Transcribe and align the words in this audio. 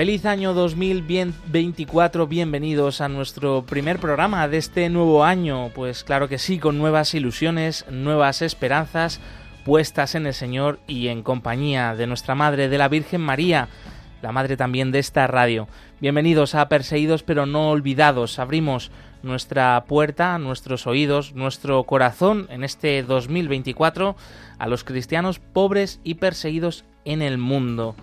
Feliz 0.00 0.24
año 0.24 0.54
2024, 0.54 2.26
bienvenidos 2.26 3.02
a 3.02 3.10
nuestro 3.10 3.66
primer 3.66 3.98
programa 3.98 4.48
de 4.48 4.56
este 4.56 4.88
nuevo 4.88 5.24
año. 5.24 5.70
Pues 5.74 6.04
claro 6.04 6.26
que 6.26 6.38
sí, 6.38 6.58
con 6.58 6.78
nuevas 6.78 7.12
ilusiones, 7.12 7.84
nuevas 7.90 8.40
esperanzas 8.40 9.20
puestas 9.62 10.14
en 10.14 10.26
el 10.26 10.32
Señor 10.32 10.80
y 10.86 11.08
en 11.08 11.22
compañía 11.22 11.94
de 11.96 12.06
nuestra 12.06 12.34
Madre, 12.34 12.70
de 12.70 12.78
la 12.78 12.88
Virgen 12.88 13.20
María, 13.20 13.68
la 14.22 14.32
Madre 14.32 14.56
también 14.56 14.90
de 14.90 15.00
esta 15.00 15.26
radio. 15.26 15.68
Bienvenidos 16.00 16.54
a 16.54 16.70
Perseguidos 16.70 17.22
pero 17.22 17.44
no 17.44 17.68
olvidados. 17.68 18.38
Abrimos 18.38 18.90
nuestra 19.22 19.84
puerta, 19.86 20.38
nuestros 20.38 20.86
oídos, 20.86 21.34
nuestro 21.34 21.84
corazón 21.84 22.46
en 22.48 22.64
este 22.64 23.02
2024 23.02 24.16
a 24.58 24.66
los 24.66 24.82
cristianos 24.82 25.40
pobres 25.40 26.00
y 26.04 26.14
perseguidos 26.14 26.86
en 27.04 27.20
el 27.20 27.36
mundo 27.36 27.96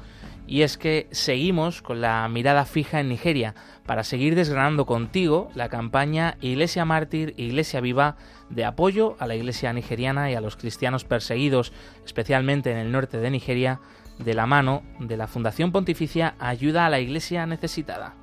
y 0.47 0.61
es 0.61 0.77
que 0.77 1.07
seguimos 1.11 1.81
con 1.81 2.01
la 2.01 2.27
mirada 2.29 2.65
fija 2.65 2.99
en 2.99 3.09
Nigeria 3.09 3.53
para 3.85 4.03
seguir 4.03 4.33
desgranando 4.33 4.85
contigo 4.85 5.49
la 5.53 5.69
campaña 5.69 6.37
Iglesia 6.41 6.85
Mártir, 6.85 7.33
Iglesia 7.37 7.81
Viva 7.81 8.15
de 8.49 8.65
apoyo 8.65 9.17
a 9.19 9.27
la 9.27 9.35
Iglesia 9.35 9.73
nigeriana 9.73 10.31
y 10.31 10.35
a 10.35 10.41
los 10.41 10.55
cristianos 10.55 11.03
perseguidos, 11.03 11.73
especialmente 12.05 12.71
en 12.71 12.77
el 12.77 12.91
norte 12.91 13.17
de 13.17 13.29
Nigeria, 13.29 13.81
de 14.19 14.33
la 14.33 14.47
mano 14.47 14.83
de 14.99 15.17
la 15.17 15.27
Fundación 15.27 15.71
Pontificia 15.71 16.35
Ayuda 16.39 16.85
a 16.85 16.89
la 16.89 16.99
Iglesia 16.99 17.45
Necesitada. 17.45 18.15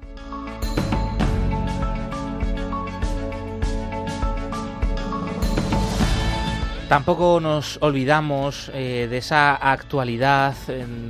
Tampoco 6.94 7.40
nos 7.40 7.76
olvidamos 7.82 8.70
eh, 8.72 9.08
de 9.10 9.18
esa 9.18 9.56
actualidad, 9.56 10.54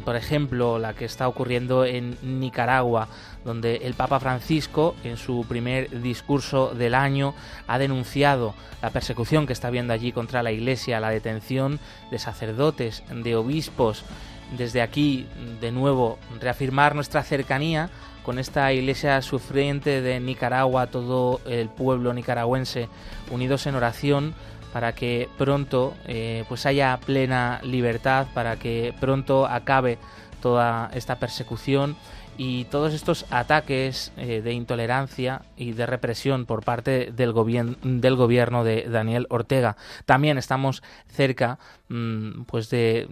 por 0.03 0.17
ejemplo, 0.17 0.79
la 0.79 0.95
que 0.95 1.05
está 1.05 1.29
ocurriendo 1.29 1.85
en 1.85 2.17
Nicaragua, 2.23 3.09
donde 3.45 3.77
el 3.83 3.93
Papa 3.93 4.19
Francisco, 4.19 4.97
en 5.05 5.19
su 5.19 5.45
primer 5.47 6.01
discurso 6.01 6.75
del 6.75 6.95
año, 6.95 7.35
ha 7.67 7.79
denunciado 7.79 8.55
la 8.81 8.89
persecución 8.89 9.47
que 9.47 9.53
está 9.53 9.69
habiendo 9.69 9.93
allí 9.93 10.11
contra 10.11 10.43
la 10.43 10.53
Iglesia, 10.53 11.01
la 11.01 11.11
detención 11.11 11.79
de 12.11 12.19
sacerdotes, 12.19 13.03
de 13.11 13.37
obispos. 13.37 14.05
Desde 14.57 14.81
aquí, 14.81 15.27
de 15.61 15.71
nuevo, 15.71 16.19
reafirmar 16.41 16.95
nuestra 16.95 17.23
cercanía 17.23 17.91
con 18.25 18.39
esta 18.39 18.73
iglesia 18.73 19.21
sufriente 19.21 20.01
de 20.01 20.19
Nicaragua, 20.19 20.87
todo 20.87 21.43
el 21.45 21.69
pueblo 21.69 22.15
nicaragüense 22.15 22.89
unidos 23.31 23.67
en 23.67 23.75
oración 23.75 24.35
para 24.75 24.93
que 24.93 25.29
pronto 25.39 25.95
eh, 26.05 26.45
pues 26.49 26.67
haya 26.67 26.99
plena 27.07 27.61
libertad, 27.63 28.27
para 28.35 28.57
que 28.57 28.93
pronto 28.99 29.47
acabe 29.47 29.99
toda 30.43 30.91
esta 30.93 31.15
persecución 31.15 31.97
y 32.37 32.65
todos 32.65 32.95
estos 32.95 33.27
ataques 33.31 34.13
eh, 34.17 34.43
de 34.43 34.53
intolerancia 34.53 35.43
y 35.57 35.73
de 35.73 35.87
represión 35.87 36.47
por 36.47 36.65
parte 36.65 37.13
del, 37.13 37.35
del 37.83 38.17
gobierno 38.17 38.65
de 38.65 38.87
Daniel 38.89 39.27
Ortega. 39.31 39.77
También 40.05 40.39
estamos 40.39 40.83
cerca 41.09 41.59
mm, 41.89 42.43
pues 42.43 42.71
de 42.71 43.09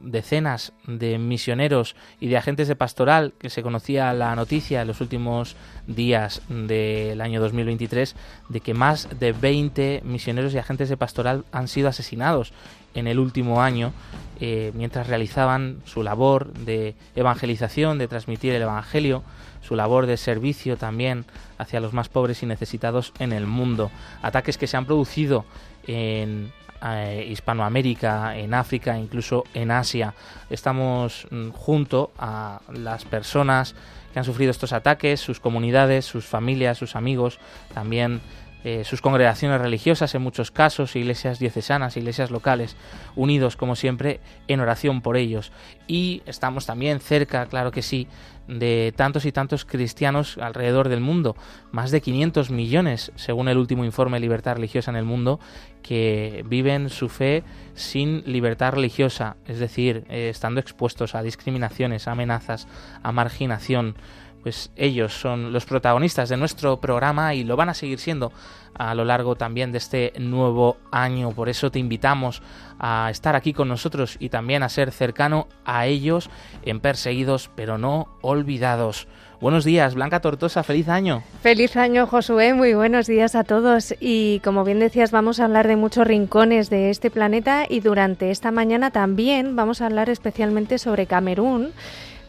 decenas 0.00 0.72
de 0.86 1.18
misioneros 1.18 1.96
y 2.20 2.28
de 2.28 2.36
agentes 2.36 2.68
de 2.68 2.76
pastoral 2.76 3.32
que 3.38 3.50
se 3.50 3.62
conocía 3.62 4.12
la 4.12 4.34
noticia 4.36 4.82
en 4.82 4.88
los 4.88 5.00
últimos 5.00 5.56
días 5.86 6.42
del 6.48 7.20
año 7.20 7.40
2023 7.40 8.14
de 8.48 8.60
que 8.60 8.74
más 8.74 9.08
de 9.18 9.32
20 9.32 10.02
misioneros 10.04 10.54
y 10.54 10.58
agentes 10.58 10.88
de 10.88 10.96
pastoral 10.96 11.44
han 11.52 11.68
sido 11.68 11.88
asesinados 11.88 12.52
en 12.94 13.06
el 13.06 13.18
último 13.18 13.62
año 13.62 13.92
eh, 14.42 14.72
mientras 14.74 15.06
realizaban 15.06 15.82
su 15.84 16.02
labor 16.02 16.50
de 16.54 16.94
evangelización, 17.14 17.98
de 17.98 18.08
transmitir 18.08 18.54
el 18.54 18.62
Evangelio, 18.62 19.22
su 19.60 19.76
labor 19.76 20.06
de 20.06 20.16
servicio 20.16 20.78
también 20.78 21.26
hacia 21.58 21.78
los 21.78 21.92
más 21.92 22.08
pobres 22.08 22.42
y 22.42 22.46
necesitados 22.46 23.12
en 23.18 23.32
el 23.34 23.46
mundo. 23.46 23.90
Ataques 24.22 24.56
que 24.56 24.66
se 24.66 24.78
han 24.78 24.86
producido 24.86 25.44
en 25.86 26.52
eh, 26.82 27.26
Hispanoamérica, 27.28 28.38
en 28.38 28.54
África, 28.54 28.96
incluso 28.98 29.44
en 29.52 29.70
Asia. 29.70 30.14
Estamos 30.48 31.26
mm, 31.30 31.50
junto 31.50 32.10
a 32.18 32.62
las 32.72 33.04
personas 33.04 33.74
que 34.14 34.18
han 34.18 34.24
sufrido 34.24 34.50
estos 34.50 34.72
ataques, 34.72 35.20
sus 35.20 35.38
comunidades, 35.38 36.06
sus 36.06 36.24
familias, 36.24 36.78
sus 36.78 36.96
amigos, 36.96 37.38
también 37.74 38.22
eh, 38.62 38.84
sus 38.84 39.00
congregaciones 39.00 39.60
religiosas 39.60 40.14
en 40.14 40.22
muchos 40.22 40.50
casos, 40.50 40.94
iglesias 40.94 41.38
diocesanas, 41.38 41.96
iglesias 41.96 42.30
locales, 42.30 42.76
unidos 43.16 43.56
como 43.56 43.74
siempre 43.74 44.20
en 44.48 44.60
oración 44.60 45.00
por 45.00 45.16
ellos. 45.16 45.50
Y 45.86 46.22
estamos 46.26 46.66
también 46.66 47.00
cerca, 47.00 47.46
claro 47.46 47.70
que 47.70 47.82
sí, 47.82 48.06
de 48.48 48.92
tantos 48.96 49.24
y 49.24 49.32
tantos 49.32 49.64
cristianos 49.64 50.36
alrededor 50.38 50.88
del 50.88 51.00
mundo, 51.00 51.36
más 51.70 51.90
de 51.90 52.00
500 52.00 52.50
millones, 52.50 53.12
según 53.14 53.48
el 53.48 53.58
último 53.58 53.84
informe 53.84 54.16
de 54.16 54.22
libertad 54.22 54.56
religiosa 54.56 54.90
en 54.90 54.96
el 54.96 55.04
mundo, 55.04 55.40
que 55.82 56.44
viven 56.46 56.90
su 56.90 57.08
fe 57.08 57.44
sin 57.74 58.22
libertad 58.26 58.72
religiosa, 58.72 59.36
es 59.46 59.58
decir, 59.58 60.04
eh, 60.08 60.28
estando 60.28 60.60
expuestos 60.60 61.14
a 61.14 61.22
discriminaciones, 61.22 62.08
a 62.08 62.12
amenazas, 62.12 62.66
a 63.02 63.12
marginación 63.12 63.94
pues 64.42 64.70
ellos 64.76 65.12
son 65.12 65.52
los 65.52 65.64
protagonistas 65.64 66.28
de 66.28 66.36
nuestro 66.36 66.80
programa 66.80 67.34
y 67.34 67.44
lo 67.44 67.56
van 67.56 67.68
a 67.68 67.74
seguir 67.74 67.98
siendo 67.98 68.32
a 68.74 68.94
lo 68.94 69.04
largo 69.04 69.36
también 69.36 69.72
de 69.72 69.78
este 69.78 70.12
nuevo 70.18 70.76
año. 70.90 71.32
Por 71.32 71.48
eso 71.48 71.70
te 71.70 71.78
invitamos 71.78 72.42
a 72.78 73.08
estar 73.10 73.36
aquí 73.36 73.52
con 73.52 73.68
nosotros 73.68 74.16
y 74.18 74.30
también 74.30 74.62
a 74.62 74.68
ser 74.68 74.92
cercano 74.92 75.48
a 75.64 75.86
ellos 75.86 76.30
en 76.62 76.80
Perseguidos 76.80 77.50
pero 77.54 77.78
no 77.78 78.08
olvidados. 78.22 79.06
Buenos 79.40 79.64
días, 79.64 79.94
Blanca 79.94 80.20
Tortosa, 80.20 80.62
feliz 80.62 80.88
año. 80.88 81.22
Feliz 81.42 81.74
año, 81.76 82.06
Josué, 82.06 82.52
muy 82.52 82.74
buenos 82.74 83.06
días 83.06 83.34
a 83.34 83.42
todos. 83.42 83.94
Y 83.98 84.40
como 84.40 84.64
bien 84.64 84.80
decías, 84.80 85.12
vamos 85.12 85.40
a 85.40 85.46
hablar 85.46 85.66
de 85.66 85.76
muchos 85.76 86.06
rincones 86.06 86.68
de 86.68 86.90
este 86.90 87.10
planeta 87.10 87.64
y 87.66 87.80
durante 87.80 88.30
esta 88.30 88.50
mañana 88.50 88.90
también 88.90 89.56
vamos 89.56 89.80
a 89.80 89.86
hablar 89.86 90.10
especialmente 90.10 90.76
sobre 90.76 91.06
Camerún 91.06 91.72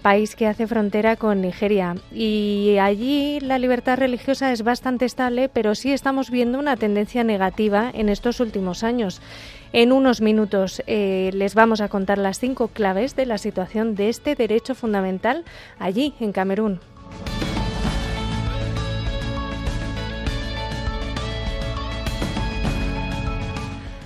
país 0.02 0.36
que 0.36 0.48
hace 0.48 0.68
frontera 0.68 1.16
con 1.16 1.42
Nigeria. 1.42 1.96
Y 2.12 2.78
allí 2.80 3.40
la 3.40 3.60
libertad 3.60 3.98
religiosa 3.98 4.52
es 4.52 4.64
bastante 4.64 5.06
estable, 5.06 5.50
pero 5.50 5.76
sí 5.76 5.94
estamos 5.94 6.30
viendo 6.30 6.60
una 6.60 6.76
tendencia 6.76 7.24
negativa 7.24 7.90
en 7.94 8.10
estos 8.10 8.40
últimos 8.40 8.84
años. 8.84 9.22
En 9.74 9.94
unos 9.94 10.20
minutos 10.20 10.84
eh, 10.86 11.32
les 11.34 11.56
vamos 11.56 11.80
a 11.80 11.88
contar 11.88 12.18
las 12.18 12.40
cinco 12.40 12.68
claves 12.68 13.16
de 13.16 13.26
la 13.26 13.38
situación 13.38 13.96
de 13.96 14.10
este 14.10 14.36
derecho 14.36 14.76
fundamental 14.76 15.46
allí, 15.80 16.14
en 16.20 16.34
Camerún. 16.34 16.91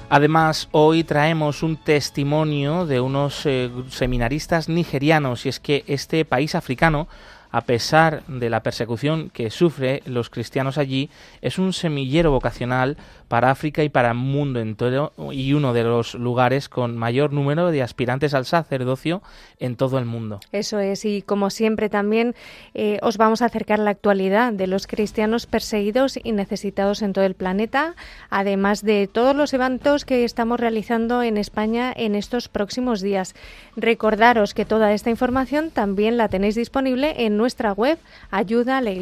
Además, 0.09 0.69
hoy 0.71 1.03
traemos 1.03 1.63
un 1.63 1.77
testimonio 1.77 2.85
de 2.85 2.99
unos 2.99 3.45
eh, 3.45 3.71
seminaristas 3.89 4.69
nigerianos 4.69 5.45
y 5.45 5.49
es 5.49 5.59
que 5.59 5.83
este 5.87 6.25
país 6.25 6.53
africano 6.53 7.07
a 7.55 7.61
pesar 7.61 8.25
de 8.27 8.49
la 8.49 8.61
persecución 8.63 9.29
que 9.29 9.49
sufre 9.49 10.03
los 10.05 10.29
cristianos 10.29 10.77
allí, 10.77 11.09
es 11.41 11.57
un 11.57 11.71
semillero 11.71 12.29
vocacional 12.29 12.97
para 13.27 13.51
África 13.51 13.83
y 13.83 13.89
para 13.89 14.09
el 14.09 14.15
mundo 14.15 14.59
entero 14.59 15.13
y 15.31 15.53
uno 15.53 15.73
de 15.73 15.83
los 15.83 16.15
lugares 16.15 16.69
con 16.69 16.97
mayor 16.97 17.33
número 17.33 17.71
de 17.71 17.81
aspirantes 17.81 18.33
al 18.33 18.45
sacerdocio 18.45 19.21
en 19.59 19.75
todo 19.75 19.97
el 19.97 20.05
mundo. 20.05 20.39
Eso 20.51 20.79
es, 20.79 21.05
y 21.05 21.21
como 21.21 21.49
siempre 21.49 21.89
también 21.89 22.35
eh, 22.73 22.99
os 23.01 23.17
vamos 23.17 23.41
a 23.41 23.45
acercar 23.45 23.79
la 23.79 23.91
actualidad 23.91 24.53
de 24.53 24.67
los 24.67 24.87
cristianos 24.87 25.45
perseguidos 25.45 26.19
y 26.21 26.31
necesitados 26.31 27.01
en 27.01 27.13
todo 27.13 27.25
el 27.25 27.35
planeta, 27.35 27.95
además 28.29 28.83
de 28.83 29.07
todos 29.07 29.35
los 29.35 29.53
eventos 29.53 30.05
que 30.05 30.23
estamos 30.23 30.59
realizando 30.59 31.23
en 31.23 31.37
España 31.37 31.93
en 31.95 32.15
estos 32.15 32.49
próximos 32.49 33.01
días. 33.01 33.35
Recordaros 33.75 34.53
que 34.53 34.65
toda 34.65 34.93
esta 34.93 35.09
información 35.09 35.71
también 35.71 36.17
la 36.17 36.29
tenéis 36.29 36.55
disponible 36.55 37.25
en 37.25 37.37
nuestra 37.37 37.71
web 37.73 37.97
ayuda 38.31 38.77
a 38.77 38.81
la. 38.81 38.95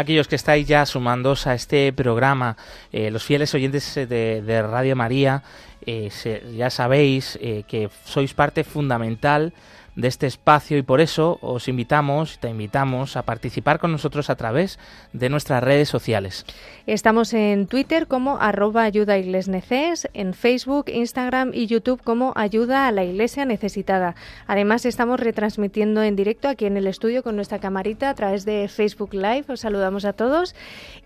Aquellos 0.00 0.28
que 0.28 0.36
estáis 0.36 0.66
ya 0.66 0.86
sumándose 0.86 1.50
a 1.50 1.54
este 1.54 1.92
programa, 1.92 2.56
eh, 2.92 3.10
los 3.10 3.22
fieles 3.22 3.54
oyentes 3.54 3.94
de, 3.94 4.62
Radio 4.68 4.96
María, 4.96 5.42
eh, 5.86 6.10
ya 6.56 6.70
sabéis 6.70 7.38
eh, 7.40 7.64
que 7.68 7.88
sois 8.04 8.34
parte 8.34 8.64
fundamental 8.64 9.52
de 9.96 10.08
este 10.08 10.26
espacio 10.26 10.78
y 10.78 10.82
por 10.82 11.00
eso 11.00 11.38
os 11.42 11.68
invitamos, 11.68 12.38
te 12.38 12.48
invitamos 12.48 13.16
a 13.16 13.22
participar 13.22 13.78
con 13.78 13.92
nosotros 13.92 14.30
a 14.30 14.36
través 14.36 14.78
de 15.12 15.28
nuestras 15.28 15.62
redes 15.62 15.88
sociales. 15.88 16.46
Estamos 16.86 17.34
en 17.34 17.66
Twitter 17.66 18.06
como 18.06 18.38
arroba 18.40 18.84
ayuda 18.84 19.16
en 19.16 20.34
Facebook, 20.34 20.86
Instagram 20.88 21.50
y 21.52 21.66
YouTube 21.66 22.02
como 22.02 22.32
ayuda 22.36 22.86
a 22.86 22.92
la 22.92 23.04
iglesia 23.04 23.44
necesitada. 23.44 24.14
Además 24.46 24.86
estamos 24.86 25.20
retransmitiendo 25.20 26.02
en 26.02 26.16
directo 26.16 26.48
aquí 26.48 26.66
en 26.66 26.76
el 26.76 26.86
estudio 26.86 27.22
con 27.22 27.36
nuestra 27.36 27.58
camarita 27.58 28.10
a 28.10 28.14
través 28.14 28.44
de 28.44 28.68
Facebook 28.68 29.14
Live. 29.14 29.44
Os 29.48 29.60
saludamos 29.60 30.04
a 30.04 30.12
todos 30.12 30.54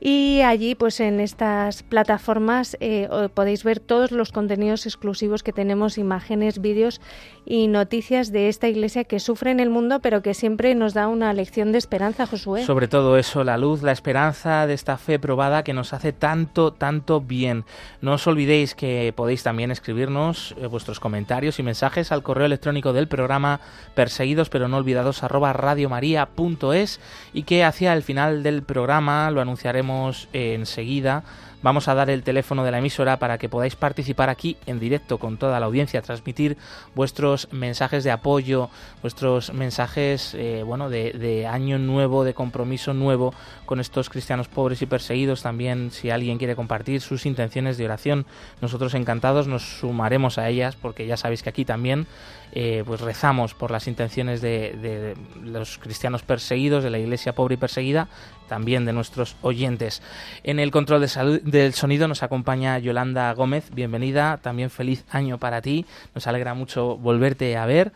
y 0.00 0.40
allí 0.42 0.74
pues 0.74 1.00
en 1.00 1.20
estas 1.20 1.82
plataformas 1.82 2.76
eh, 2.80 3.08
podéis 3.34 3.64
ver 3.64 3.80
todos 3.80 4.12
los 4.12 4.32
contenidos 4.32 4.86
exclusivos 4.86 5.42
que 5.42 5.52
tenemos, 5.52 5.98
imágenes, 5.98 6.60
vídeos 6.60 7.00
y 7.46 7.68
noticias 7.68 8.32
de 8.32 8.48
esta 8.48 8.68
iglesia 8.68 8.73
que 9.06 9.20
sufre 9.20 9.50
en 9.50 9.60
el 9.60 9.70
mundo, 9.70 10.00
pero 10.00 10.22
que 10.22 10.34
siempre 10.34 10.74
nos 10.74 10.94
da 10.94 11.08
una 11.08 11.32
lección 11.32 11.72
de 11.72 11.78
esperanza, 11.78 12.26
Josué. 12.26 12.64
Sobre 12.64 12.88
todo 12.88 13.16
eso, 13.16 13.44
la 13.44 13.56
luz, 13.56 13.82
la 13.82 13.92
esperanza 13.92 14.66
de 14.66 14.74
esta 14.74 14.96
fe 14.98 15.18
probada 15.18 15.62
que 15.62 15.72
nos 15.72 15.92
hace 15.92 16.12
tanto, 16.12 16.72
tanto 16.72 17.20
bien. 17.20 17.64
No 18.00 18.14
os 18.14 18.26
olvidéis 18.26 18.74
que 18.74 19.12
podéis 19.16 19.42
también 19.42 19.70
escribirnos 19.70 20.54
eh, 20.58 20.66
vuestros 20.66 21.00
comentarios 21.00 21.58
y 21.58 21.62
mensajes 21.62 22.12
al 22.12 22.22
correo 22.22 22.46
electrónico 22.46 22.92
del 22.92 23.08
programa 23.08 23.60
perseguidos 23.94 24.48
pero 24.48 24.68
no 24.68 24.76
olvidados 24.76 25.22
arroba 25.22 25.52
radiomaria.es 25.52 27.00
y 27.32 27.42
que 27.44 27.64
hacia 27.64 27.92
el 27.92 28.02
final 28.02 28.42
del 28.42 28.62
programa 28.62 29.30
lo 29.30 29.40
anunciaremos 29.40 30.28
enseguida 30.32 31.24
Vamos 31.64 31.88
a 31.88 31.94
dar 31.94 32.10
el 32.10 32.22
teléfono 32.22 32.62
de 32.62 32.70
la 32.70 32.76
emisora 32.76 33.18
para 33.18 33.38
que 33.38 33.48
podáis 33.48 33.74
participar 33.74 34.28
aquí 34.28 34.58
en 34.66 34.78
directo 34.78 35.16
con 35.16 35.38
toda 35.38 35.58
la 35.58 35.64
audiencia, 35.64 36.02
transmitir 36.02 36.58
vuestros 36.94 37.48
mensajes 37.52 38.04
de 38.04 38.10
apoyo, 38.10 38.68
vuestros 39.00 39.50
mensajes 39.54 40.34
eh, 40.34 40.62
bueno, 40.62 40.90
de, 40.90 41.48
año 41.50 41.78
nuevo, 41.78 42.22
de 42.22 42.34
compromiso 42.34 42.92
nuevo 42.92 43.32
con 43.64 43.80
estos 43.80 44.10
cristianos 44.10 44.48
pobres 44.48 44.82
y 44.82 44.86
perseguidos. 44.86 45.42
También 45.42 45.90
si 45.90 46.10
alguien 46.10 46.38
quiere 46.38 46.56
compartir 46.56 47.00
sus 47.00 47.26
intenciones 47.26 47.78
de 47.78 47.84
oración, 47.84 48.26
nosotros 48.60 48.94
encantados 48.94 49.48
nos 49.48 49.78
sumaremos 49.78 50.38
a 50.38 50.48
ellas 50.48 50.76
porque 50.76 51.06
ya 51.06 51.16
sabéis 51.16 51.42
que 51.42 51.50
aquí 51.50 51.64
también 51.64 52.06
eh, 52.52 52.84
pues 52.86 53.00
rezamos 53.00 53.52
por 53.52 53.72
las 53.72 53.88
intenciones 53.88 54.40
de, 54.40 54.76
de, 54.80 55.16
los 55.42 55.78
cristianos 55.78 56.22
perseguidos, 56.22 56.84
de 56.84 56.90
la 56.90 56.98
iglesia 56.98 57.34
pobre 57.34 57.54
y 57.54 57.56
perseguida, 57.56 58.08
también 58.48 58.84
de 58.84 58.92
nuestros 58.92 59.36
oyentes. 59.42 60.02
En 60.44 60.60
el 60.60 60.70
control 60.70 61.00
de 61.00 61.08
salud, 61.08 61.40
del 61.42 61.74
sonido 61.74 62.06
nos 62.06 62.22
acompaña 62.22 62.78
Yolanda 62.78 63.32
Gómez. 63.32 63.70
Bienvenida, 63.72 64.38
también 64.40 64.70
feliz 64.70 65.04
año 65.10 65.38
para 65.38 65.62
ti. 65.62 65.84
Nos 66.14 66.26
alegra 66.26 66.54
mucho 66.54 66.96
volverte 66.96 67.56
a 67.56 67.66
ver. 67.66 67.92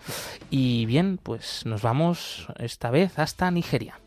Y 0.51 0.87
bien, 0.87 1.21
pues 1.23 1.65
nos 1.65 1.83
vamos 1.83 2.49
esta 2.59 2.91
vez 2.91 3.19
hasta 3.19 3.51
Nigeria. 3.51 4.01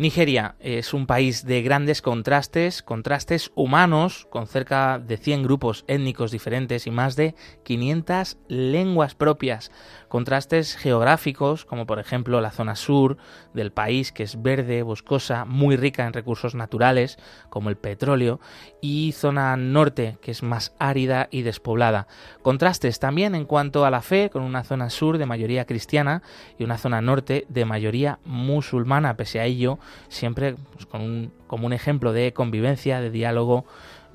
Nigeria 0.00 0.54
es 0.60 0.94
un 0.94 1.06
país 1.06 1.44
de 1.44 1.60
grandes 1.60 2.00
contrastes, 2.00 2.82
contrastes 2.82 3.52
humanos, 3.54 4.26
con 4.30 4.46
cerca 4.46 4.98
de 4.98 5.18
100 5.18 5.42
grupos 5.42 5.84
étnicos 5.88 6.30
diferentes 6.30 6.86
y 6.86 6.90
más 6.90 7.16
de 7.16 7.34
500 7.64 8.38
lenguas 8.48 9.14
propias. 9.14 9.70
Contrastes 10.08 10.74
geográficos, 10.76 11.66
como 11.66 11.86
por 11.86 11.98
ejemplo 11.98 12.40
la 12.40 12.50
zona 12.50 12.76
sur 12.76 13.18
del 13.52 13.72
país, 13.72 14.10
que 14.10 14.22
es 14.22 14.40
verde, 14.40 14.82
boscosa, 14.82 15.44
muy 15.44 15.76
rica 15.76 16.06
en 16.06 16.14
recursos 16.14 16.54
naturales, 16.54 17.18
como 17.50 17.68
el 17.68 17.76
petróleo, 17.76 18.40
y 18.80 19.12
zona 19.12 19.54
norte, 19.58 20.16
que 20.22 20.30
es 20.30 20.42
más 20.42 20.74
árida 20.78 21.28
y 21.30 21.42
despoblada. 21.42 22.06
Contrastes 22.40 23.00
también 23.00 23.34
en 23.34 23.44
cuanto 23.44 23.84
a 23.84 23.90
la 23.90 24.00
fe, 24.00 24.30
con 24.30 24.44
una 24.44 24.64
zona 24.64 24.88
sur 24.88 25.18
de 25.18 25.26
mayoría 25.26 25.66
cristiana 25.66 26.22
y 26.58 26.64
una 26.64 26.78
zona 26.78 27.02
norte 27.02 27.44
de 27.50 27.66
mayoría 27.66 28.18
musulmana. 28.24 29.18
Pese 29.18 29.40
a 29.40 29.44
ello, 29.44 29.78
siempre 30.08 30.56
pues, 30.72 30.86
con 30.86 31.32
como 31.46 31.66
un 31.66 31.72
ejemplo 31.72 32.12
de 32.12 32.32
convivencia, 32.32 33.00
de 33.00 33.10
diálogo 33.10 33.64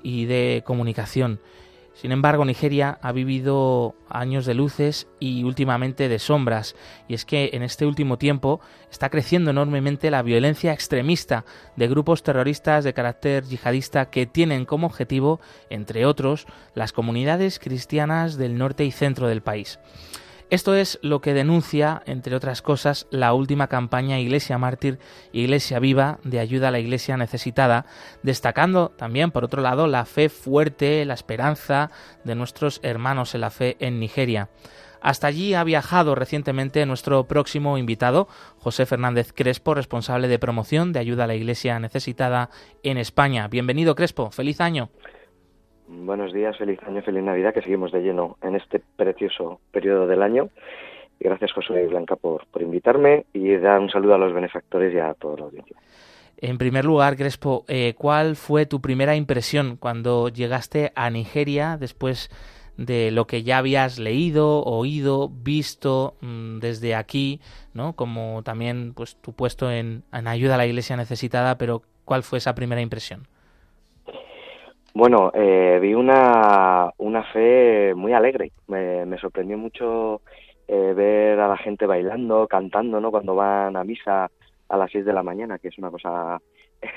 y 0.03 0.25
de 0.25 0.63
comunicación. 0.65 1.39
Sin 1.95 2.11
embargo, 2.11 2.43
Nigeria 2.43 2.99
ha 3.01 3.13
vivido 3.13 3.95
años 4.09 4.45
de 4.45 4.53
luces 4.53 5.07
y 5.21 5.45
últimamente 5.45 6.09
de 6.09 6.19
sombras, 6.19 6.75
y 7.07 7.13
es 7.13 7.23
que 7.23 7.51
en 7.53 7.63
este 7.63 7.85
último 7.85 8.17
tiempo 8.17 8.59
está 8.91 9.09
creciendo 9.09 9.51
enormemente 9.51 10.11
la 10.11 10.21
violencia 10.21 10.73
extremista 10.73 11.45
de 11.77 11.87
grupos 11.87 12.21
terroristas 12.21 12.83
de 12.83 12.93
carácter 12.93 13.45
yihadista 13.45 14.09
que 14.09 14.25
tienen 14.25 14.65
como 14.65 14.87
objetivo, 14.87 15.39
entre 15.69 16.05
otros, 16.05 16.47
las 16.73 16.91
comunidades 16.91 17.59
cristianas 17.59 18.35
del 18.35 18.57
norte 18.57 18.83
y 18.83 18.91
centro 18.91 19.29
del 19.29 19.41
país. 19.41 19.79
Esto 20.51 20.75
es 20.75 20.99
lo 21.01 21.21
que 21.21 21.33
denuncia, 21.33 22.03
entre 22.05 22.35
otras 22.35 22.61
cosas, 22.61 23.07
la 23.09 23.33
última 23.33 23.67
campaña 23.67 24.19
Iglesia 24.19 24.59
Mártir, 24.59 24.99
Iglesia 25.33 25.79
Viva 25.79 26.19
de 26.23 26.39
ayuda 26.39 26.67
a 26.67 26.71
la 26.71 26.77
Iglesia 26.77 27.17
necesitada, 27.17 27.87
destacando 28.21 28.89
también, 28.89 29.31
por 29.31 29.43
otro 29.43 29.63
lado, 29.63 29.87
la 29.87 30.05
fe 30.05 30.29
fuerte, 30.29 31.03
la 31.05 31.15
esperanza 31.15 31.89
de 32.23 32.35
nuestros 32.35 32.79
hermanos 32.83 33.33
en 33.33 33.41
la 33.41 33.49
fe 33.49 33.75
en 33.79 33.99
Nigeria. 33.99 34.49
Hasta 35.01 35.27
allí 35.27 35.55
ha 35.55 35.63
viajado 35.63 36.13
recientemente 36.13 36.85
nuestro 36.85 37.27
próximo 37.27 37.79
invitado, 37.79 38.27
José 38.59 38.85
Fernández 38.85 39.33
Crespo, 39.33 39.73
responsable 39.73 40.27
de 40.27 40.39
promoción 40.39 40.93
de 40.93 40.99
ayuda 40.99 41.23
a 41.23 41.27
la 41.27 41.35
Iglesia 41.35 41.79
necesitada 41.79 42.51
en 42.83 42.97
España. 42.97 43.47
Bienvenido, 43.47 43.95
Crespo. 43.95 44.29
Feliz 44.29 44.61
año. 44.61 44.91
Buenos 45.87 46.33
días, 46.33 46.57
feliz 46.57 46.79
año, 46.87 47.03
feliz 47.03 47.23
Navidad, 47.23 47.53
que 47.53 47.61
seguimos 47.61 47.91
de 47.91 48.01
lleno 48.01 48.37
en 48.41 48.55
este 48.55 48.81
precioso 48.95 49.59
periodo 49.71 50.07
del 50.07 50.23
año. 50.23 50.49
Y 51.19 51.25
gracias, 51.25 51.53
José 51.53 51.83
y 51.83 51.87
Blanca, 51.87 52.15
por, 52.15 52.47
por 52.47 52.63
invitarme 52.63 53.25
y 53.33 53.55
dar 53.57 53.79
un 53.79 53.89
saludo 53.89 54.15
a 54.15 54.17
los 54.17 54.33
benefactores 54.33 54.93
y 54.93 54.97
a 54.97 55.13
toda 55.13 55.37
la 55.37 55.45
audiencia. 55.45 55.77
En 56.37 56.57
primer 56.57 56.85
lugar, 56.85 57.15
Crespo, 57.15 57.65
eh, 57.67 57.93
¿cuál 57.97 58.35
fue 58.35 58.65
tu 58.65 58.81
primera 58.81 59.15
impresión 59.15 59.77
cuando 59.77 60.29
llegaste 60.29 60.91
a 60.95 61.09
Nigeria 61.09 61.77
después 61.79 62.29
de 62.77 63.11
lo 63.11 63.25
que 63.27 63.43
ya 63.43 63.59
habías 63.59 63.99
leído, 63.99 64.63
oído, 64.63 65.29
visto 65.29 66.15
mm, 66.21 66.59
desde 66.59 66.95
aquí, 66.95 67.39
¿no? 67.73 67.93
Como 67.93 68.41
también 68.43 68.93
pues 68.93 69.15
tu 69.21 69.33
puesto 69.33 69.71
en, 69.71 70.03
en 70.11 70.27
ayuda 70.27 70.55
a 70.55 70.57
la 70.57 70.65
iglesia 70.65 70.97
necesitada, 70.97 71.57
pero 71.57 71.83
¿cuál 72.03 72.23
fue 72.23 72.39
esa 72.39 72.55
primera 72.55 72.81
impresión? 72.81 73.27
Bueno, 74.95 75.29
eh, 75.33 75.77
vi 75.81 75.93
una, 75.93 76.89
una 76.99 77.23
fe 77.33 77.93
muy 77.93 78.13
alegre. 78.13 78.53
Me, 78.67 79.17
sorprendió 79.17 79.57
mucho 79.57 80.21
eh, 80.69 80.93
ver 80.95 81.37
a 81.37 81.49
la 81.49 81.57
gente 81.57 81.85
bailando, 81.85 82.47
cantando, 82.47 83.01
¿no? 83.01 83.11
Cuando 83.11 83.35
van 83.35 83.75
a 83.75 83.83
misa 83.83 84.31
a 84.69 84.77
las 84.77 84.89
6 84.91 85.03
de 85.03 85.11
la 85.11 85.21
mañana, 85.21 85.59
que 85.59 85.67
es 85.67 85.77
una 85.77 85.91
cosa 85.91 86.39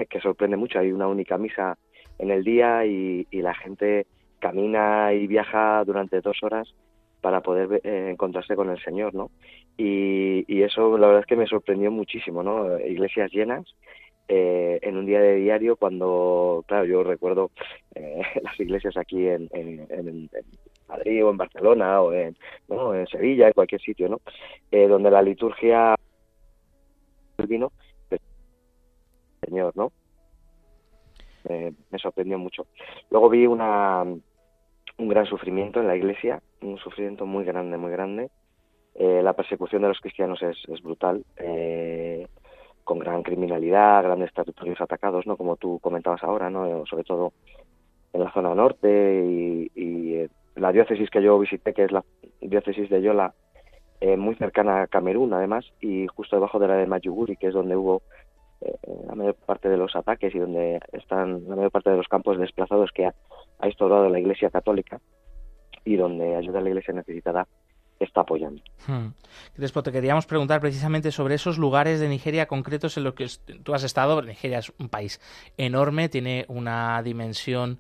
que 0.09 0.21
sorprende 0.21 0.57
mucho. 0.57 0.79
Hay 0.79 0.93
una 0.93 1.09
única 1.09 1.39
misa 1.39 1.77
en 2.21 2.31
el 2.31 2.45
día 2.45 2.87
y, 2.87 3.27
y 3.33 3.43
la 3.43 3.55
gente 3.55 4.07
camina 4.39 5.13
y 5.13 5.27
viaja 5.27 5.83
durante 5.85 6.21
dos 6.21 6.41
horas 6.45 6.73
para 7.21 7.41
poder 7.41 7.81
eh, 7.83 8.11
encontrarse 8.13 8.55
con 8.55 8.71
el 8.71 8.81
Señor, 8.81 9.13
¿no? 9.13 9.33
Y, 9.77 10.45
y 10.47 10.63
eso 10.63 10.97
la 10.99 11.09
verdad 11.09 11.23
es 11.23 11.27
que 11.27 11.35
me 11.35 11.49
sorprendió 11.49 11.91
muchísimo, 11.91 12.45
¿no? 12.45 12.79
Iglesias 12.79 13.33
llenas 13.33 13.65
eh, 14.31 14.79
en 14.83 14.99
un 14.99 15.07
día 15.07 15.21
de 15.21 15.37
diario 15.37 15.77
cuando, 15.77 16.63
claro, 16.69 16.85
yo 16.85 17.03
recuerdo 17.03 17.51
eh, 17.95 18.21
las 18.43 18.61
iglesias 18.61 18.97
aquí 18.99 19.27
en, 19.27 19.49
en, 19.53 20.29
Madrid 20.87 21.25
o 21.25 21.31
en 21.31 21.37
Barcelona 21.37 22.01
o 22.03 22.13
en, 22.13 22.37
¿no? 22.69 22.95
en 22.95 23.07
Sevilla, 23.07 23.47
en 23.47 23.53
cualquier 23.55 23.81
sitio, 23.81 24.09
¿no? 24.09 24.21
Eh, 24.71 24.87
donde 24.87 25.11
la 25.11 25.23
liturgia 25.23 25.95
vino, 27.47 27.73
Señor, 29.43 29.75
¿no? 29.77 29.93
me 31.49 31.99
sorprendió 31.99 32.39
mucho. 32.39 32.67
Luego 33.11 33.31
vi 33.31 33.47
una, 33.47 34.03
un 34.03 35.09
gran 35.09 35.25
sufrimiento 35.25 35.81
en 35.81 35.87
la 35.87 35.97
iglesia, 35.97 36.43
un 36.61 36.77
sufrimiento 36.77 37.25
muy 37.25 37.45
grande, 37.45 37.79
muy 37.79 37.91
grande. 37.91 38.31
la 38.99 39.33
persecución 39.33 39.81
de 39.81 39.89
los 39.89 40.01
cristianos 40.01 40.43
es, 40.43 40.59
es 40.69 40.83
brutal. 40.83 41.25
Eh, 41.39 42.27
con 42.89 43.01
gran 43.01 43.23
criminalidad, 43.23 44.03
grandes 44.03 44.33
territorios 44.33 44.81
atacados, 44.81 45.27
¿no? 45.27 45.37
Como 45.37 45.57
tú 45.57 45.79
comentabas 45.79 46.25
ahora, 46.25 46.49
¿no? 46.49 46.87
Sobre 46.87 47.05
todo 47.05 47.35
en 48.15 48.25
la 48.25 48.33
zona 48.33 48.55
norte 48.55 49.69
y, 49.77 50.15
eh, 50.15 50.31
la 50.57 50.73
diócesis 50.73 51.11
que 51.11 51.23
yo 51.23 51.39
visité, 51.39 51.75
que 51.75 51.85
es 51.85 51.93
la 51.93 52.03
diócesis 52.41 52.89
de 52.89 53.03
Yola, 53.03 53.35
eh, 54.01 54.17
muy 54.17 54.37
cercana 54.37 54.81
a 54.81 54.87
Camerún, 54.87 55.35
además, 55.35 55.67
y 55.83 56.07
justo 56.07 56.37
debajo 56.37 56.59
de 56.59 56.67
la 56.67 56.77
de 56.77 56.87
Mayuguri, 56.87 57.37
que 57.37 57.49
es 57.49 57.53
donde 57.53 57.77
hubo 57.77 58.01
la 59.07 59.15
mayor 59.15 59.35
parte 59.35 59.69
de 59.69 59.77
los 59.77 59.95
ataques 59.95 60.35
y 60.35 60.39
donde 60.39 60.81
están 60.93 61.47
la 61.47 61.57
mayor 61.57 61.71
parte 61.71 61.91
de 61.91 61.97
los 61.99 62.09
campos 62.09 62.39
desplazados 62.39 62.91
que 62.91 63.05
ha, 63.05 63.15
ha 63.59 63.67
instaurado 63.69 64.09
la 64.09 64.19
Iglesia 64.19 64.51
Católica 64.51 64.99
y 65.85 65.97
donde 65.97 66.35
ayuda 66.37 66.59
a 66.59 66.63
la 66.63 66.71
Iglesia 66.71 66.95
necesitada 66.95 67.47
está 68.01 68.21
apoyando. 68.23 68.63
Hmm. 68.87 69.09
te 69.57 69.93
queríamos 69.93 70.27
preguntar 70.27 70.61
precisamente 70.61 71.13
sobre 71.13 71.35
esos 71.35 71.59
lugares 71.59 72.01
de 72.01 72.09
Nigeria 72.09 72.47
concretos 72.47 72.97
en 72.97 73.05
los 73.05 73.15
que 73.15 73.27
tú 73.63 73.75
has 73.75 73.83
estado. 73.83 74.23
Nigeria 74.23 74.59
es 74.59 74.73
un 74.79 74.89
país 74.89 75.21
enorme, 75.57 76.09
tiene 76.09 76.45
una 76.49 77.03
dimensión 77.03 77.79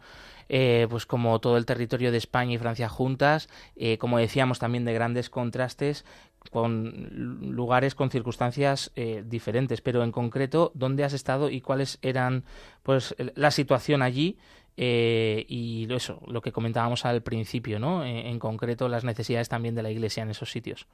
eh, 0.48 0.86
pues 0.88 1.04
como 1.04 1.38
todo 1.40 1.58
el 1.58 1.66
territorio 1.66 2.10
de 2.10 2.16
España 2.16 2.54
y 2.54 2.58
Francia 2.58 2.88
juntas, 2.88 3.48
eh, 3.76 3.98
como 3.98 4.18
decíamos 4.18 4.58
también 4.58 4.86
de 4.86 4.94
grandes 4.94 5.28
contrastes 5.28 6.06
con 6.50 7.50
lugares 7.54 7.94
con 7.94 8.10
circunstancias 8.10 8.90
eh, 8.96 9.22
diferentes, 9.26 9.82
pero 9.82 10.02
en 10.02 10.12
concreto, 10.12 10.72
¿dónde 10.74 11.04
has 11.04 11.12
estado 11.12 11.50
y 11.50 11.60
cuáles 11.60 11.98
eran 12.00 12.44
pues 12.82 13.14
la 13.34 13.50
situación 13.50 14.00
allí 14.00 14.38
eh, 14.80 15.44
y 15.48 15.92
eso, 15.92 16.20
lo 16.28 16.40
que 16.40 16.52
comentábamos 16.52 17.04
al 17.04 17.20
principio, 17.20 17.80
¿no? 17.80 18.04
Eh, 18.04 18.28
en, 18.28 18.38
concreto, 18.38 18.88
las 18.88 19.04
necesidades 19.04 19.48
también 19.48 19.74
de 19.74 19.82
la 19.82 19.90
Iglesia 19.90 20.22
en 20.22 20.30
esos 20.30 20.52
sitios. 20.52 20.86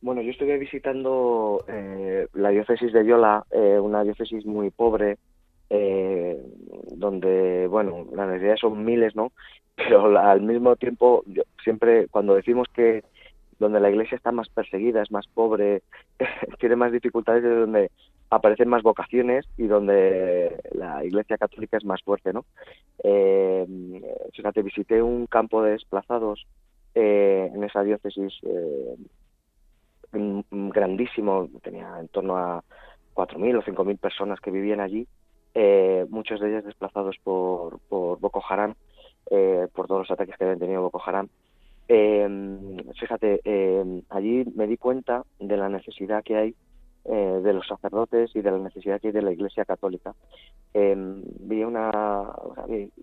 Bueno, 0.00 0.22
yo 0.22 0.30
estuve 0.30 0.56
visitando 0.56 1.62
eh, 1.68 2.26
la 2.32 2.48
diócesis 2.48 2.94
de 2.94 3.04
Yola, 3.04 3.44
una 3.82 4.02
diócesis 4.04 4.46
muy 4.46 4.70
pobre, 4.70 5.18
donde, 5.68 7.66
bueno, 7.66 8.06
las 8.14 8.28
necesidades 8.28 8.60
son 8.60 8.82
miles, 8.86 9.14
¿no? 9.14 9.32
Pero 9.76 10.18
al 10.18 10.40
mismo 10.40 10.76
tiempo, 10.76 11.24
siempre 11.62 12.08
cuando 12.08 12.36
decimos 12.36 12.68
que 12.72 13.04
donde 13.58 13.80
la 13.80 13.90
iglesia 13.90 14.16
está 14.16 14.32
más 14.32 14.48
perseguida, 14.48 15.02
es 15.02 15.10
más 15.10 15.26
pobre, 15.26 15.82
tiene 16.58 16.76
más 16.76 16.90
dificultades, 16.90 17.44
es 17.44 17.50
donde 17.50 17.90
aparecen 18.30 18.68
más 18.68 18.82
vocaciones 18.82 19.46
y 19.56 19.66
donde 19.66 20.60
la 20.72 21.04
Iglesia 21.04 21.38
Católica 21.38 21.76
es 21.76 21.84
más 21.84 22.02
fuerte, 22.02 22.32
¿no? 22.32 22.44
Eh, 23.02 23.66
fíjate, 24.32 24.62
visité 24.62 25.02
un 25.02 25.26
campo 25.26 25.62
de 25.62 25.72
desplazados 25.72 26.46
eh, 26.94 27.50
en 27.54 27.62
esa 27.62 27.82
diócesis 27.82 28.32
eh, 28.42 28.96
grandísimo, 30.12 31.48
tenía 31.62 32.00
en 32.00 32.08
torno 32.08 32.36
a 32.36 32.64
4.000 33.14 33.58
o 33.58 33.62
5.000 33.62 33.98
personas 33.98 34.40
que 34.40 34.50
vivían 34.50 34.80
allí, 34.80 35.06
eh, 35.54 36.06
muchos 36.08 36.40
de 36.40 36.48
ellos 36.48 36.64
desplazados 36.64 37.16
por, 37.22 37.80
por 37.88 38.18
Boko 38.18 38.42
Haram, 38.48 38.74
eh, 39.30 39.68
por 39.74 39.86
todos 39.86 40.02
los 40.02 40.10
ataques 40.10 40.36
que 40.36 40.44
habían 40.44 40.58
tenido 40.58 40.82
Boko 40.82 41.02
Haram. 41.04 41.28
fíjate, 42.98 43.40
allí 44.08 44.44
me 44.54 44.66
di 44.66 44.76
cuenta 44.76 45.22
de 45.38 45.56
la 45.56 45.68
necesidad 45.68 46.24
que 46.24 46.36
hay 46.36 46.54
eh, 47.08 47.40
de 47.40 47.52
los 47.52 47.64
sacerdotes 47.68 48.34
y 48.34 48.40
de 48.40 48.50
la 48.50 48.58
necesidad 48.58 49.00
que 49.00 49.08
hay 49.08 49.12
de 49.12 49.22
la 49.22 49.30
Iglesia 49.30 49.64
Católica. 49.64 50.12
Em, 50.74 51.22
vi 51.38 51.62
una, 51.62 52.32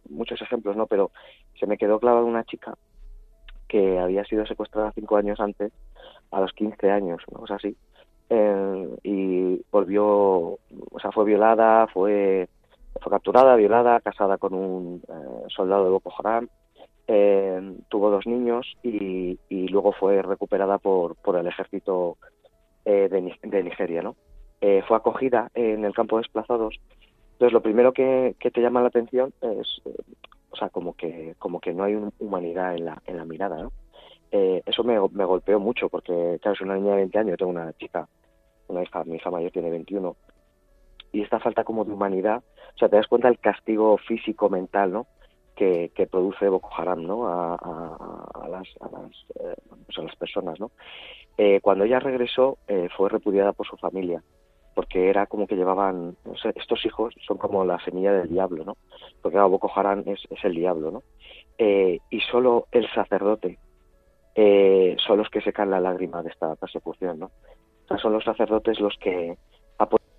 muchos 0.09 0.41
ejemplos, 0.41 0.75
¿no? 0.75 0.87
Pero 0.87 1.11
se 1.57 1.67
me 1.67 1.77
quedó 1.77 2.01
clavada 2.01 2.25
una 2.25 2.43
chica 2.43 2.77
que 3.69 3.97
había 3.99 4.25
sido 4.25 4.45
secuestrada 4.45 4.91
cinco 4.93 5.15
años 5.15 5.39
antes, 5.39 5.71
a 6.31 6.41
los 6.41 6.51
15 6.51 6.91
años, 6.91 7.23
¿no? 7.31 7.39
O 7.43 7.53
así, 7.53 7.77
em, 8.29 8.89
y 9.03 9.61
volvió, 9.71 10.05
o 10.05 10.99
sea, 11.01 11.13
fue 11.13 11.23
violada, 11.23 11.87
fue, 11.87 12.49
fue 13.01 13.09
capturada, 13.09 13.55
violada, 13.55 14.01
casada 14.01 14.37
con 14.37 14.53
un 14.53 15.01
eh, 15.07 15.45
soldado 15.47 15.85
de 15.85 15.91
Boko 15.91 16.13
Haram, 16.19 16.49
tuvo 17.87 18.09
dos 18.09 18.27
niños 18.27 18.65
y, 18.83 19.39
y, 19.47 19.67
luego 19.69 19.93
fue 19.93 20.21
recuperada 20.21 20.77
por, 20.77 21.15
por 21.15 21.37
el 21.37 21.47
ejército 21.47 22.17
eh, 22.85 23.09
de, 23.09 23.63
Nigeria, 23.63 24.01
¿no? 24.01 24.15
Eh, 24.61 24.81
fue 24.87 24.97
acogida 24.97 25.49
en 25.53 25.85
el 25.85 25.93
campo 25.93 26.17
de 26.17 26.21
desplazados. 26.21 26.79
Entonces, 27.33 27.53
lo 27.53 27.61
primero 27.61 27.93
que, 27.93 28.35
te 28.39 28.61
llama 28.61 28.81
la 28.81 28.87
atención 28.87 29.33
es, 29.41 29.81
eh, 29.85 29.95
o 30.51 30.55
sea, 30.55 30.69
como 30.69 30.93
que, 30.93 31.35
como 31.39 31.59
que 31.59 31.73
no 31.73 31.83
hay 31.83 31.97
humanidad 32.19 32.75
en 32.75 32.85
la, 32.85 33.01
en 33.05 33.17
la 33.17 33.25
mirada, 33.25 33.61
¿no? 33.61 33.71
eso 34.31 34.83
me, 34.83 34.99
me, 35.11 35.25
golpeó 35.25 35.59
mucho 35.59 35.89
porque, 35.89 36.39
claro, 36.41 36.55
es 36.55 36.61
una 36.61 36.73
niña 36.73 36.91
de 36.91 36.97
20 36.97 37.19
años, 37.19 37.29
yo 37.33 37.37
tengo 37.37 37.51
una 37.51 37.71
chica, 37.73 38.07
una 38.67 38.81
hija, 38.81 39.03
mi 39.03 39.17
hija 39.17 39.29
mayor 39.29 39.51
tiene 39.51 39.69
21, 39.69 40.15
y 41.11 41.21
esta 41.21 41.39
falta 41.39 41.63
como 41.63 41.85
de 41.85 41.93
humanidad, 41.93 42.43
o 42.73 42.77
sea, 42.79 42.89
te 42.89 42.95
das 42.95 43.07
cuenta 43.07 43.27
del 43.27 43.37
castigo 43.37 43.97
físico, 43.99 44.49
mental, 44.49 44.91
¿no? 44.91 45.07
Que, 45.55 45.91
que, 45.93 46.07
produce 46.07 46.49
Boko 46.49 46.71
Haram 46.75 47.03
¿no? 47.03 47.27
a, 47.27 47.53
a, 47.53 48.49
las, 48.49 48.67
a, 48.81 48.89
las, 48.89 49.11
pues 49.85 49.97
a 49.99 50.01
las 50.01 50.15
personas. 50.15 50.59
¿no? 50.59 50.71
Eh, 51.37 51.59
cuando 51.61 51.83
ella 51.85 51.99
regresó 51.99 52.57
eh, 52.67 52.89
fue 52.95 53.09
repudiada 53.09 53.53
por 53.53 53.67
su 53.67 53.75
familia, 53.77 54.23
porque 54.75 55.09
era 55.09 55.25
como 55.25 55.47
que 55.47 55.55
llevaban, 55.55 56.15
estos 56.55 56.85
hijos 56.85 57.13
son 57.25 57.37
como 57.37 57.65
la 57.65 57.83
semilla 57.83 58.13
del 58.13 58.29
diablo, 58.29 58.63
¿no? 58.63 58.77
Porque 59.21 59.35
claro, 59.35 59.49
Boko 59.49 59.71
Haram 59.75 60.03
es, 60.05 60.19
el 60.43 60.55
diablo, 60.55 60.91
¿no? 60.91 61.03
Eh, 61.57 61.99
y 62.09 62.19
solo 62.21 62.67
el 62.71 62.87
sacerdote 62.93 63.57
son 65.05 65.17
los 65.19 65.29
que 65.29 65.41
secan 65.41 65.69
la 65.69 65.79
lágrima 65.79 66.23
de 66.23 66.29
esta 66.29 66.55
persecución, 66.55 67.19
¿no? 67.19 67.25
O 67.27 67.87
sea, 67.87 67.97
son 67.97 68.13
los 68.13 68.23
sacerdotes 68.23 68.79
los 68.79 68.97
que 68.97 69.37
apoyan 69.77 70.13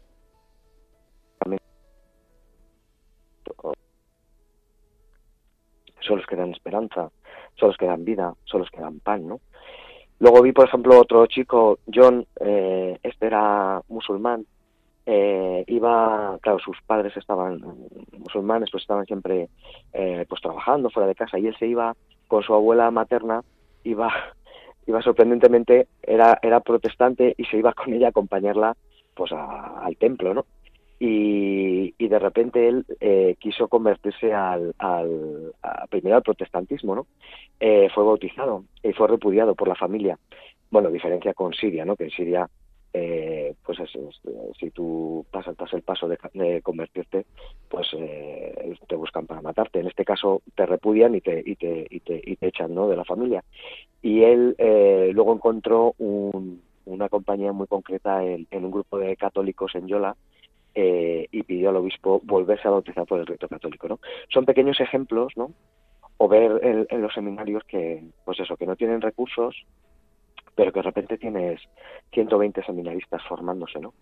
son 6.05 6.19
los 6.19 6.27
que 6.27 6.37
dan 6.37 6.51
esperanza, 6.51 7.11
son 7.55 7.69
los 7.69 7.77
que 7.77 7.87
dan 7.87 8.05
vida, 8.05 8.35
son 8.45 8.61
los 8.61 8.71
que 8.71 8.81
dan 8.81 9.01
pan, 9.01 9.27
¿no? 9.27 9.41
Luego 10.25 10.41
vi, 10.41 10.53
por 10.53 10.67
ejemplo, 10.67 10.99
otro 10.99 11.27
chico, 11.27 11.81
John, 11.95 12.27
eh, 12.41 12.99
este 13.03 13.27
era 13.27 13.83
musulmán, 13.89 14.47
eh, 15.05 15.65
iba, 15.67 16.39
claro, 16.41 16.59
sus 16.61 16.81
padres 16.87 17.15
estaban 17.15 17.63
musulmanes, 18.17 18.71
pues 18.71 18.85
estaban 18.85 19.05
siempre 19.05 19.51
eh, 19.93 20.25
pues 20.27 20.41
trabajando 20.41 20.89
fuera 20.89 21.07
de 21.07 21.15
casa 21.15 21.39
y 21.39 21.47
él 21.47 21.55
se 21.59 21.67
iba 21.67 21.95
con 22.27 22.43
su 22.43 22.55
abuela 22.55 22.91
materna, 22.91 23.43
iba, 23.83 24.11
iba 24.87 25.03
sorprendentemente, 25.03 25.89
era, 26.03 26.39
era 26.41 26.61
protestante 26.61 27.35
y 27.37 27.45
se 27.45 27.59
iba 27.59 27.75
con 27.75 27.93
ella 27.93 28.07
a 28.07 28.09
acompañarla 28.09 28.79
pues 29.15 29.31
al 29.31 29.95
templo, 29.99 30.33
¿no? 30.33 30.47
Y, 31.07 32.09
de 32.09 32.19
repente 32.19 32.69
él 32.69 32.87
eh, 33.01 33.37
quiso 33.39 33.69
convertirse 33.69 34.33
al, 34.33 34.75
primero 35.91 36.17
al 36.17 36.23
protestantismo, 36.23 36.95
¿no? 36.95 37.07
Eh, 37.61 37.89
fue 37.95 38.05
bautizado 38.05 38.65
y 38.83 38.93
fue 38.93 39.09
repudiado 39.09 39.55
por 39.55 39.69
la 39.69 39.75
familia. 39.75 40.19
Bueno, 40.71 40.91
diferencia 40.91 41.35
con 41.35 41.53
Siria, 41.53 41.85
¿no? 41.85 41.97
Que 41.97 42.05
en 42.05 42.11
Siria, 42.11 42.49
eh, 42.93 43.55
pues 43.65 43.79
si 44.59 44.71
tú 44.71 45.27
pasas, 45.31 45.57
el 45.73 45.83
paso 45.83 46.09
de, 46.09 46.63
convertirte, 46.63 47.27
pues 47.69 47.89
te 48.87 48.97
buscan 48.97 49.27
para 49.27 49.43
matarte. 49.43 49.81
En 49.81 49.89
este 49.89 50.05
caso 50.05 50.41
te 50.55 50.65
repudian 50.65 51.15
y 51.15 51.21
te, 51.21 51.43
y 51.45 51.57
te, 51.57 51.87
y 51.91 52.01
te, 52.01 52.21
y 52.25 52.37
te 52.37 52.47
echan, 52.47 52.75
¿no? 52.75 52.89
De 52.89 52.97
la 52.97 53.05
familia. 53.05 53.45
Y 54.01 54.23
él 54.23 54.57
luego 55.13 55.35
encontró 55.35 55.95
una 55.99 57.09
compañía 57.11 57.53
muy 57.53 57.67
concreta 57.67 58.25
en 58.25 58.47
un 58.65 58.71
grupo 58.71 58.99
de 58.99 59.17
católicos 59.17 59.75
en 59.75 59.87
Yola, 59.87 60.17
eh, 60.75 61.29
y 61.31 61.43
pidió 61.45 61.71
al 61.71 61.77
obispo 61.77 62.21
volverse 62.25 62.67
a 62.67 62.73
bautizar 62.73 63.07
por 63.07 63.21
el 63.21 63.27
rito 63.27 63.49
católico. 63.49 63.89
¿no? 63.89 64.01
Son 64.29 64.45
pequeños 64.45 64.81
ejemplos, 64.81 65.33
¿no? 65.37 65.53
O 66.17 66.29
ver 66.29 66.87
en, 66.89 67.03
los 67.03 67.13
seminarios 67.13 67.65
que, 67.65 68.05
pues 68.25 68.39
eso, 68.41 68.57
que 68.57 68.67
no 68.67 68.77
tienen 68.77 69.01
recursos, 69.01 69.67
pero 70.55 70.73
que 70.73 70.79
de 70.79 70.85
repente 70.85 71.19
tienes 71.19 71.61
120 72.13 72.63
seminaristas 72.65 73.23
formándose, 73.29 73.81
¿no? 73.81 73.95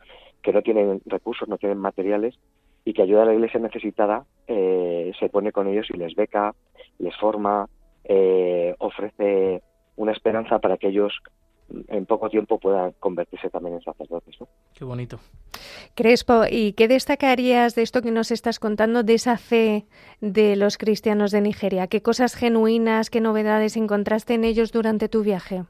Que 0.43 0.53
no 0.53 0.63
tienen 0.63 1.01
recursos, 1.07 1.49
no 1.49 1.57
tienen 1.57 1.79
materiales 1.79 2.39
y 2.85 2.93
que 2.93 3.03
ayuda 3.03 3.23
a 3.23 3.27
la 3.27 3.35
iglesia 3.35 3.61
necesitada, 3.61 4.25
eh, 4.47 5.13
se 5.19 5.29
pone 5.31 5.53
con 5.53 5.69
ellos 5.69 5.89
y 5.91 5.97
les 5.97 6.15
beca, 6.15 6.55
les 6.99 7.17
forma, 7.17 7.69
eh, 8.05 8.75
ofrece 8.79 9.63
una 9.97 10.13
esperanza 10.13 10.59
para 10.59 10.77
que 10.77 10.89
ellos 10.89 11.13
en 11.89 12.07
poco 12.07 12.29
tiempo 12.29 12.59
puedan 12.59 12.93
convertirse 13.01 13.51
también 13.51 13.77
en 13.77 13.83
sacerdotes. 13.83 14.35
¿no? 14.41 14.49
Qué 14.75 14.85
bonito. 14.85 15.19
Crespo, 15.95 16.43
¿y 16.51 16.73
qué 16.73 16.89
destacarías 16.89 17.75
de 17.75 17.83
esto 17.83 18.03
que 18.03 18.11
nos 18.11 18.31
estás 18.31 18.59
contando, 18.59 19.03
de 19.03 19.15
esa 19.15 19.37
fe 19.37 19.85
de 20.21 20.57
los 20.57 20.79
cristianos 20.79 21.31
de 21.31 21.41
Nigeria? 21.41 21.87
¿Qué 21.87 22.03
cosas 22.03 22.35
genuinas, 22.35 23.11
qué 23.11 23.21
novedades 23.21 23.77
encontraste 23.77 24.35
en 24.35 24.45
ellos 24.45 24.73
durante 24.73 25.09
tu 25.09 25.23
viaje? 25.23 25.65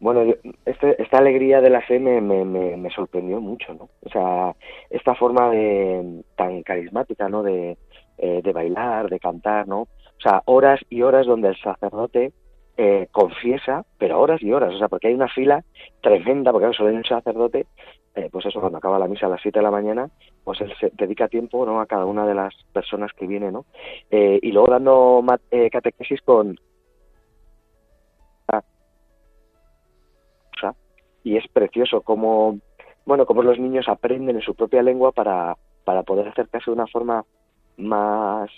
Bueno, 0.00 0.34
este, 0.64 1.02
esta 1.02 1.18
alegría 1.18 1.60
de 1.60 1.68
la 1.68 1.82
fe 1.82 1.98
me, 1.98 2.22
me, 2.22 2.44
me, 2.44 2.90
sorprendió 2.90 3.38
mucho, 3.38 3.74
¿no? 3.74 3.90
O 4.02 4.08
sea, 4.08 4.56
esta 4.88 5.14
forma 5.14 5.50
de, 5.50 6.22
tan 6.36 6.62
carismática, 6.62 7.28
¿no? 7.28 7.42
De, 7.42 7.76
eh, 8.16 8.40
de 8.42 8.52
bailar, 8.52 9.10
de 9.10 9.20
cantar, 9.20 9.68
¿no? 9.68 9.82
O 9.82 10.22
sea, 10.22 10.42
horas 10.46 10.80
y 10.88 11.02
horas 11.02 11.26
donde 11.26 11.48
el 11.48 11.56
sacerdote 11.56 12.32
eh, 12.82 13.08
confiesa, 13.12 13.84
pero 13.98 14.18
horas 14.18 14.42
y 14.42 14.50
horas, 14.54 14.72
o 14.72 14.78
sea, 14.78 14.88
porque 14.88 15.08
hay 15.08 15.14
una 15.14 15.28
fila 15.28 15.62
tremenda, 16.00 16.50
porque 16.50 16.66
hay 16.66 16.96
un 16.96 17.04
sacerdote, 17.04 17.66
eh, 18.14 18.30
pues 18.32 18.46
eso, 18.46 18.58
cuando 18.58 18.78
acaba 18.78 18.98
la 18.98 19.06
misa 19.06 19.26
a 19.26 19.28
las 19.28 19.42
7 19.42 19.58
de 19.58 19.62
la 19.62 19.70
mañana, 19.70 20.08
pues 20.44 20.62
él 20.62 20.72
se 20.80 20.90
dedica 20.94 21.28
tiempo, 21.28 21.66
¿no?, 21.66 21.82
a 21.82 21.84
cada 21.84 22.06
una 22.06 22.26
de 22.26 22.34
las 22.34 22.54
personas 22.72 23.12
que 23.12 23.26
vienen, 23.26 23.52
¿no? 23.52 23.66
Eh, 24.10 24.38
y 24.40 24.50
luego 24.50 24.70
dando 24.70 25.22
catequesis 25.70 26.22
con... 26.22 26.58
Y 31.22 31.36
es 31.36 31.46
precioso 31.48 32.00
como 32.00 32.60
bueno, 33.04 33.26
cómo 33.26 33.42
los 33.42 33.58
niños 33.58 33.88
aprenden 33.88 34.36
en 34.36 34.42
su 34.42 34.54
propia 34.54 34.82
lengua 34.82 35.12
para, 35.12 35.54
para 35.84 36.02
poder 36.02 36.28
acercarse 36.28 36.70
de 36.70 36.76
una 36.76 36.86
forma 36.86 37.26
más, 37.80 38.50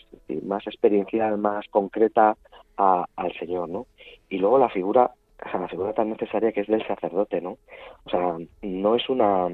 más 0.43 0.67
experiencial, 0.67 1.39
más 1.39 1.67
concreta 1.69 2.37
al 2.77 3.33
Señor, 3.39 3.69
¿no? 3.69 3.87
Y 4.29 4.39
luego 4.39 4.59
la 4.59 4.69
figura, 4.69 5.13
o 5.45 5.51
sea, 5.51 5.61
la 5.61 5.69
figura 5.69 5.93
tan 5.93 6.11
necesaria 6.11 6.53
que 6.53 6.63
es 6.63 6.67
del 6.67 6.87
sacerdote, 6.87 7.41
¿no? 7.41 7.59
O 8.05 8.11
sea, 8.11 8.37
no 8.63 8.97
es 8.97 9.09
una, 9.09 9.49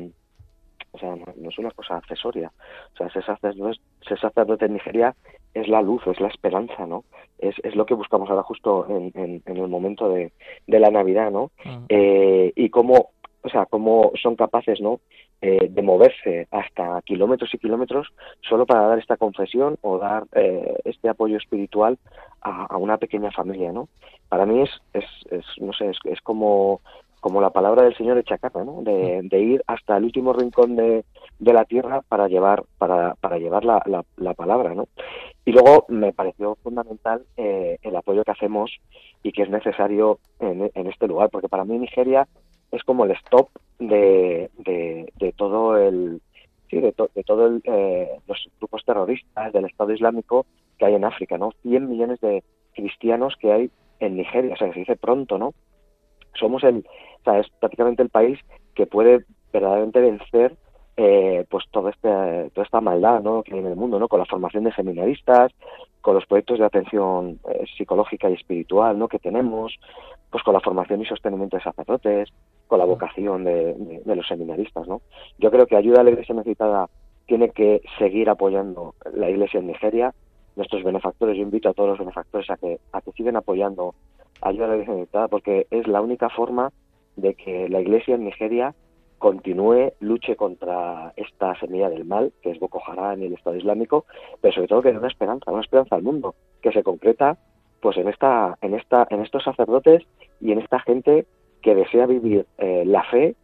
o 0.92 0.98
sea, 0.98 1.14
no, 1.14 1.50
es 1.50 1.58
una 1.58 1.70
cosa 1.72 1.96
accesoria. 1.96 2.52
O 2.94 2.96
sea, 2.96 3.10
ser 3.10 3.25
sacerdote, 3.25 3.78
ser 4.06 4.18
sacerdote 4.18 4.66
en 4.66 4.75
Nigeria 4.75 5.14
es 5.54 5.68
la 5.68 5.82
luz, 5.82 6.06
es 6.06 6.20
la 6.20 6.28
esperanza, 6.28 6.87
¿no? 6.87 7.04
Es, 7.38 7.54
es 7.62 7.75
lo 7.76 7.87
que 7.87 7.94
buscamos 7.94 8.28
ahora 8.30 8.42
justo 8.42 8.87
en, 8.88 9.42
en, 9.44 9.56
el 9.56 9.68
momento 9.68 10.08
de, 10.08 10.32
de, 10.66 10.80
la 10.80 10.90
Navidad, 10.90 11.30
¿no? 11.30 11.50
Ah. 11.64 11.80
Eh, 11.88 12.52
y 12.56 12.70
cómo, 12.70 13.10
o 13.42 13.48
sea, 13.48 13.66
cómo 13.66 14.12
son 14.20 14.37
capaces, 14.37 14.80
¿no? 14.80 15.00
Eh, 15.40 15.68
de 15.71 15.83
moverse 15.83 16.49
hasta 16.50 17.00
kilómetros 17.02 17.54
y 17.54 17.59
kilómetros 17.59 18.09
solo 18.40 18.66
para 18.66 18.88
dar 18.88 18.99
esta 18.99 19.16
confesión 19.16 19.78
o 19.83 19.97
dar 19.97 20.25
eh, 20.33 20.75
este 20.85 21.09
apoyo 21.09 21.37
espiritual 21.37 21.97
a, 22.40 22.64
a, 22.64 22.76
una 22.76 22.97
pequeña 22.97 23.30
familia, 23.30 23.71
¿no? 23.71 23.88
Para 24.28 24.47
mí 24.47 24.62
es, 24.62 24.71
es, 24.95 25.04
es 25.30 25.45
no 25.61 25.73
sé, 25.75 25.90
es, 25.90 25.99
es 26.07 26.21
como 26.23 26.80
como 27.21 27.40
la 27.40 27.50
palabra 27.50 27.83
del 27.83 27.97
Señor 27.97 28.18
echa 28.18 28.38
capa, 28.38 28.64
¿no? 28.64 28.83
De, 28.83 29.40
ir 29.40 29.62
hasta 29.66 29.97
el 29.97 30.04
último 30.04 30.33
rincón 30.33 30.76
de, 30.76 31.04
de 31.38 31.52
la 31.52 31.64
tierra 31.64 32.02
para 32.02 32.28
llevar 32.28 32.64
para, 32.78 33.14
para 33.16 33.38
llevar 33.38 33.64
la, 33.64 33.83
la, 34.16 34.35
palabra, 34.35 34.75
¿no? 34.75 34.88
Y 35.45 35.52
luego 35.52 35.87
me 35.88 36.12
pareció 36.12 36.57
fundamental 36.62 37.23
eh, 37.37 37.78
el 37.83 37.97
apoyo 37.97 38.25
que 38.25 38.30
hacemos 38.30 38.71
y 39.23 39.33
que 39.33 39.42
es 39.42 39.50
necesario 39.50 40.18
en, 40.40 40.71
en, 40.75 40.87
este 40.87 41.09
lugar, 41.09 41.30
porque 41.30 41.49
para 41.49 41.64
mí 41.64 41.78
Nigeria 41.78 42.28
es 42.72 42.82
como 42.84 43.04
el 43.04 43.12
stop 43.12 43.48
de, 43.78 44.50
de, 44.58 45.32
todo 45.37 45.76
el 45.76 46.20
sí, 46.68 46.80
de, 46.80 46.94
de 47.14 47.25
todo 47.25 47.58
eh, 47.64 48.08
los 48.26 48.48
grupos 48.58 48.84
terroristas 48.84 49.52
del 49.52 49.66
Estado 49.66 49.92
Islámico 49.92 50.46
que 50.78 50.87
hay 50.87 50.94
en 50.94 51.04
África, 51.04 51.38
¿no? 51.38 51.52
100 51.62 51.88
millones 51.88 52.20
de 52.20 52.42
cristianos 52.75 53.34
que 53.40 53.52
hay 53.52 53.70
en 54.00 54.16
Nigeria, 54.16 54.54
o 54.54 54.56
sea, 54.56 54.68
que 54.68 54.75
se 54.75 54.80
dice 54.80 54.96
pronto, 54.96 55.38
¿no? 55.38 55.54
somos 56.38 56.62
el, 56.64 56.84
o 57.20 57.25
sea, 57.25 57.38
es 57.40 57.48
prácticamente 57.60 58.02
el 58.02 58.10
país 58.10 58.38
que 58.75 58.87
puede 58.87 59.25
verdaderamente 59.52 60.00
vencer 60.00 60.56
eh, 60.96 61.44
pues 61.48 61.64
todo 61.70 61.88
este, 61.88 62.50
toda 62.50 62.64
esta 62.64 62.80
maldad 62.80 63.22
¿no? 63.22 63.42
que 63.42 63.54
hay 63.54 63.60
en 63.60 63.66
el 63.66 63.76
mundo, 63.76 63.98
¿no? 63.98 64.08
con 64.08 64.18
la 64.18 64.26
formación 64.26 64.64
de 64.64 64.72
seminaristas, 64.72 65.52
con 66.00 66.14
los 66.14 66.26
proyectos 66.26 66.58
de 66.58 66.64
atención 66.64 67.38
eh, 67.50 67.64
psicológica 67.76 68.28
y 68.28 68.34
espiritual 68.34 68.98
¿no? 68.98 69.08
que 69.08 69.18
tenemos, 69.18 69.78
pues 70.30 70.42
con 70.42 70.54
la 70.54 70.60
formación 70.60 71.00
y 71.00 71.06
sostenimiento 71.06 71.56
de 71.56 71.62
sacerdotes, 71.62 72.28
con 72.68 72.78
la 72.78 72.84
vocación 72.84 73.44
de, 73.44 73.75
los 74.04 74.28
seminaristas. 74.28 74.87
¿no? 74.87 75.00
Yo 75.38 75.50
creo 75.50 75.66
que 75.66 75.76
ayuda 75.76 76.00
a 76.00 76.04
la 76.04 76.10
Iglesia 76.10 76.34
necesitada 76.34 76.88
tiene 77.26 77.50
que 77.50 77.82
seguir 77.98 78.30
apoyando 78.30 78.94
la 79.12 79.28
Iglesia 79.28 79.60
en 79.60 79.66
Nigeria, 79.66 80.14
nuestros 80.56 80.82
benefactores, 80.82 81.37
yo 81.37 81.42
invito 81.42 81.68
a 81.68 81.75
todos 81.75 81.90
los 81.90 81.98
benefactores 81.98 82.48
a 82.50 82.56
que, 82.56 82.78
a 82.92 83.00
que 83.00 83.12
sigan 83.12 83.37
apoyando 83.37 83.94
ayuda 84.40 84.64
a 84.64 84.68
la 84.68 84.75
Iglesia 84.75 84.94
necesitada 84.94 85.28
porque 85.28 85.66
es 85.70 85.87
la 85.87 86.00
única 86.00 86.30
forma 86.30 86.72
de 87.16 87.34
que 87.34 87.68
la 87.68 87.80
Iglesia 87.80 88.14
en 88.14 88.25
Nigeria 88.25 88.75
continúe, 89.18 89.92
luche 90.00 90.37
contra 90.37 91.12
esta 91.16 91.58
semilla 91.58 91.90
del 91.90 92.04
mal, 92.04 92.32
que 92.40 92.50
es 92.50 92.60
Boko 92.60 92.80
Haram 92.87 93.20
y 93.20 93.26
el 93.26 93.34
Estado 93.34 93.56
Islámico, 93.56 94.06
pero 94.40 94.54
sobre 94.54 94.68
todo 94.68 94.82
que 94.82 94.92
dé 94.92 94.98
una 94.98 95.08
esperanza, 95.08 95.50
una 95.50 95.60
esperanza 95.60 95.96
al 95.96 96.02
mundo, 96.02 96.34
que 96.62 96.72
se 96.72 96.82
concreta 96.82 97.37
pues 97.80 97.96
en 97.96 98.08
esta, 98.08 98.56
en 98.60 98.75
esta, 98.75 99.06
en 99.10 99.20
estos 99.20 99.44
sacerdotes 99.44 100.02
y 100.40 100.52
en 100.52 100.60
esta 100.60 100.80
gente 100.80 101.26
que 101.62 101.74
desea 101.74 102.06
vivir 102.06 102.47
eh, 102.58 102.84
la 102.86 103.04
fe 103.04 103.36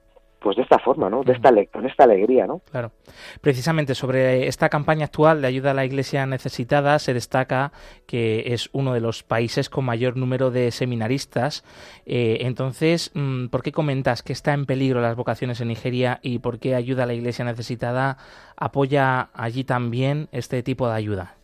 pues 0.44 0.56
de 0.56 0.62
esta 0.62 0.78
forma, 0.78 1.08
¿no? 1.08 1.24
De 1.24 1.32
esta 1.32 1.50
con 1.72 1.86
esta 1.86 2.04
alegría, 2.04 2.46
¿no? 2.46 2.60
Claro. 2.70 2.92
Precisamente 3.40 3.94
sobre 3.94 4.46
esta 4.46 4.68
campaña 4.68 5.06
actual 5.06 5.40
de 5.40 5.48
ayuda 5.48 5.70
a 5.70 5.74
la 5.74 5.86
Iglesia 5.86 6.26
necesitada 6.26 6.98
se 6.98 7.14
destaca 7.14 7.72
que 8.06 8.52
es 8.52 8.68
uno 8.74 8.92
de 8.92 9.00
los 9.00 9.22
países 9.22 9.70
con 9.70 9.86
mayor 9.86 10.18
número 10.18 10.50
de 10.50 10.70
seminaristas. 10.70 11.64
Eh, 12.04 12.40
entonces, 12.42 13.10
mm, 13.14 13.46
¿por 13.46 13.62
qué 13.62 13.72
comentas 13.72 14.22
que 14.22 14.34
está 14.34 14.52
en 14.52 14.66
peligro 14.66 15.00
las 15.00 15.16
vocaciones 15.16 15.62
en 15.62 15.68
Nigeria 15.68 16.20
y 16.22 16.40
por 16.40 16.58
qué 16.58 16.74
ayuda 16.74 17.04
a 17.04 17.06
la 17.06 17.14
Iglesia 17.14 17.46
necesitada 17.46 18.18
apoya 18.54 19.30
allí 19.32 19.64
también 19.64 20.28
este 20.30 20.62
tipo 20.62 20.86
de 20.86 20.94
ayuda? 20.94 21.36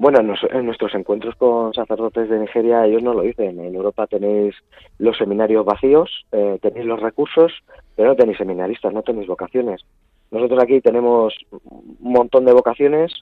Bueno, 0.00 0.20
en, 0.50 0.64
nuestros 0.64 0.94
encuentros 0.94 1.34
con 1.36 1.74
sacerdotes 1.74 2.30
de 2.30 2.38
Nigeria 2.38 2.86
ellos 2.86 3.02
no 3.02 3.12
lo 3.12 3.20
dicen. 3.20 3.60
En 3.60 3.74
Europa 3.74 4.06
tenéis 4.06 4.54
los 4.96 5.18
seminarios 5.18 5.62
vacíos, 5.66 6.24
eh, 6.32 6.58
tenéis 6.62 6.86
los 6.86 7.00
recursos, 7.00 7.52
pero 7.96 8.08
no 8.08 8.16
tenéis 8.16 8.38
seminaristas, 8.38 8.94
no 8.94 9.02
tenéis 9.02 9.28
vocaciones. 9.28 9.82
Nosotros 10.30 10.58
aquí 10.62 10.80
tenemos 10.80 11.34
un 11.50 11.98
montón 12.00 12.46
de 12.46 12.54
vocaciones 12.54 13.12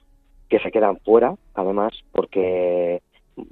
que 0.47 0.59
se 0.59 0.71
quedan 0.71 0.97
fuera, 0.99 1.35
además, 1.53 1.91
porque, 2.13 3.01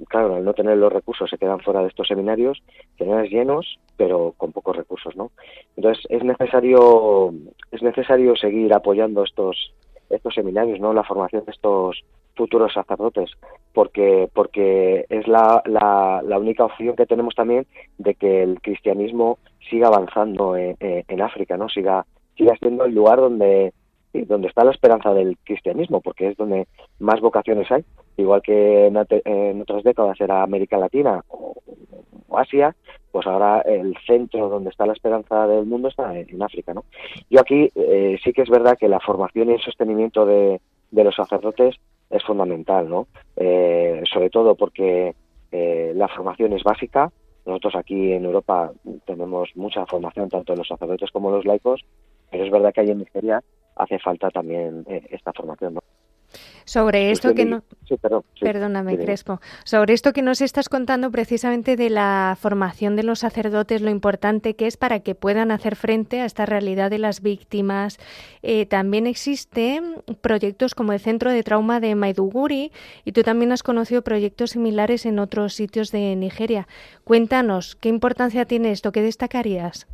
claro, 0.08 0.36
al 0.36 0.44
no 0.46 0.54
tener 0.54 0.78
los 0.78 0.90
recursos 0.90 1.28
se 1.28 1.36
quedan 1.36 1.60
fuera 1.60 1.82
de 1.82 1.88
estos 1.88 2.08
seminarios, 2.08 2.62
seminarios 2.96 3.30
llenos, 3.30 3.78
pero 3.98 4.32
con 4.38 4.52
pocos 4.52 4.74
recursos, 4.74 5.14
¿no? 5.16 5.32
Entonces 5.76 6.02
es 6.08 6.24
necesario, 6.24 7.34
es 7.72 7.82
necesario 7.82 8.36
seguir 8.36 8.72
apoyando 8.72 9.22
estos 9.22 9.74
estos 10.08 10.34
seminarios, 10.34 10.80
¿no? 10.80 10.94
La 10.94 11.04
formación 11.04 11.44
de 11.44 11.52
estos 11.52 12.02
futuros 12.38 12.72
sacerdotes, 12.72 13.30
porque, 13.74 14.30
porque 14.32 15.04
es 15.10 15.26
la, 15.28 15.60
la, 15.66 16.38
única 16.38 16.64
opción 16.64 16.96
que 16.96 17.04
tenemos 17.04 17.34
también 17.34 17.66
de 17.98 18.14
que 18.14 18.42
el 18.42 18.62
cristianismo 18.62 19.38
siga 19.68 19.88
avanzando 19.88 20.56
en, 20.56 20.76
en 20.80 21.20
África, 21.20 21.56
¿no? 21.58 21.68
Siga, 21.68 22.06
siga 22.36 22.54
siendo 22.60 22.84
el 22.84 22.94
lugar 22.94 23.18
donde, 23.18 23.74
donde 24.12 24.48
está 24.48 24.64
la 24.64 24.70
esperanza 24.70 25.12
del 25.12 25.36
cristianismo, 25.44 26.00
porque 26.00 26.28
es 26.28 26.36
donde 26.36 26.68
más 27.00 27.20
vocaciones 27.20 27.70
hay, 27.70 27.84
igual 28.16 28.40
que 28.40 28.86
en, 28.86 29.60
otras 29.60 29.82
décadas 29.82 30.18
era 30.20 30.42
América 30.42 30.78
Latina 30.78 31.22
o, 31.28 31.54
Asia, 32.36 32.76
pues 33.10 33.26
ahora 33.26 33.62
el 33.62 33.96
centro 34.06 34.48
donde 34.48 34.70
está 34.70 34.86
la 34.86 34.92
esperanza 34.92 35.46
del 35.48 35.66
mundo 35.66 35.88
está 35.88 36.16
en, 36.16 36.40
África, 36.40 36.72
¿no? 36.72 36.84
Yo 37.30 37.40
aquí 37.40 37.68
eh, 37.74 38.16
sí 38.22 38.32
que 38.32 38.42
es 38.42 38.50
verdad 38.50 38.76
que 38.78 38.86
la 38.86 39.00
formación 39.00 39.50
y 39.50 39.54
el 39.54 39.60
sostenimiento 39.60 40.24
de, 40.24 40.60
de 40.90 41.04
los 41.04 41.16
sacerdotes 41.16 41.76
es 42.10 42.22
fundamental, 42.24 42.88
¿no? 42.88 43.08
Eh, 43.36 44.02
sobre 44.12 44.30
todo 44.30 44.54
porque 44.54 45.14
eh, 45.52 45.92
la 45.94 46.08
formación 46.08 46.52
es 46.52 46.62
básica. 46.62 47.10
Nosotros 47.46 47.76
aquí 47.76 48.12
en 48.12 48.24
Europa 48.24 48.72
tenemos 49.06 49.50
mucha 49.54 49.86
formación, 49.86 50.28
tanto 50.28 50.54
los 50.54 50.68
sacerdotes 50.68 51.10
como 51.10 51.30
los 51.30 51.44
laicos, 51.44 51.84
pero 52.30 52.44
es 52.44 52.50
verdad 52.50 52.72
que 52.72 52.82
ahí 52.82 52.90
en 52.90 52.98
Nigeria 52.98 53.42
hace 53.76 53.98
falta 53.98 54.30
también 54.30 54.84
eh, 54.88 55.06
esta 55.10 55.32
formación, 55.32 55.74
¿no? 55.74 55.80
Sobre 56.68 57.10
esto 57.12 57.34
que 57.34 57.46
no... 57.46 57.62
Perdóname, 58.38 58.98
Crespo. 58.98 59.40
Sobre 59.64 59.94
esto 59.94 60.12
que 60.12 60.20
nos 60.20 60.42
estás 60.42 60.68
contando 60.68 61.10
precisamente 61.10 61.76
de 61.76 61.88
la 61.88 62.36
formación 62.38 62.94
de 62.94 63.04
los 63.04 63.20
sacerdotes, 63.20 63.80
lo 63.80 63.88
importante 63.88 64.54
que 64.54 64.66
es 64.66 64.76
para 64.76 65.00
que 65.00 65.14
puedan 65.14 65.50
hacer 65.50 65.76
frente 65.76 66.20
a 66.20 66.26
esta 66.26 66.44
realidad 66.44 66.90
de 66.90 66.98
las 66.98 67.22
víctimas. 67.22 67.96
Eh, 68.42 68.66
también 68.66 69.06
existen 69.06 70.02
proyectos 70.20 70.74
como 70.74 70.92
el 70.92 71.00
Centro 71.00 71.32
de 71.32 71.42
Trauma 71.42 71.80
de 71.80 71.94
Maiduguri 71.94 72.70
y 73.02 73.12
tú 73.12 73.22
también 73.22 73.50
has 73.52 73.62
conocido 73.62 74.02
proyectos 74.02 74.50
similares 74.50 75.06
en 75.06 75.20
otros 75.20 75.54
sitios 75.54 75.90
de 75.90 76.16
Nigeria. 76.16 76.68
Cuéntanos, 77.02 77.76
¿qué 77.76 77.88
importancia 77.88 78.44
tiene 78.44 78.72
esto? 78.72 78.92
¿Qué 78.92 79.00
destacarías? 79.00 79.88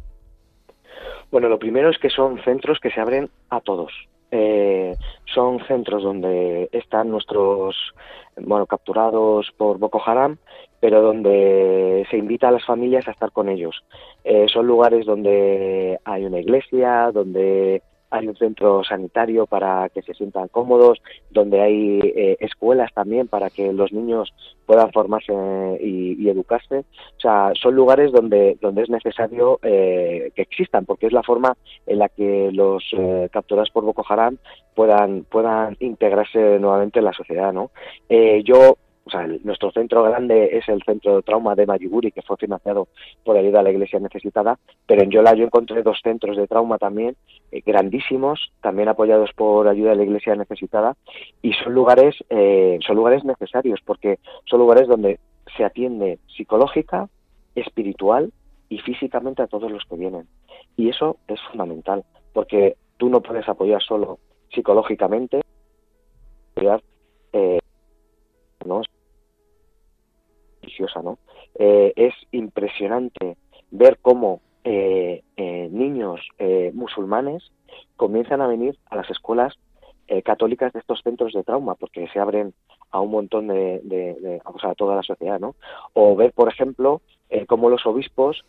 Bueno, 1.30 1.48
lo 1.48 1.60
primero 1.60 1.88
es 1.88 1.98
que 1.98 2.10
son 2.10 2.42
centros 2.42 2.80
que 2.80 2.90
se 2.90 3.00
abren 3.00 3.30
a 3.48 3.60
todos 3.60 3.92
eh, 4.34 4.96
son 5.32 5.60
centros 5.66 6.02
donde 6.02 6.68
están 6.72 7.08
nuestros 7.10 7.76
bueno 8.36 8.66
capturados 8.66 9.52
por 9.56 9.78
Boko 9.78 10.02
Haram 10.04 10.36
pero 10.80 11.00
donde 11.00 12.06
se 12.10 12.18
invita 12.18 12.48
a 12.48 12.50
las 12.50 12.66
familias 12.66 13.08
a 13.08 13.12
estar 13.12 13.32
con 13.32 13.48
ellos. 13.48 13.82
Eh, 14.22 14.44
son 14.52 14.66
lugares 14.66 15.06
donde 15.06 15.98
hay 16.04 16.26
una 16.26 16.40
iglesia 16.40 17.10
donde 17.10 17.80
hay 18.14 18.28
un 18.28 18.36
centro 18.36 18.84
sanitario 18.84 19.46
para 19.46 19.88
que 19.88 20.02
se 20.02 20.14
sientan 20.14 20.48
cómodos, 20.48 21.02
donde 21.30 21.60
hay 21.60 22.00
eh, 22.00 22.36
escuelas 22.38 22.92
también 22.94 23.26
para 23.26 23.50
que 23.50 23.72
los 23.72 23.92
niños 23.92 24.32
puedan 24.66 24.92
formarse 24.92 25.32
y, 25.80 26.28
educarse. 26.28 26.78
O 26.78 27.20
sea, 27.20 27.52
son 27.60 27.74
lugares 27.74 28.12
donde, 28.12 28.56
donde 28.60 28.82
es 28.82 28.88
necesario 28.88 29.58
eh, 29.62 30.30
que 30.34 30.42
existan, 30.42 30.84
porque 30.84 31.06
es 31.06 31.12
la 31.12 31.22
forma 31.22 31.56
en 31.86 31.98
la 31.98 32.08
que 32.08 32.50
los 32.52 32.84
eh, 32.96 33.28
capturados 33.32 33.70
por 33.70 33.84
Boko 33.84 34.04
Haram 34.08 34.38
puedan, 34.74 35.24
puedan 35.24 35.76
integrarse 35.80 36.58
nuevamente 36.58 37.00
en 37.00 37.04
la 37.04 37.12
sociedad. 37.12 37.52
¿no? 37.52 37.70
yo 38.44 38.76
o 39.06 39.10
sea, 39.10 39.26
nuestro 39.42 39.70
centro 39.70 40.02
grande 40.02 40.56
es 40.56 40.68
el 40.68 40.82
centro 40.82 41.16
de 41.16 41.22
trauma 41.22 41.54
de 41.54 41.66
Mayiguri, 41.66 42.10
que 42.10 42.22
fue 42.22 42.38
financiado 42.38 42.88
por 43.22 43.36
ayuda 43.36 43.60
a 43.60 43.62
la 43.62 43.70
Iglesia 43.70 44.00
necesitada, 44.00 44.58
pero 44.86 45.02
en 45.02 45.10
Yola 45.10 45.34
yo 45.34 45.44
encontré 45.44 45.82
dos 45.82 46.00
centros 46.02 46.36
de 46.36 46.46
trauma 46.46 46.78
también, 46.78 47.14
eh, 47.52 47.62
grandísimos, 47.64 48.52
también 48.62 48.88
apoyados 48.88 49.30
por 49.34 49.68
ayuda 49.68 49.90
de 49.90 49.96
la 49.96 50.04
Iglesia 50.04 50.34
necesitada, 50.36 50.96
y 51.42 51.52
son 51.52 51.74
lugares, 51.74 52.16
eh, 52.30 52.78
son 52.86 52.96
lugares 52.96 53.24
necesarios, 53.24 53.80
porque 53.84 54.18
son 54.46 54.60
lugares 54.60 54.88
donde 54.88 55.20
se 55.54 55.64
atiende 55.64 56.18
psicológica, 56.34 57.08
espiritual 57.54 58.32
y 58.70 58.78
físicamente 58.78 59.42
a 59.42 59.46
todos 59.46 59.70
los 59.70 59.84
que 59.84 59.96
vienen. 59.96 60.26
Y 60.76 60.88
eso 60.88 61.18
es 61.28 61.40
fundamental, 61.50 62.04
porque 62.32 62.76
tú 62.96 63.10
no 63.10 63.20
puedes 63.20 63.46
apoyar 63.48 63.82
solo 63.82 64.18
psicológicamente, 64.50 65.42
eh. 67.32 67.58
¿No? 71.02 71.18
Eh, 71.56 71.92
es 71.96 72.14
impresionante 72.32 73.36
ver 73.70 73.98
cómo 74.00 74.40
eh, 74.64 75.22
eh, 75.36 75.68
niños 75.70 76.20
musulmanes 76.72 77.52
comienzan 77.96 78.40
a 78.40 78.46
venir 78.46 78.78
a 78.90 78.96
las 78.96 79.10
escuelas 79.10 79.54
católicas 80.22 80.72
de 80.74 80.80
estos 80.80 81.00
centros 81.02 81.32
de 81.32 81.42
trauma, 81.42 81.76
porque 81.76 82.06
se 82.08 82.20
abren 82.20 82.52
a 82.90 83.00
un 83.00 83.10
montón 83.10 83.48
de, 83.48 84.40
a 84.44 84.74
toda 84.74 84.96
la 84.96 85.02
sociedad, 85.02 85.40
¿no? 85.40 85.54
O 85.94 86.14
ver, 86.14 86.32
por 86.32 86.48
ejemplo, 86.48 87.00
cómo 87.48 87.70
los 87.70 87.86
obispos 87.86 88.44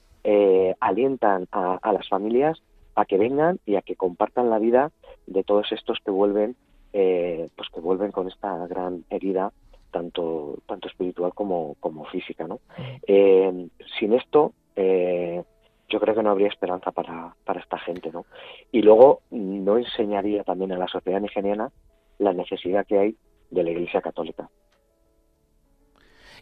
alientan 0.81 1.47
a, 1.53 1.79
a, 1.81 1.93
las 1.93 2.09
familias 2.09 2.61
a 2.95 3.05
que 3.05 3.17
vengan 3.17 3.59
y 3.65 3.77
a 3.77 3.81
que 3.81 3.95
compartan 3.95 4.49
la 4.49 4.59
vida 4.59 4.91
de 5.27 5.43
todos 5.43 5.71
estos 5.71 5.99
que 6.03 6.11
vuelven, 6.11 6.57
pues 6.91 7.69
que 7.73 7.79
vuelven 7.79 8.11
con 8.11 8.27
esta 8.27 8.67
gran 8.67 9.05
herida 9.09 9.53
tanto, 9.95 10.59
tanto 10.65 10.89
espiritual 10.89 11.33
como, 11.33 11.75
como 11.79 12.03
física. 12.07 12.45
¿no? 12.45 12.59
Eh, 13.07 13.69
sin 13.97 14.11
esto, 14.11 14.51
eh, 14.75 15.41
yo 15.87 15.99
creo 16.01 16.13
que 16.13 16.21
no 16.21 16.31
habría 16.31 16.49
esperanza 16.49 16.91
para, 16.91 17.33
para 17.45 17.61
esta 17.61 17.79
gente. 17.79 18.11
¿no? 18.11 18.25
Y 18.73 18.81
luego 18.81 19.21
no 19.31 19.77
enseñaría 19.77 20.43
también 20.43 20.73
a 20.73 20.77
la 20.77 20.89
sociedad 20.89 21.21
nigeriana 21.21 21.71
la 22.19 22.33
necesidad 22.33 22.85
que 22.85 22.99
hay 22.99 23.15
de 23.51 23.63
la 23.63 23.71
Iglesia 23.71 24.01
Católica. 24.01 24.49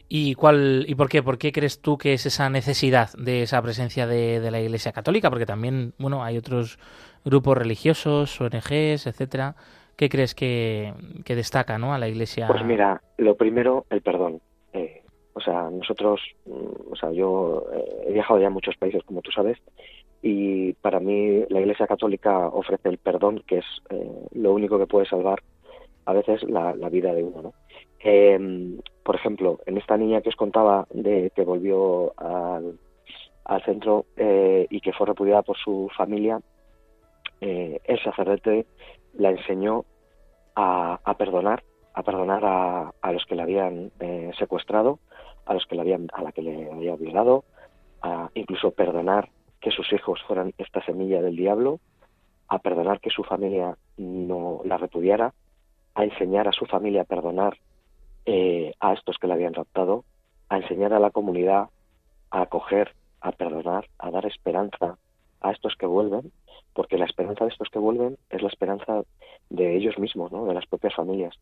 ¿Y, 0.10 0.34
cuál, 0.34 0.86
¿Y 0.88 0.96
por 0.96 1.08
qué? 1.08 1.22
¿Por 1.22 1.38
qué 1.38 1.52
crees 1.52 1.80
tú 1.80 1.98
que 1.98 2.14
es 2.14 2.26
esa 2.26 2.50
necesidad 2.50 3.12
de 3.14 3.44
esa 3.44 3.62
presencia 3.62 4.08
de, 4.08 4.40
de 4.40 4.52
la 4.52 4.62
Iglesia 4.62 4.92
Católica? 4.92 5.30
Porque 5.30 5.46
también, 5.46 5.94
bueno, 6.00 6.24
hay 6.24 6.38
otros 6.38 6.80
grupos 7.24 7.58
religiosos, 7.58 8.42
ONGs, 8.42 9.08
etcétera, 9.08 9.56
¿Qué 9.96 10.10
crees 10.10 10.34
que, 10.34 10.94
destaca 11.26 11.78
¿no? 11.78 11.94
a 11.94 12.00
la 12.00 12.08
Iglesia? 12.08 12.48
Pues 12.48 12.66
mira, 12.66 13.02
lo 13.18 13.36
primero, 13.36 13.86
el 13.90 14.02
perdón. 14.02 14.42
Eh, 14.74 15.04
o 15.34 15.40
sea, 15.40 15.70
nosotros, 15.70 16.20
mm, 16.46 16.92
o 16.92 16.96
sea, 16.96 17.12
yo 17.12 17.66
eh, 17.74 18.06
he 18.08 18.14
viajado 18.14 18.40
ya 18.40 18.48
a 18.48 18.52
muchos 18.52 18.76
países, 18.78 19.04
como 19.04 19.22
tú 19.22 19.32
sabes, 19.32 19.58
y 20.22 20.74
para 20.74 21.00
mí 21.00 21.44
la 21.50 21.60
Iglesia 21.60 21.86
Católica 21.86 22.48
ofrece 22.48 22.90
el 22.90 22.98
perdón, 22.98 23.44
que 23.46 23.60
es 23.60 23.66
eh, 23.90 24.28
lo 24.32 24.54
único 24.54 24.80
que 24.80 24.88
puede 24.88 25.06
salvar 25.06 25.44
a 26.06 26.14
veces 26.14 26.44
la, 26.44 26.74
vida 26.90 27.14
de 27.14 27.24
uno, 27.24 27.42
¿no? 27.42 27.54
Em, 28.00 28.80
por 29.04 29.16
ejemplo, 29.16 29.60
en 29.66 29.78
esta 29.78 29.96
niña 29.96 30.22
que 30.22 30.30
os 30.30 30.36
contaba 30.36 30.88
de 30.92 31.32
que 31.36 31.44
volvió 31.44 32.14
al, 32.18 32.78
al 33.46 33.64
centro 33.64 34.06
y 34.18 34.82
que 34.82 34.92
fue 34.92 35.08
repudiada 35.08 35.44
por 35.44 35.58
su 35.58 35.90
familia, 35.96 36.42
el 37.40 38.04
sacerdote 38.04 38.66
la 39.14 39.30
enseñó 39.32 39.86
a, 40.56 41.16
perdonar, 41.18 41.64
a 41.94 42.04
perdonar 42.04 42.44
a, 42.46 43.12
los 43.12 43.26
que 43.26 43.36
le 43.36 43.42
habían 43.42 43.92
eh, 44.00 44.32
secuestrado, 44.38 45.00
a 45.46 45.54
los 45.54 45.66
que 45.66 45.76
le 45.76 45.82
habían, 45.82 46.08
a 46.14 46.22
la 46.22 46.32
que 46.32 46.42
le 46.42 46.72
había 46.72 46.96
violado, 46.96 47.44
a 48.02 48.30
incluso 48.34 48.72
perdonar 48.72 49.30
que 49.62 49.72
sus 49.72 49.92
hijos 49.94 50.22
fueran 50.28 50.54
esta 50.58 50.84
semilla 50.84 51.22
del 51.22 51.36
diablo, 51.36 51.80
a 52.48 52.60
perdonar 52.60 53.00
que 53.00 53.10
su 53.10 53.24
familia 53.24 53.78
no 53.98 54.62
la 54.66 54.78
repudiara, 54.78 55.34
a 55.96 56.04
enseñar 56.04 56.48
a 56.48 56.52
su 56.52 56.66
familia 56.66 57.02
a 57.02 57.06
perdonar 57.06 57.58
eh, 58.26 58.74
a 58.80 58.94
estos 58.94 59.18
que 59.18 59.28
la 59.28 59.36
habían 59.36 59.54
raptado, 59.54 60.04
a 60.50 60.58
enseñar 60.58 60.94
a 60.94 61.00
la 61.00 61.12
comunidad 61.12 61.70
a 62.32 62.42
acoger, 62.42 62.94
a 63.22 63.32
perdonar, 63.32 63.88
a 64.00 64.12
dar 64.12 64.26
esperanza 64.26 64.98
a 65.42 65.52
estos 65.52 65.76
que 65.76 65.86
vuelven 65.86 66.32
porque 66.74 66.98
la 66.98 67.06
esperanza 67.06 67.46
de 67.46 67.52
estos 67.52 67.70
que 67.70 67.80
vuelven 67.80 68.18
es 68.30 68.42
la 68.42 68.50
esperanza 68.50 69.04
de 69.50 69.78
ellos 69.78 69.98
mismos, 69.98 70.32
¿no? 70.32 70.46
de 70.46 70.54
las 70.54 70.66
propias 70.66 70.96
familias. 70.96 71.36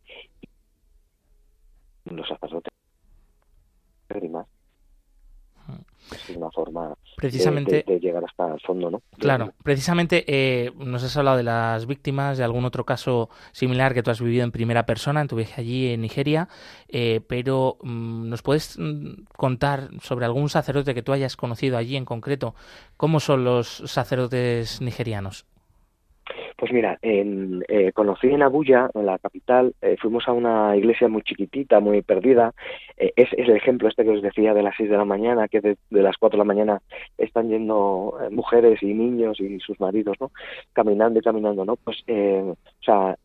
Los 2.06 2.28
sacerdotes 2.28 2.72
es 6.12 6.36
una 6.36 6.50
forma 6.52 6.94
precisamente, 7.16 7.84
de, 7.88 8.00
llegar 8.00 8.24
hasta 8.24 8.54
el 8.54 8.60
fondo, 8.62 8.90
¿no? 8.90 9.02
Claro, 9.18 9.54
precisamente 9.64 10.26
eh, 10.28 10.72
nos 10.78 11.04
has 11.04 11.16
hablado 11.18 11.38
de 11.38 11.44
las 11.44 11.86
víctimas, 11.86 12.38
de 12.38 12.44
algún 12.44 12.66
otro 12.66 12.86
caso 12.86 13.30
similar 13.52 13.94
que 13.94 14.04
tú 14.04 14.12
has 14.12 14.22
vivido 14.22 14.44
en 14.44 14.52
primera 14.52 14.86
persona 14.86 15.22
en 15.22 15.28
tu 15.28 15.36
viaje 15.36 15.62
allí 15.62 15.94
en 15.94 16.02
Nigeria, 16.02 16.50
eh, 16.88 17.22
pero 17.28 17.78
mm, 17.82 18.30
¿nos 18.30 18.42
puedes 18.42 18.78
mm, 18.78 19.26
contar 19.38 19.90
sobre 20.02 20.26
algún 20.26 20.50
sacerdote 20.50 20.94
que 20.94 21.04
tú 21.04 21.14
hayas 21.14 21.38
conocido 21.38 21.78
allí 21.78 21.96
en 21.96 22.06
concreto? 22.06 22.56
¿Cómo 22.98 23.20
son 23.20 23.44
los 23.44 23.84
sacerdotes 23.86 24.82
nigerianos? 24.82 25.46
Pues 26.62 26.74
mira, 26.74 27.00
en, 27.02 27.63
eh, 27.69 27.91
conocí 27.91 28.28
en 28.28 28.43
Abuya, 28.43 28.88
en 28.93 29.08
la 29.08 29.17
capital, 29.17 29.74
eh, 29.82 29.95
fuimos 30.00 30.28
a 30.28 30.32
una 30.32 30.78
iglesia 30.78 31.08
muy 31.08 31.24
chiquitita, 31.24 31.80
muy 31.80 32.04
perdida. 32.04 32.54
Eh, 32.97 33.12
es, 33.15 33.30
el 33.34 33.50
ejemplo 33.50 33.89
este 33.89 34.04
que 34.04 34.12
os 34.12 34.21
decía 34.21 34.54
de 34.54 34.62
las 34.62 34.76
seis 34.78 34.88
de 34.88 34.95
la 34.95 35.04
mañana, 35.04 35.47
que 35.47 35.60
de, 35.60 35.76
las 35.89 36.17
cuatro 36.17 36.38
de 36.38 36.41
la 36.41 36.54
mañana 36.54 36.80
están 37.17 37.50
yendo 37.50 38.15
mujeres 38.30 38.84
y 38.84 38.93
niños 38.93 39.39
y 39.39 39.60
sus 39.60 39.80
maridos, 39.80 40.17
¿no? 40.21 40.30
Caminando 40.71 41.17
y 41.17 41.24
caminando, 41.24 41.65
¿no? 41.65 41.78
Pues, 41.78 42.04
o 42.08 42.56
sea, 42.86 43.17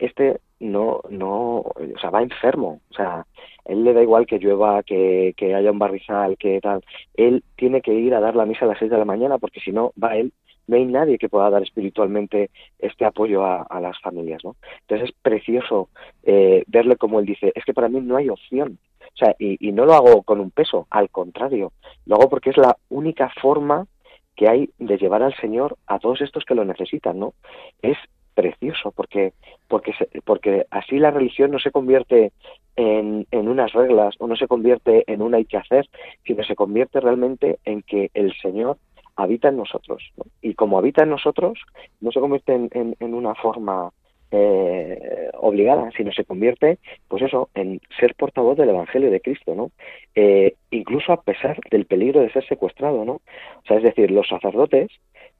este 0.00 0.40
no, 0.58 1.00
no, 1.10 1.58
o 1.58 1.98
sea, 2.00 2.10
va 2.10 2.22
enfermo, 2.22 2.80
o 2.90 2.94
sea, 2.94 3.24
él 3.66 3.84
le 3.84 3.92
da 3.92 4.02
igual 4.02 4.26
que 4.26 4.40
llueva, 4.40 4.82
que, 4.82 5.32
que 5.36 5.54
haya 5.54 5.70
un 5.70 5.78
barrizal, 5.78 6.36
que 6.38 6.60
tal, 6.60 6.82
él 7.14 7.44
tiene 7.54 7.82
que 7.82 7.94
ir 7.94 8.14
a 8.14 8.20
dar 8.20 8.34
la 8.34 8.46
misa 8.46 8.64
a 8.64 8.68
las 8.68 8.80
seis 8.80 8.90
de 8.90 8.98
la 8.98 9.04
mañana 9.04 9.38
porque 9.38 9.60
si 9.60 9.70
no 9.70 9.92
va 10.02 10.16
él 10.16 10.32
no 10.66 10.76
hay 10.76 10.84
nadie 10.86 11.18
que 11.18 11.28
pueda 11.28 11.50
dar 11.50 11.62
espiritualmente 11.62 12.50
este 12.78 13.04
apoyo 13.04 13.44
a, 13.44 13.80
las 13.80 14.00
familias, 14.00 14.42
¿no? 14.44 14.56
Entonces 14.82 15.10
es 15.10 15.14
precioso 15.22 15.88
eh, 16.22 16.64
verle 16.66 16.96
como 16.96 17.20
él 17.20 17.26
dice, 17.26 17.52
es 17.54 17.64
que 17.64 17.74
para 17.74 17.88
mí 17.88 18.00
no 18.00 18.16
hay 18.16 18.28
opción, 18.28 18.78
o 19.00 19.16
sea, 19.16 19.34
y, 19.38 19.72
no 19.72 19.84
lo 19.84 19.94
hago 19.94 20.22
con 20.22 20.40
un 20.40 20.50
peso, 20.50 20.86
al 20.90 21.10
contrario, 21.10 21.72
lo 22.06 22.16
hago 22.16 22.28
porque 22.28 22.50
es 22.50 22.56
la 22.56 22.76
única 22.88 23.30
forma 23.40 23.86
que 24.34 24.48
hay 24.48 24.70
de 24.78 24.98
llevar 24.98 25.22
al 25.22 25.36
Señor 25.36 25.76
a 25.86 25.98
todos 25.98 26.20
estos 26.20 26.44
que 26.44 26.54
lo 26.54 26.64
necesitan, 26.64 27.18
¿no? 27.18 27.34
Es 27.82 27.96
precioso 28.34 28.90
porque 28.90 29.32
porque 29.68 29.92
porque 30.24 30.66
así 30.70 30.98
la 30.98 31.12
religión 31.12 31.52
no 31.52 31.60
se 31.60 31.70
convierte 31.70 32.32
en, 32.74 33.28
en 33.30 33.48
unas 33.48 33.72
reglas 33.72 34.16
o 34.18 34.26
no 34.26 34.34
se 34.34 34.48
convierte 34.48 35.04
en 35.06 35.22
un 35.22 35.36
hay 35.36 35.44
que 35.44 35.56
hacer 35.56 35.88
sino 36.26 36.42
se 36.42 36.56
convierte 36.56 36.98
realmente 36.98 37.60
en 37.64 37.82
que 37.82 38.10
el 38.12 38.34
Señor 38.42 38.78
habita 39.16 39.48
en 39.48 39.56
nosotros. 39.56 40.02
Y 40.42 40.54
como 40.54 40.78
habita 40.78 41.02
en 41.02 41.10
nosotros, 41.10 41.58
no 42.00 42.10
se 42.12 42.20
convierte 42.20 42.54
en, 42.54 42.96
en, 42.98 43.14
una 43.14 43.34
forma 43.34 43.90
eh, 44.30 45.30
obligada, 45.34 45.90
sino 45.96 46.12
se 46.12 46.24
convierte, 46.24 46.78
pues 47.08 47.22
eso, 47.22 47.48
en 47.54 47.80
ser 47.98 48.14
portavoz 48.14 48.56
del 48.56 48.70
Evangelio 48.70 49.10
de 49.10 49.20
Cristo, 49.20 49.54
¿no? 49.54 49.70
Eh, 50.14 50.54
incluso 50.70 51.12
a 51.12 51.22
pesar 51.22 51.58
del 51.70 51.86
peligro 51.86 52.20
de 52.20 52.32
ser 52.32 52.46
secuestrado, 52.46 53.04
¿no? 53.04 53.12
O 53.14 53.66
sea, 53.66 53.76
es 53.76 53.82
decir, 53.82 54.10
los 54.10 54.28
sacerdotes 54.28 54.90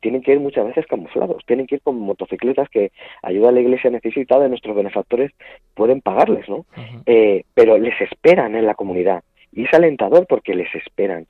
tienen 0.00 0.22
que 0.22 0.32
ir 0.32 0.40
muchas 0.40 0.66
veces 0.66 0.86
camuflados, 0.86 1.42
tienen 1.46 1.66
que 1.66 1.76
ir 1.76 1.80
con 1.80 1.98
motocicletas 1.98 2.68
que 2.68 2.92
ayuda 3.22 3.48
a 3.48 3.52
la 3.52 3.60
iglesia 3.60 3.90
necesitada, 3.90 4.48
nuestros 4.48 4.76
benefactores 4.76 5.32
pueden 5.74 6.02
pagarles, 6.02 6.48
¿no? 6.48 6.66
Eh, 7.06 7.44
pero 7.54 7.78
les 7.78 7.98
esperan 8.00 8.54
en 8.54 8.66
la 8.66 8.74
comunidad 8.74 9.24
y 9.50 9.64
es 9.64 9.72
alentador 9.72 10.26
porque 10.26 10.54
les 10.54 10.72
esperan. 10.74 11.26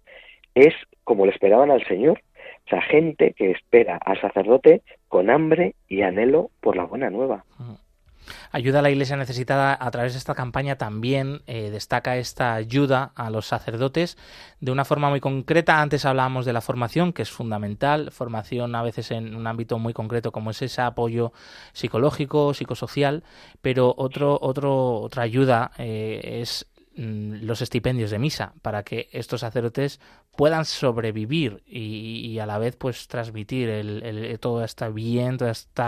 Es 0.55 0.75
como 1.05 1.25
le 1.25 1.33
esperaban 1.33 1.71
al 1.71 1.87
Señor, 1.87 2.21
o 2.67 2.69
sea, 2.69 2.81
gente 2.83 3.35
que 3.37 3.51
espera 3.51 3.99
al 4.05 4.21
sacerdote 4.21 4.83
con 5.09 5.31
hambre 5.31 5.75
y 5.89 6.03
anhelo 6.03 6.51
por 6.61 6.77
la 6.77 6.85
buena 6.85 7.11
nueva. 7.11 7.45
Ayuda 8.53 8.79
a 8.79 8.83
la 8.83 8.91
Iglesia 8.91 9.17
necesitada 9.17 9.77
a 9.79 9.91
través 9.91 10.13
de 10.13 10.19
esta 10.19 10.35
campaña 10.35 10.77
también 10.77 11.43
eh, 11.47 11.71
destaca 11.71 12.17
esta 12.17 12.55
ayuda 12.55 13.13
a 13.15 13.29
los 13.29 13.47
sacerdotes 13.47 14.17
de 14.61 14.73
una 14.73 14.85
forma 14.85 15.11
muy 15.11 15.21
concreta. 15.21 15.83
Antes 15.83 16.05
hablábamos 16.05 16.47
de 16.47 16.53
la 16.53 16.61
formación, 16.61 17.13
que 17.13 17.23
es 17.23 17.31
fundamental, 17.31 18.11
formación 18.13 18.75
a 18.77 18.83
veces 18.83 19.11
en 19.11 19.35
un 19.35 19.47
ámbito 19.47 19.79
muy 19.79 19.93
concreto 19.93 20.33
como 20.33 20.51
es 20.51 20.63
ese 20.63 20.81
apoyo 20.81 21.33
psicológico, 21.73 22.55
psicosocial, 22.55 23.25
pero 23.61 23.95
otro, 23.97 24.39
otro, 24.41 25.01
otra 25.01 25.25
ayuda 25.25 25.73
eh, 25.79 26.41
es 26.41 26.67
los 26.97 27.61
estipendios 27.61 28.11
de 28.11 28.19
misa 28.19 28.55
para 28.63 28.85
que 28.85 29.09
estos 29.13 29.41
sacerdotes 29.41 30.01
puedan 30.37 30.65
sobrevivir 30.65 31.63
y, 31.67 32.39
a 32.39 32.47
la 32.47 32.59
vez 32.59 32.77
pues 32.77 33.09
transmitir 33.09 33.69
el, 33.69 34.39
todo 34.41 34.65
este 34.65 34.89
bien, 34.91 35.37
todo 35.37 35.51
este 35.51 35.83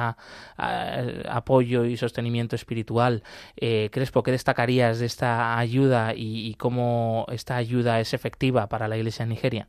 apoyo 1.28 1.84
y 1.84 1.96
sostenimiento 1.96 2.56
espiritual. 2.56 3.22
Eh, 3.56 3.88
Crespo, 3.92 4.22
¿qué 4.22 4.32
destacarías 4.32 4.98
de 4.98 5.06
esta 5.06 5.58
ayuda 5.58 6.12
y, 6.14 6.54
cómo 6.54 7.26
esta 7.30 7.56
ayuda 7.56 8.00
es 8.00 8.14
efectiva 8.14 8.68
para 8.68 8.88
la 8.88 8.96
Iglesia 8.96 9.24
en 9.24 9.28
Nigeria? 9.30 9.68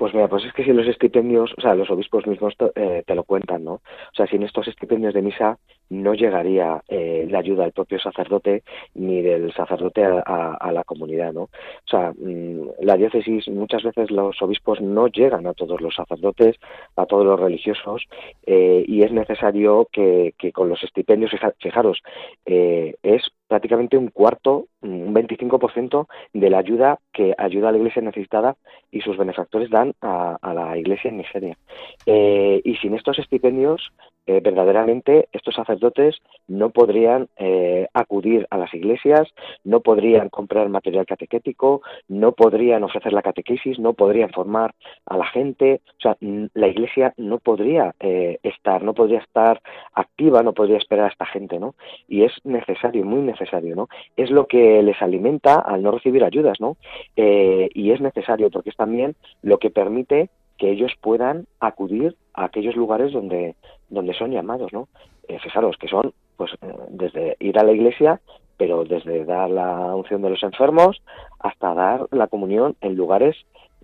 Pues 0.00 0.14
mira, 0.14 0.28
pues 0.28 0.46
es 0.46 0.54
que 0.54 0.64
si 0.64 0.72
los 0.72 0.86
estipendios, 0.86 1.52
o 1.58 1.60
sea, 1.60 1.74
los 1.74 1.90
obispos 1.90 2.26
mismos 2.26 2.56
te, 2.56 2.72
eh, 2.74 3.02
te 3.06 3.14
lo 3.14 3.22
cuentan, 3.22 3.64
¿no? 3.64 3.72
O 3.74 4.14
sea, 4.14 4.26
sin 4.28 4.42
estos 4.42 4.66
estipendios 4.66 5.12
de 5.12 5.20
misa 5.20 5.58
no 5.90 6.14
llegaría 6.14 6.82
eh, 6.88 7.26
la 7.28 7.40
ayuda 7.40 7.64
del 7.64 7.72
propio 7.72 7.98
sacerdote 7.98 8.62
ni 8.94 9.20
del 9.20 9.52
sacerdote 9.52 10.02
a, 10.02 10.72
la 10.72 10.84
comunidad, 10.84 11.34
¿no? 11.34 11.42
O 11.42 11.50
sea, 11.90 12.14
mmm, 12.16 12.68
la 12.80 12.96
diócesis, 12.96 13.46
muchas 13.48 13.82
veces 13.82 14.10
los 14.10 14.40
obispos 14.40 14.80
no 14.80 15.06
llegan 15.08 15.46
a 15.46 15.52
todos 15.52 15.82
los 15.82 15.94
sacerdotes, 15.94 16.56
a 16.96 17.04
todos 17.04 17.26
los 17.26 17.38
religiosos, 17.38 18.06
eh, 18.46 18.82
y 18.88 19.02
es 19.02 19.12
necesario 19.12 19.86
que, 19.92 20.32
que, 20.38 20.50
con 20.50 20.70
los 20.70 20.82
estipendios, 20.82 21.30
fijaros, 21.58 22.00
eh, 22.46 22.94
es 23.02 23.30
prácticamente 23.50 23.98
un 23.98 24.10
cuarto, 24.10 24.66
un 24.80 25.12
25% 25.12 26.06
de 26.32 26.50
la 26.50 26.58
ayuda 26.58 27.00
que 27.12 27.34
ayuda 27.36 27.68
a 27.68 27.72
la 27.72 27.78
iglesia 27.78 28.00
necesitada 28.00 28.54
y 28.92 29.00
sus 29.00 29.16
benefactores 29.16 29.70
dan 29.70 29.92
a, 30.00 30.38
la 30.54 30.78
iglesia 30.78 31.10
en 31.10 31.16
Nigeria. 31.16 31.58
Eh, 32.06 32.60
y 32.64 32.76
sin 32.76 32.94
estos 32.94 33.18
estipendios, 33.18 33.90
eh, 34.26 34.40
verdaderamente 34.40 35.28
estos 35.32 35.56
sacerdotes 35.56 36.16
no 36.46 36.70
podrían 36.70 37.28
eh, 37.36 37.88
acudir 37.92 38.46
a 38.50 38.58
las 38.58 38.72
iglesias, 38.74 39.26
no 39.64 39.80
podrían 39.80 40.28
comprar 40.28 40.68
material 40.68 41.04
catequético, 41.04 41.82
no 42.06 42.30
podrían 42.30 42.84
ofrecer 42.84 43.12
la 43.12 43.22
catequesis, 43.22 43.80
no 43.80 43.94
podrían 43.94 44.30
formar 44.30 44.72
a 45.06 45.16
la 45.16 45.26
gente, 45.26 45.80
o 45.98 46.00
sea, 46.00 46.16
la 46.20 46.68
iglesia 46.68 47.12
no 47.16 47.38
podría 47.38 47.94
eh, 47.98 48.38
estar, 48.44 48.84
no 48.84 48.94
podría 48.94 49.18
estar 49.18 49.60
activa, 49.94 50.44
no 50.44 50.52
podría 50.52 50.76
esperar 50.78 51.06
a 51.06 51.12
esta 51.12 51.26
gente, 51.26 51.58
¿no? 51.58 51.74
Y 52.06 52.22
es 52.22 52.32
necesario, 52.44 53.04
muy 53.04 53.22
necesario, 53.22 53.39
¿no? 53.76 53.88
Es 54.16 54.30
lo 54.30 54.46
que 54.46 54.82
les 54.82 55.00
alimenta 55.02 55.54
al 55.54 55.82
no 55.82 55.90
recibir 55.92 56.24
ayudas, 56.24 56.60
¿no? 56.60 56.76
Eh, 57.16 57.68
y 57.74 57.92
es 57.92 58.00
necesario 58.00 58.50
porque 58.50 58.70
es 58.70 58.76
también 58.76 59.14
lo 59.42 59.58
que 59.58 59.70
permite 59.70 60.30
que 60.58 60.70
ellos 60.70 60.92
puedan 61.00 61.46
acudir 61.58 62.16
a 62.34 62.44
aquellos 62.44 62.76
lugares 62.76 63.12
donde, 63.12 63.54
donde 63.88 64.14
son 64.14 64.30
llamados, 64.30 64.72
¿no? 64.72 64.88
Eh, 65.28 65.38
fijaros 65.38 65.76
que 65.78 65.88
son, 65.88 66.12
pues, 66.36 66.52
eh, 66.60 66.74
desde 66.90 67.36
ir 67.40 67.58
a 67.58 67.64
la 67.64 67.72
iglesia, 67.72 68.20
pero 68.56 68.84
desde 68.84 69.24
dar 69.24 69.48
la 69.48 69.94
unción 69.94 70.20
de 70.20 70.30
los 70.30 70.42
enfermos 70.42 71.02
hasta 71.38 71.72
dar 71.72 72.06
la 72.10 72.26
comunión 72.26 72.76
en 72.82 72.94
lugares 72.94 73.36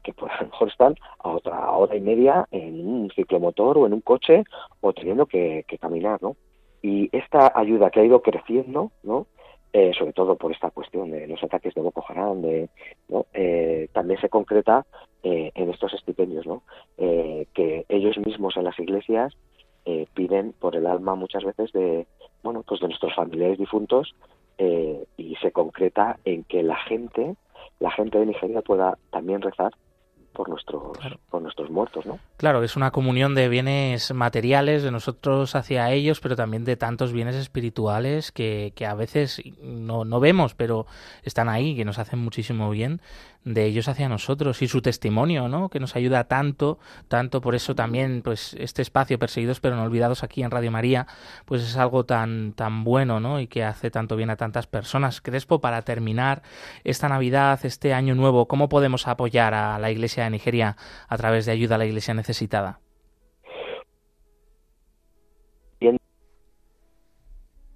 que 0.03 0.13
pues, 0.13 0.31
a 0.33 0.43
lo 0.43 0.51
mejor 0.51 0.69
están 0.69 0.95
a 1.19 1.31
otra 1.31 1.71
hora 1.71 1.97
y 1.97 2.01
media 2.01 2.47
en 2.51 2.87
un 2.87 3.11
ciclomotor 3.11 3.79
o 3.79 3.87
en 3.87 3.95
un 3.95 4.01
coche 4.01 4.45
o 4.81 4.93
teniendo 4.93 5.27
que, 5.27 5.65
que 5.67 5.79
caminar, 5.79 6.23
¿no? 6.23 6.37
Y 6.83 7.09
esta 7.17 7.51
ayuda 7.55 7.91
que 7.91 8.01
ha 8.01 8.05
ido 8.05 8.23
creciendo, 8.23 8.93
¿no? 9.03 9.27
Eh, 9.79 9.93
sobre 9.93 10.15
todo 10.15 10.37
por 10.37 10.53
esta 10.53 10.71
cuestión 10.71 11.11
de 11.11 11.27
los 11.27 11.45
ataques 11.45 11.75
de 11.75 11.83
Boko 11.83 12.03
Haram, 12.09 12.41
de, 12.41 12.71
¿no? 13.11 13.27
eh, 13.35 13.89
también 13.93 14.19
se 14.23 14.31
concreta 14.31 14.87
eh, 15.23 15.51
en 15.55 15.69
estos 15.69 15.93
estipendios, 15.93 16.47
¿no? 16.47 16.63
Eh, 16.97 17.47
que 17.53 17.85
ellos 17.91 18.17
mismos 18.17 18.57
en 18.57 18.65
las 18.65 18.79
iglesias 18.79 19.35
eh, 19.85 20.07
piden 20.15 20.55
por 20.59 20.77
el 20.77 20.87
alma 20.87 21.15
muchas 21.15 21.45
veces 21.45 21.73
de, 21.73 22.07
bueno, 22.43 22.63
pues 22.67 22.81
de 22.81 22.89
nuestros 22.89 23.15
familiares 23.15 23.59
difuntos 23.59 24.15
y 24.59 25.37
se 25.43 25.53
concreta 25.53 26.19
en 26.25 26.45
que 26.45 26.63
la 26.63 26.77
gente, 26.77 27.37
la 27.79 27.91
gente 27.91 28.19
de 28.19 28.25
Nigeria 28.25 28.63
pueda 28.63 28.97
también 29.11 29.43
rezar 29.43 29.73
por 30.37 30.51
nuestros, 30.51 30.99
claro. 30.99 31.19
por 31.31 31.41
nuestros 31.41 31.71
muertos, 31.71 32.05
¿no? 32.05 32.19
Claro, 32.37 32.63
es 32.63 32.77
una 32.77 32.91
comunión 32.91 33.35
de 33.35 33.49
bienes 33.49 34.13
materiales 34.13 34.83
de 34.83 34.91
nosotros 34.91 35.55
hacia 35.55 35.91
ellos, 35.91 36.21
pero 36.21 36.37
también 36.37 36.65
de 36.65 36.77
tantos 36.77 37.13
bienes 37.13 37.37
espirituales 37.37 38.33
que, 38.33 38.75
que 38.77 38.85
a 38.85 38.95
veces 38.95 39.43
no, 39.63 40.05
no, 40.05 40.21
vemos, 40.21 40.55
pero 40.55 40.87
están 41.23 41.49
ahí, 41.49 41.75
que 41.75 41.87
nos 41.87 41.99
hacen 41.99 42.19
muchísimo 42.19 42.69
bien 42.69 43.01
de 43.45 43.65
ellos 43.65 43.89
hacia 43.89 44.09
nosotros 44.09 44.63
y 44.63 44.69
su 44.69 44.83
testimonio, 44.83 45.49
¿no? 45.49 45.69
Que 45.69 45.81
nos 45.81 45.97
ayuda 45.97 46.25
tanto, 46.25 46.79
tanto 47.09 47.41
por 47.41 47.55
eso 47.55 47.75
también, 47.75 48.23
pues 48.23 48.55
este 48.55 48.83
espacio 48.83 49.19
perseguidos 49.19 49.61
pero 49.61 49.77
no 49.77 49.83
olvidados 49.83 50.23
aquí 50.23 50.43
en 50.43 50.51
Radio 50.51 50.71
María, 50.71 51.07
pues 51.45 51.63
es 51.63 51.77
algo 51.77 52.05
tan 52.05 52.53
tan 52.53 52.85
bueno, 52.85 53.21
¿no? 53.21 53.41
Y 53.41 53.47
que 53.47 53.65
hace 53.65 53.91
tanto 53.91 54.17
bien 54.17 54.31
a 54.31 54.37
tantas 54.37 54.67
personas. 54.67 55.21
Crespo, 55.21 55.61
para 55.61 55.83
terminar 55.83 56.43
esta 56.85 57.09
Navidad, 57.09 57.61
este 57.65 57.95
año 57.95 58.15
nuevo, 58.15 58.49
¿cómo 58.49 58.69
podemos 58.69 59.07
apoyar 59.09 59.55
a 59.55 59.79
la 59.79 59.91
Iglesia 59.91 60.25
de 60.25 60.31
Nigeria 60.31 60.77
a 61.09 61.17
través 61.17 61.47
de 61.47 61.53
ayuda 61.53 61.77
a 61.77 61.79
la 61.79 61.87
Iglesia 61.87 62.15
necesitada? 62.15 62.81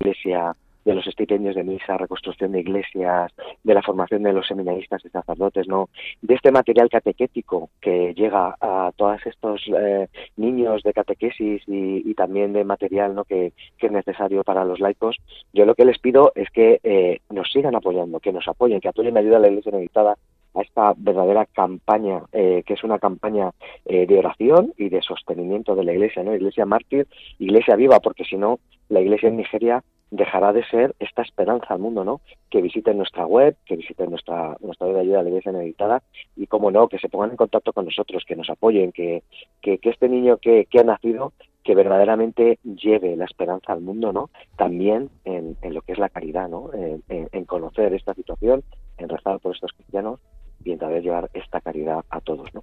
Iglesia 0.00 0.56
de 0.84 0.94
los 0.94 1.06
estipendios 1.06 1.54
de 1.54 1.64
misa, 1.64 1.96
reconstrucción 1.96 2.52
de 2.52 2.60
iglesias, 2.60 3.32
de 3.62 3.74
la 3.74 3.82
formación 3.82 4.22
de 4.22 4.32
los 4.32 4.46
seminaristas 4.46 5.04
y 5.04 5.08
sacerdotes, 5.08 5.68
¿no? 5.68 5.88
De 6.22 6.34
este 6.34 6.50
material 6.50 6.88
catequético 6.88 7.70
que 7.80 8.14
llega 8.14 8.56
a 8.60 8.92
todos 8.96 9.24
estos 9.26 9.62
eh, 9.76 10.08
niños 10.36 10.82
de 10.82 10.92
catequesis 10.92 11.62
y, 11.66 12.10
y, 12.10 12.14
también 12.14 12.52
de 12.52 12.64
material, 12.64 13.14
¿no? 13.14 13.24
Que, 13.24 13.52
que, 13.78 13.86
es 13.86 13.92
necesario 13.92 14.44
para 14.44 14.64
los 14.64 14.80
laicos. 14.80 15.16
Yo 15.52 15.64
lo 15.64 15.74
que 15.74 15.84
les 15.84 15.98
pido 15.98 16.32
es 16.34 16.48
que 16.50 16.80
eh, 16.82 17.20
nos 17.30 17.50
sigan 17.50 17.74
apoyando, 17.74 18.20
que 18.20 18.32
nos 18.32 18.46
apoyen, 18.48 18.80
que 18.80 18.88
apoyen 18.88 19.14
la 19.14 19.20
ayuda 19.20 19.36
a 19.36 19.40
la 19.40 19.48
iglesia 19.48 19.72
necesitada 19.72 20.16
a 20.54 20.62
esta 20.62 20.94
verdadera 20.96 21.46
campaña, 21.46 22.22
eh, 22.32 22.62
que 22.66 22.74
es 22.74 22.84
una 22.84 22.98
campaña 22.98 23.52
eh, 23.84 24.06
de 24.06 24.18
oración 24.18 24.72
y 24.76 24.88
de 24.88 25.02
sostenimiento 25.02 25.74
de 25.74 25.84
la 25.84 25.92
Iglesia, 25.92 26.22
¿no? 26.22 26.34
Iglesia 26.34 26.66
mártir, 26.66 27.06
Iglesia 27.38 27.76
viva, 27.76 28.00
porque 28.00 28.24
si 28.24 28.36
no, 28.36 28.58
la 28.88 29.00
Iglesia 29.00 29.28
en 29.28 29.36
Nigeria 29.36 29.84
dejará 30.10 30.52
de 30.52 30.64
ser 30.64 30.94
esta 30.98 31.22
esperanza 31.22 31.66
al 31.70 31.78
mundo, 31.78 32.04
¿no? 32.04 32.20
Que 32.50 32.60
visiten 32.60 32.96
nuestra 32.96 33.26
web, 33.26 33.56
que 33.64 33.76
visiten 33.76 34.10
nuestra 34.10 34.56
nuestra 34.60 34.86
web 34.86 34.96
de 34.96 35.02
ayuda 35.02 35.20
a 35.20 35.22
la 35.22 35.28
Iglesia 35.28 35.52
necesitada 35.52 36.02
y, 36.36 36.46
como 36.46 36.70
no, 36.70 36.88
que 36.88 36.98
se 36.98 37.08
pongan 37.08 37.30
en 37.30 37.36
contacto 37.36 37.72
con 37.72 37.84
nosotros, 37.84 38.24
que 38.26 38.36
nos 38.36 38.50
apoyen, 38.50 38.92
que, 38.92 39.22
que, 39.60 39.78
este 39.82 40.08
niño 40.08 40.38
que, 40.38 40.66
que 40.66 40.80
ha 40.80 40.84
nacido 40.84 41.32
que 41.62 41.74
verdaderamente 41.74 42.58
lleve 42.64 43.16
la 43.16 43.26
esperanza 43.26 43.72
al 43.72 43.80
mundo, 43.80 44.12
¿no? 44.12 44.30
También 44.56 45.10
en, 45.24 45.56
en 45.62 45.74
lo 45.74 45.82
que 45.82 45.92
es 45.92 45.98
la 45.98 46.08
caridad, 46.08 46.48
¿no? 46.48 46.70
En, 46.72 47.44
conocer 47.44 47.92
esta 47.94 48.14
situación, 48.14 48.62
en 48.96 49.08
rezar 49.08 49.40
por 49.40 49.54
estos 49.54 49.72
cristianos 49.72 50.20
y 50.64 50.72
en 50.72 50.78
vez 50.78 51.02
llevar 51.02 51.30
esta 51.34 51.60
caridad 51.60 52.04
a 52.10 52.20
todos, 52.20 52.52
¿no? 52.54 52.62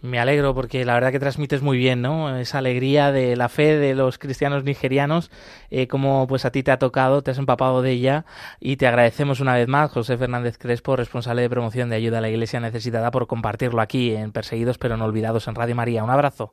Me 0.00 0.20
alegro 0.20 0.54
porque 0.54 0.84
la 0.84 0.94
verdad 0.94 1.10
que 1.10 1.18
transmites 1.18 1.60
muy 1.60 1.76
bien, 1.76 2.02
¿no? 2.02 2.36
Esa 2.36 2.58
alegría 2.58 3.10
de 3.10 3.34
la 3.34 3.48
fe 3.48 3.76
de 3.76 3.96
los 3.96 4.18
cristianos 4.18 4.62
nigerianos, 4.62 5.30
eh, 5.70 5.88
como 5.88 6.28
pues 6.28 6.44
a 6.44 6.52
ti 6.52 6.62
te 6.62 6.70
ha 6.70 6.78
tocado, 6.78 7.22
te 7.22 7.32
has 7.32 7.38
empapado 7.38 7.82
de 7.82 7.90
ella 7.90 8.24
y 8.60 8.76
te 8.76 8.86
agradecemos 8.86 9.40
una 9.40 9.54
vez 9.54 9.66
más, 9.66 9.90
José 9.90 10.16
Fernández 10.16 10.56
Crespo, 10.56 10.94
responsable 10.94 11.42
de 11.42 11.50
promoción 11.50 11.90
de 11.90 11.96
ayuda 11.96 12.18
a 12.18 12.20
la 12.20 12.30
Iglesia 12.30 12.60
necesitada, 12.60 13.10
por 13.10 13.26
compartirlo 13.26 13.80
aquí 13.80 14.14
en 14.14 14.30
Perseguidos 14.30 14.78
pero 14.78 14.96
no 14.96 15.04
olvidados 15.04 15.48
en 15.48 15.56
Radio 15.56 15.74
María. 15.74 16.04
Un 16.04 16.10
abrazo. 16.10 16.52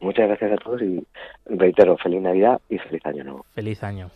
Muchas 0.00 0.28
gracias 0.28 0.52
a 0.52 0.56
todos 0.56 0.82
y 0.82 1.02
reitero, 1.46 1.96
feliz 1.96 2.20
Navidad 2.20 2.60
y 2.68 2.76
feliz 2.78 3.04
año 3.06 3.24
nuevo. 3.24 3.46
Feliz 3.54 3.82
año. 3.82 4.10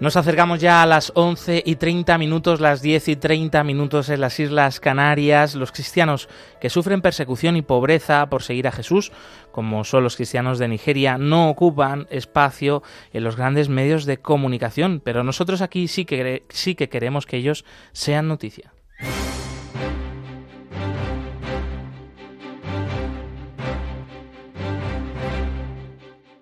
Nos 0.00 0.16
acercamos 0.16 0.60
ya 0.60 0.82
a 0.82 0.86
las 0.86 1.12
11 1.14 1.62
y 1.66 1.76
30 1.76 2.16
minutos, 2.16 2.58
las 2.58 2.80
10 2.80 3.08
y 3.08 3.16
30 3.16 3.62
minutos 3.64 4.08
en 4.08 4.22
las 4.22 4.40
Islas 4.40 4.80
Canarias. 4.80 5.54
Los 5.54 5.72
cristianos 5.72 6.26
que 6.58 6.70
sufren 6.70 7.02
persecución 7.02 7.54
y 7.56 7.62
pobreza 7.62 8.30
por 8.30 8.42
seguir 8.42 8.66
a 8.66 8.72
Jesús, 8.72 9.12
como 9.52 9.84
son 9.84 10.02
los 10.02 10.16
cristianos 10.16 10.58
de 10.58 10.68
Nigeria, 10.68 11.18
no 11.18 11.50
ocupan 11.50 12.06
espacio 12.10 12.82
en 13.12 13.24
los 13.24 13.36
grandes 13.36 13.68
medios 13.68 14.06
de 14.06 14.16
comunicación, 14.16 15.02
pero 15.04 15.22
nosotros 15.22 15.60
aquí 15.60 15.86
sí 15.86 16.06
que, 16.06 16.44
sí 16.48 16.74
que 16.74 16.88
queremos 16.88 17.26
que 17.26 17.36
ellos 17.36 17.66
sean 17.92 18.26
noticia. 18.26 18.72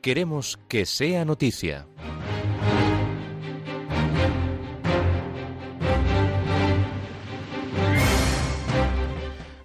Queremos 0.00 0.60
que 0.68 0.86
sea 0.86 1.24
noticia. 1.24 1.88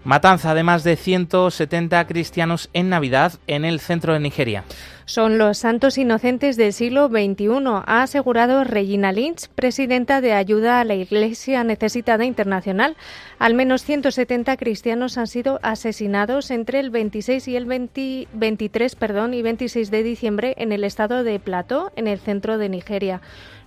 Matanza 0.04 0.54
de 0.54 0.64
más 0.64 0.84
de 0.84 0.98
170 0.98 2.06
cristianos 2.08 2.70
en 2.74 2.90
Navidad 2.90 3.34
en 3.48 3.64
el 3.64 3.80
centro 3.80 4.14
de 4.14 4.20
Nigeria. 4.20 4.66
Son 5.06 5.38
los 5.38 5.58
santos 5.58 5.98
inocentes 5.98 6.56
del 6.58 6.74
siglo 6.74 7.08
XXI, 7.08 7.48
ha 7.86 8.04
asegurado 8.04 8.64
Regina 8.64 9.12
Lynch, 9.12 9.50
presidenta 9.50 10.22
de 10.22 10.34
Ayuda 10.34 10.80
a 10.80 10.86
la 10.86 10.96
Iglesia 10.96 11.64
Necesitada 11.64 12.24
Internacional. 12.26 12.96
Al 13.40 13.54
menos 13.54 13.84
170 13.84 14.56
cristianos 14.58 15.18
han 15.18 15.28
sido 15.28 15.60
asesinados 15.62 16.52
entre 16.52 16.80
el 16.80 16.90
26 16.90 17.48
y 17.50 17.56
el 17.56 17.66
23 17.66 18.96
perdón, 18.96 19.34
y 19.34 19.42
26 19.42 19.92
de 19.92 20.04
diciembre 20.04 20.54
en 20.58 20.72
el 20.72 20.84
estado 20.84 21.24
de 21.24 21.40
Plateau, 21.40 21.92
en 21.96 22.08
el 22.08 22.20
centro 22.20 22.58
de 22.58 22.70
Nigeria. 22.70 23.22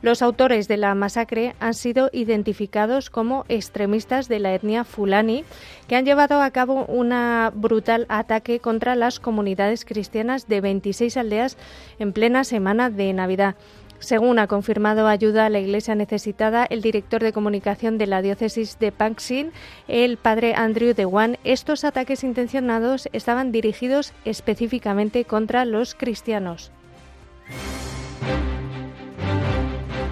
Los 0.07 0.23
autores 0.23 0.69
de 0.69 0.77
la 0.77 0.95
masacre 0.95 1.57
han 1.59 1.75
sido 1.75 2.11
identificados 2.13 3.11
como 3.11 3.45
extremistas 3.49 4.29
de 4.29 4.39
la 4.39 4.55
etnia 4.55 4.85
fulani 4.85 5.45
que 5.89 5.97
han 5.97 6.05
llevado 6.05 6.41
a 6.41 6.51
cabo 6.53 6.85
un 6.85 7.13
brutal 7.55 8.07
ataque 8.09 8.61
contra 8.61 8.95
las 8.95 9.19
comunidades 9.19 9.85
cristianas 9.85 10.47
de 10.47 10.61
26 10.61 11.17
aldeas 11.17 11.57
en 11.99 12.13
plena 12.13 12.45
semana 12.45 12.89
de 12.89 13.13
Navidad. 13.15 13.57
Según 13.99 14.39
ha 14.39 14.47
confirmado 14.47 15.09
Ayuda 15.09 15.47
a 15.47 15.51
la 15.51 15.59
Iglesia 15.59 15.97
Necesitada 15.97 16.67
el 16.71 16.83
director 16.83 17.21
de 17.21 17.33
comunicación 17.33 17.99
de 17.99 18.07
la 18.07 18.23
diócesis 18.23 18.79
de 18.79 18.93
Paxin, 18.93 19.51
el 19.89 20.19
padre 20.19 20.55
Andrew 20.55 20.95
Dewan, 20.95 21.37
estos 21.43 21.83
ataques 21.83 22.23
intencionados 22.23 23.09
estaban 23.13 23.51
dirigidos 23.51 24.13
específicamente 24.25 25.25
contra 25.25 25.65
los 25.65 25.97
cristianos. 25.97 26.71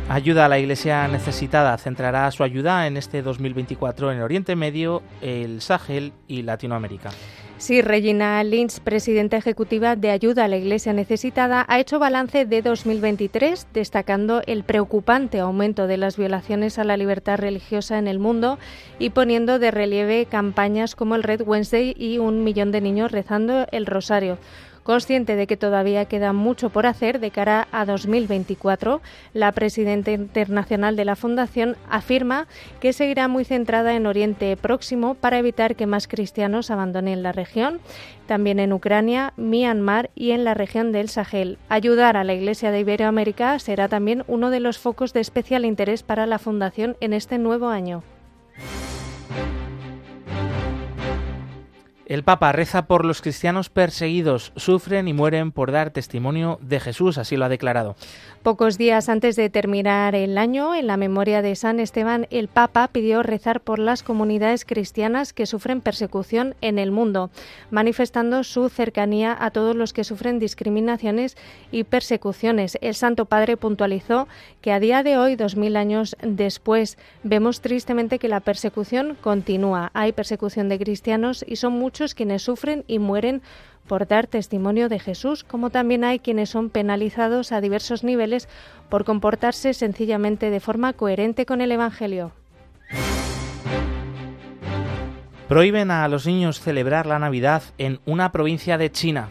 Ayuda 0.08 0.44
a 0.44 0.48
la 0.50 0.58
Iglesia 0.58 1.08
necesitada 1.08 1.76
centrará 1.78 2.30
su 2.30 2.44
ayuda 2.44 2.86
en 2.86 2.98
este 2.98 3.22
2024 3.22 4.12
en 4.12 4.20
Oriente 4.20 4.54
Medio, 4.54 5.02
el 5.22 5.62
Sahel 5.62 6.12
y 6.28 6.42
Latinoamérica. 6.42 7.10
Sí, 7.56 7.80
Regina 7.80 8.44
Lynch, 8.44 8.80
presidenta 8.80 9.38
ejecutiva 9.38 9.96
de 9.96 10.10
Ayuda 10.10 10.44
a 10.44 10.48
la 10.48 10.58
Iglesia 10.58 10.92
Necesitada, 10.92 11.64
ha 11.68 11.80
hecho 11.80 11.98
balance 11.98 12.44
de 12.44 12.60
2023, 12.60 13.68
destacando 13.72 14.42
el 14.46 14.64
preocupante 14.64 15.40
aumento 15.40 15.86
de 15.86 15.96
las 15.96 16.18
violaciones 16.18 16.78
a 16.78 16.84
la 16.84 16.98
libertad 16.98 17.38
religiosa 17.38 17.96
en 17.96 18.06
el 18.06 18.18
mundo 18.18 18.58
y 18.98 19.10
poniendo 19.10 19.58
de 19.58 19.70
relieve 19.70 20.26
campañas 20.26 20.94
como 20.94 21.14
el 21.14 21.22
Red 21.22 21.42
Wednesday 21.46 21.94
y 21.96 22.18
un 22.18 22.44
millón 22.44 22.72
de 22.72 22.82
niños 22.82 23.10
rezando 23.10 23.66
el 23.72 23.86
rosario. 23.86 24.36
Consciente 24.84 25.34
de 25.34 25.46
que 25.46 25.56
todavía 25.56 26.04
queda 26.04 26.34
mucho 26.34 26.68
por 26.68 26.84
hacer 26.84 27.18
de 27.18 27.30
cara 27.30 27.68
a 27.72 27.86
2024, 27.86 29.00
la 29.32 29.50
presidenta 29.52 30.12
internacional 30.12 30.94
de 30.94 31.06
la 31.06 31.16
Fundación 31.16 31.78
afirma 31.88 32.46
que 32.80 32.92
seguirá 32.92 33.26
muy 33.26 33.46
centrada 33.46 33.94
en 33.94 34.06
Oriente 34.06 34.54
Próximo 34.58 35.14
para 35.14 35.38
evitar 35.38 35.74
que 35.74 35.86
más 35.86 36.06
cristianos 36.06 36.70
abandonen 36.70 37.22
la 37.22 37.32
región, 37.32 37.80
también 38.26 38.60
en 38.60 38.74
Ucrania, 38.74 39.32
Myanmar 39.38 40.10
y 40.14 40.32
en 40.32 40.44
la 40.44 40.52
región 40.52 40.92
del 40.92 41.08
Sahel. 41.08 41.56
Ayudar 41.70 42.18
a 42.18 42.24
la 42.24 42.34
Iglesia 42.34 42.70
de 42.70 42.80
Iberoamérica 42.80 43.58
será 43.60 43.88
también 43.88 44.22
uno 44.26 44.50
de 44.50 44.60
los 44.60 44.76
focos 44.76 45.14
de 45.14 45.20
especial 45.20 45.64
interés 45.64 46.02
para 46.02 46.26
la 46.26 46.38
Fundación 46.38 46.98
en 47.00 47.14
este 47.14 47.38
nuevo 47.38 47.68
año. 47.68 48.02
El 52.06 52.22
Papa 52.22 52.52
reza 52.52 52.86
por 52.86 53.06
los 53.06 53.22
cristianos 53.22 53.70
perseguidos, 53.70 54.52
sufren 54.56 55.08
y 55.08 55.14
mueren 55.14 55.52
por 55.52 55.72
dar 55.72 55.90
testimonio 55.90 56.58
de 56.60 56.78
Jesús, 56.78 57.16
así 57.16 57.38
lo 57.38 57.46
ha 57.46 57.48
declarado. 57.48 57.96
Pocos 58.44 58.76
días 58.76 59.08
antes 59.08 59.36
de 59.36 59.48
terminar 59.48 60.14
el 60.14 60.36
año, 60.36 60.74
en 60.74 60.86
la 60.86 60.98
memoria 60.98 61.40
de 61.40 61.56
San 61.56 61.80
Esteban, 61.80 62.26
el 62.28 62.48
Papa 62.48 62.88
pidió 62.88 63.22
rezar 63.22 63.62
por 63.62 63.78
las 63.78 64.02
comunidades 64.02 64.66
cristianas 64.66 65.32
que 65.32 65.46
sufren 65.46 65.80
persecución 65.80 66.54
en 66.60 66.78
el 66.78 66.90
mundo, 66.90 67.30
manifestando 67.70 68.44
su 68.44 68.68
cercanía 68.68 69.34
a 69.40 69.50
todos 69.50 69.74
los 69.74 69.94
que 69.94 70.04
sufren 70.04 70.38
discriminaciones 70.38 71.38
y 71.72 71.84
persecuciones. 71.84 72.76
El 72.82 72.94
Santo 72.94 73.24
Padre 73.24 73.56
puntualizó 73.56 74.28
que 74.60 74.72
a 74.72 74.78
día 74.78 75.02
de 75.02 75.16
hoy, 75.16 75.36
dos 75.36 75.56
mil 75.56 75.74
años 75.74 76.14
después, 76.20 76.98
vemos 77.22 77.62
tristemente 77.62 78.18
que 78.18 78.28
la 78.28 78.40
persecución 78.40 79.16
continúa. 79.22 79.90
Hay 79.94 80.12
persecución 80.12 80.68
de 80.68 80.78
cristianos 80.78 81.46
y 81.48 81.56
son 81.56 81.72
muchos 81.72 82.14
quienes 82.14 82.42
sufren 82.42 82.84
y 82.88 82.98
mueren 82.98 83.40
por 83.86 84.06
dar 84.06 84.26
testimonio 84.26 84.88
de 84.88 84.98
Jesús, 84.98 85.44
como 85.44 85.70
también 85.70 86.04
hay 86.04 86.18
quienes 86.18 86.50
son 86.50 86.70
penalizados 86.70 87.52
a 87.52 87.60
diversos 87.60 88.04
niveles 88.04 88.48
por 88.88 89.04
comportarse 89.04 89.74
sencillamente 89.74 90.50
de 90.50 90.60
forma 90.60 90.92
coherente 90.92 91.46
con 91.46 91.60
el 91.60 91.72
Evangelio. 91.72 92.32
Prohíben 95.48 95.90
a 95.90 96.08
los 96.08 96.26
niños 96.26 96.60
celebrar 96.60 97.04
la 97.06 97.18
Navidad 97.18 97.62
en 97.76 98.00
una 98.06 98.32
provincia 98.32 98.78
de 98.78 98.90
China. 98.90 99.28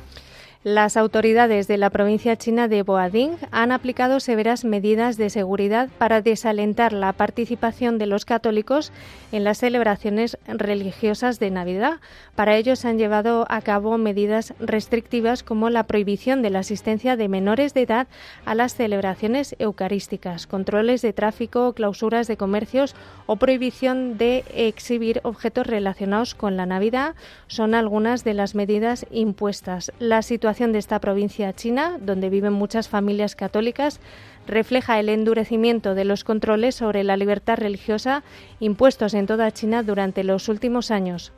Las 0.64 0.96
autoridades 0.96 1.68
de 1.68 1.78
la 1.78 1.90
provincia 1.90 2.38
china 2.38 2.70
de 2.70 2.84
Boading 2.84 3.32
han 3.52 3.74
aplicado 3.74 4.22
severas 4.22 4.64
medidas 4.64 5.18
de 5.18 5.30
seguridad 5.30 5.90
para 5.98 6.22
desalentar 6.22 6.94
la 6.94 7.12
participación 7.12 7.98
de 7.98 8.06
los 8.06 8.24
católicos 8.24 8.94
en 9.34 9.44
las 9.44 9.58
celebraciones 9.58 10.38
religiosas 10.48 11.38
de 11.38 11.52
Navidad. 11.52 12.00
Para 12.36 12.56
ello 12.56 12.78
se 12.78 12.88
han 12.88 12.98
llevado 12.98 13.46
a 13.50 13.62
cabo 13.62 13.98
medidas 13.98 14.54
restrictivas 14.62 15.44
como 15.44 15.70
la 15.70 15.84
prohibición 15.84 16.42
de 16.42 16.52
la 16.52 16.60
asistencia 16.60 17.18
de 17.18 17.28
menores 17.28 17.74
de 17.74 17.82
edad 17.82 18.08
a 18.46 18.56
las 18.56 18.74
celebraciones 18.74 19.58
eucarísticas, 19.60 20.48
controles 20.48 21.02
de 21.02 21.12
tráfico, 21.12 21.74
clausuras 21.74 22.28
de 22.28 22.38
comercios 22.38 22.96
o 23.26 23.36
prohibición 23.36 24.18
de 24.18 24.46
exhibir 24.56 25.20
objetos 25.24 25.68
relacionados 25.68 26.36
con 26.36 26.56
la 26.56 26.66
Navidad 26.66 27.16
son 27.48 27.76
algunas 27.76 28.24
de 28.24 28.34
las 28.34 28.56
medidas 28.56 29.06
impuestas. 29.12 29.92
La 30.00 30.22
situación 30.22 30.53
de 30.54 30.78
esta 30.78 31.00
provincia 31.00 31.52
china, 31.54 31.98
donde 32.00 32.30
viven 32.30 32.54
muchas 32.54 32.88
familias 32.88 33.36
católicas, 33.36 34.00
refleja 34.48 35.00
el 35.00 35.10
endurecimiento 35.10 35.96
de 35.96 36.06
los 36.06 36.24
controles 36.24 36.76
sobre 36.76 37.04
la 37.04 37.18
libertad 37.18 37.58
religiosa 37.58 38.24
impuestos 38.60 39.16
en 39.16 39.26
toda 39.26 39.52
China 39.52 39.82
durante 39.82 40.24
los 40.24 40.50
últimos 40.50 40.92
años. 40.92 41.34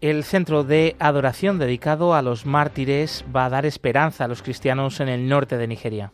El 0.00 0.22
centro 0.22 0.62
de 0.62 0.94
adoración 1.00 1.58
dedicado 1.58 2.14
a 2.14 2.22
los 2.22 2.46
mártires 2.46 3.24
va 3.34 3.46
a 3.46 3.50
dar 3.50 3.66
esperanza 3.66 4.24
a 4.24 4.28
los 4.28 4.42
cristianos 4.42 5.00
en 5.00 5.08
el 5.08 5.28
norte 5.28 5.56
de 5.58 5.66
Nigeria. 5.66 6.12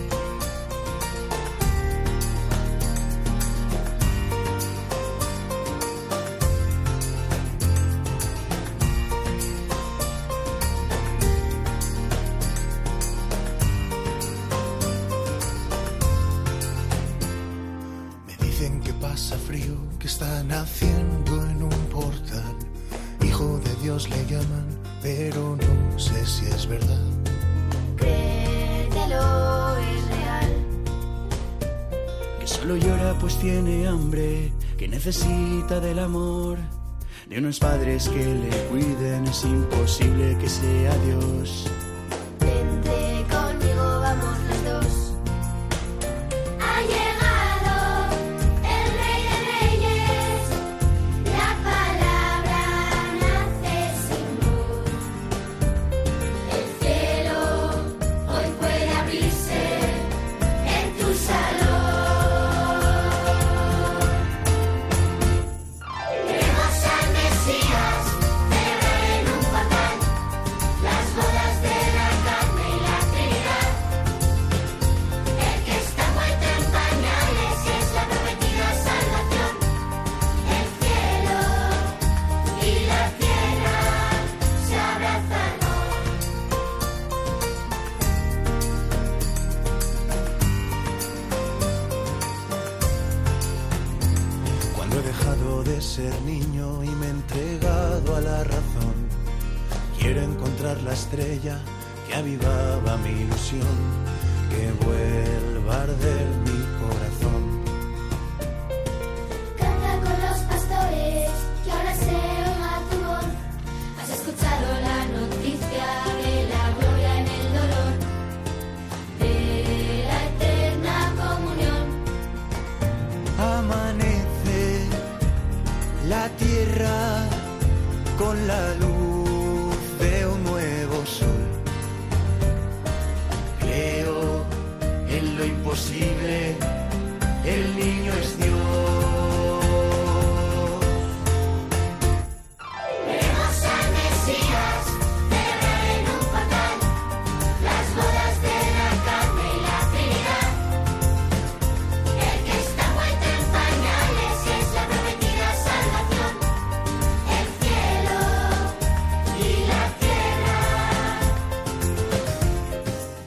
Le 23.93 24.25
llaman, 24.25 24.65
pero 25.03 25.55
no 25.55 25.99
sé 25.99 26.25
si 26.25 26.47
es 26.47 26.67
verdad. 26.67 26.99
Créetelo, 27.95 29.77
es 29.77 30.07
real. 30.07 30.51
Que 32.39 32.47
solo 32.47 32.75
llora 32.75 33.15
pues 33.19 33.37
tiene 33.37 33.87
hambre, 33.87 34.51
que 34.79 34.87
necesita 34.87 35.79
del 35.79 35.99
amor. 35.99 36.57
De 37.29 37.37
unos 37.37 37.59
padres 37.59 38.09
que 38.09 38.25
le 38.25 38.49
cuiden, 38.71 39.27
es 39.27 39.45
imposible 39.45 40.39
que 40.39 40.49
sea 40.49 40.97
Dios. 41.05 41.69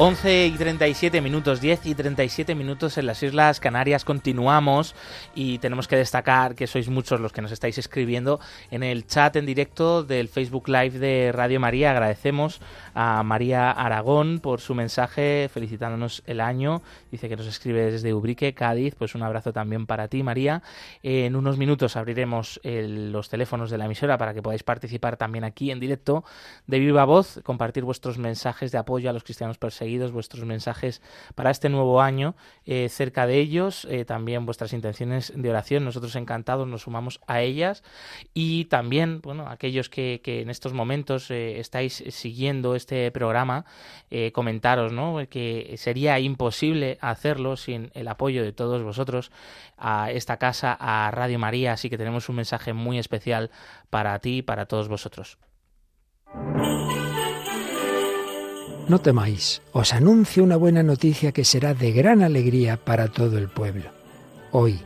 11 0.00 0.46
y 0.46 0.52
37 0.52 1.20
minutos, 1.20 1.60
10 1.60 1.86
y 1.86 1.94
37 1.96 2.54
minutos 2.54 2.98
en 2.98 3.06
las 3.06 3.20
Islas 3.20 3.58
Canarias. 3.58 4.04
Continuamos 4.04 4.94
y 5.34 5.58
tenemos 5.58 5.88
que 5.88 5.96
destacar 5.96 6.54
que 6.54 6.68
sois 6.68 6.88
muchos 6.88 7.18
los 7.18 7.32
que 7.32 7.42
nos 7.42 7.50
estáis 7.50 7.78
escribiendo 7.78 8.38
en 8.70 8.84
el 8.84 9.08
chat 9.08 9.34
en 9.34 9.44
directo 9.44 10.04
del 10.04 10.28
Facebook 10.28 10.68
Live 10.68 11.00
de 11.00 11.32
Radio 11.32 11.58
María. 11.58 11.90
Agradecemos 11.90 12.60
a 12.94 13.24
María 13.24 13.72
Aragón 13.72 14.38
por 14.38 14.60
su 14.60 14.76
mensaje 14.76 15.50
felicitándonos 15.52 16.22
el 16.26 16.40
año. 16.40 16.80
Dice 17.10 17.28
que 17.28 17.36
nos 17.36 17.48
escribe 17.48 17.90
desde 17.90 18.14
Ubrique, 18.14 18.54
Cádiz. 18.54 18.94
Pues 18.94 19.16
un 19.16 19.24
abrazo 19.24 19.52
también 19.52 19.86
para 19.86 20.06
ti, 20.06 20.22
María. 20.22 20.62
En 21.02 21.34
unos 21.34 21.58
minutos 21.58 21.96
abriremos 21.96 22.60
los 22.62 23.28
teléfonos 23.28 23.68
de 23.68 23.78
la 23.78 23.86
emisora 23.86 24.16
para 24.16 24.32
que 24.32 24.42
podáis 24.42 24.62
participar 24.62 25.16
también 25.16 25.42
aquí 25.42 25.72
en 25.72 25.80
directo 25.80 26.22
de 26.68 26.78
viva 26.78 27.04
voz, 27.04 27.40
compartir 27.42 27.82
vuestros 27.82 28.16
mensajes 28.16 28.70
de 28.70 28.78
apoyo 28.78 29.10
a 29.10 29.12
los 29.12 29.24
cristianos 29.24 29.58
perseguidos, 29.58 29.87
vuestros 30.12 30.44
mensajes 30.44 31.02
para 31.34 31.50
este 31.50 31.68
nuevo 31.68 32.00
año 32.00 32.34
eh, 32.64 32.88
cerca 32.88 33.26
de 33.26 33.38
ellos, 33.38 33.86
eh, 33.90 34.04
también 34.04 34.46
vuestras 34.46 34.72
intenciones 34.72 35.32
de 35.34 35.50
oración. 35.50 35.84
Nosotros 35.84 36.14
encantados 36.16 36.68
nos 36.68 36.82
sumamos 36.82 37.20
a 37.26 37.40
ellas 37.40 37.82
y 38.34 38.66
también, 38.66 39.20
bueno, 39.22 39.48
aquellos 39.48 39.88
que, 39.88 40.20
en 40.24 40.50
estos 40.50 40.72
momentos 40.72 41.30
eh, 41.30 41.58
estáis 41.58 42.04
siguiendo 42.10 42.74
este 42.74 43.10
programa, 43.10 43.64
comentaros, 44.32 44.92
¿no? 44.92 45.18
Que 45.28 45.74
sería 45.76 46.18
imposible 46.18 46.98
hacerlo 47.00 47.56
sin 47.56 47.90
el 47.94 48.08
apoyo 48.08 48.42
de 48.42 48.52
todos 48.52 48.82
vosotros 48.82 49.30
a 49.76 50.10
esta 50.10 50.36
casa, 50.38 50.76
a 50.78 51.10
Radio 51.10 51.38
María, 51.38 51.72
así 51.72 51.90
que 51.90 51.98
tenemos 51.98 52.28
un 52.28 52.36
mensaje 52.36 52.72
muy 52.72 52.98
especial 52.98 53.50
para 53.90 54.18
ti 54.18 54.38
y 54.38 54.42
para 54.42 54.66
todos 54.66 54.88
vosotros. 54.88 55.38
No 58.88 59.00
temáis, 59.00 59.60
os 59.72 59.92
anuncio 59.92 60.42
una 60.42 60.56
buena 60.56 60.82
noticia 60.82 61.32
que 61.32 61.44
será 61.44 61.74
de 61.74 61.92
gran 61.92 62.22
alegría 62.22 62.78
para 62.78 63.08
todo 63.08 63.36
el 63.36 63.48
pueblo. 63.48 63.90
Hoy, 64.50 64.80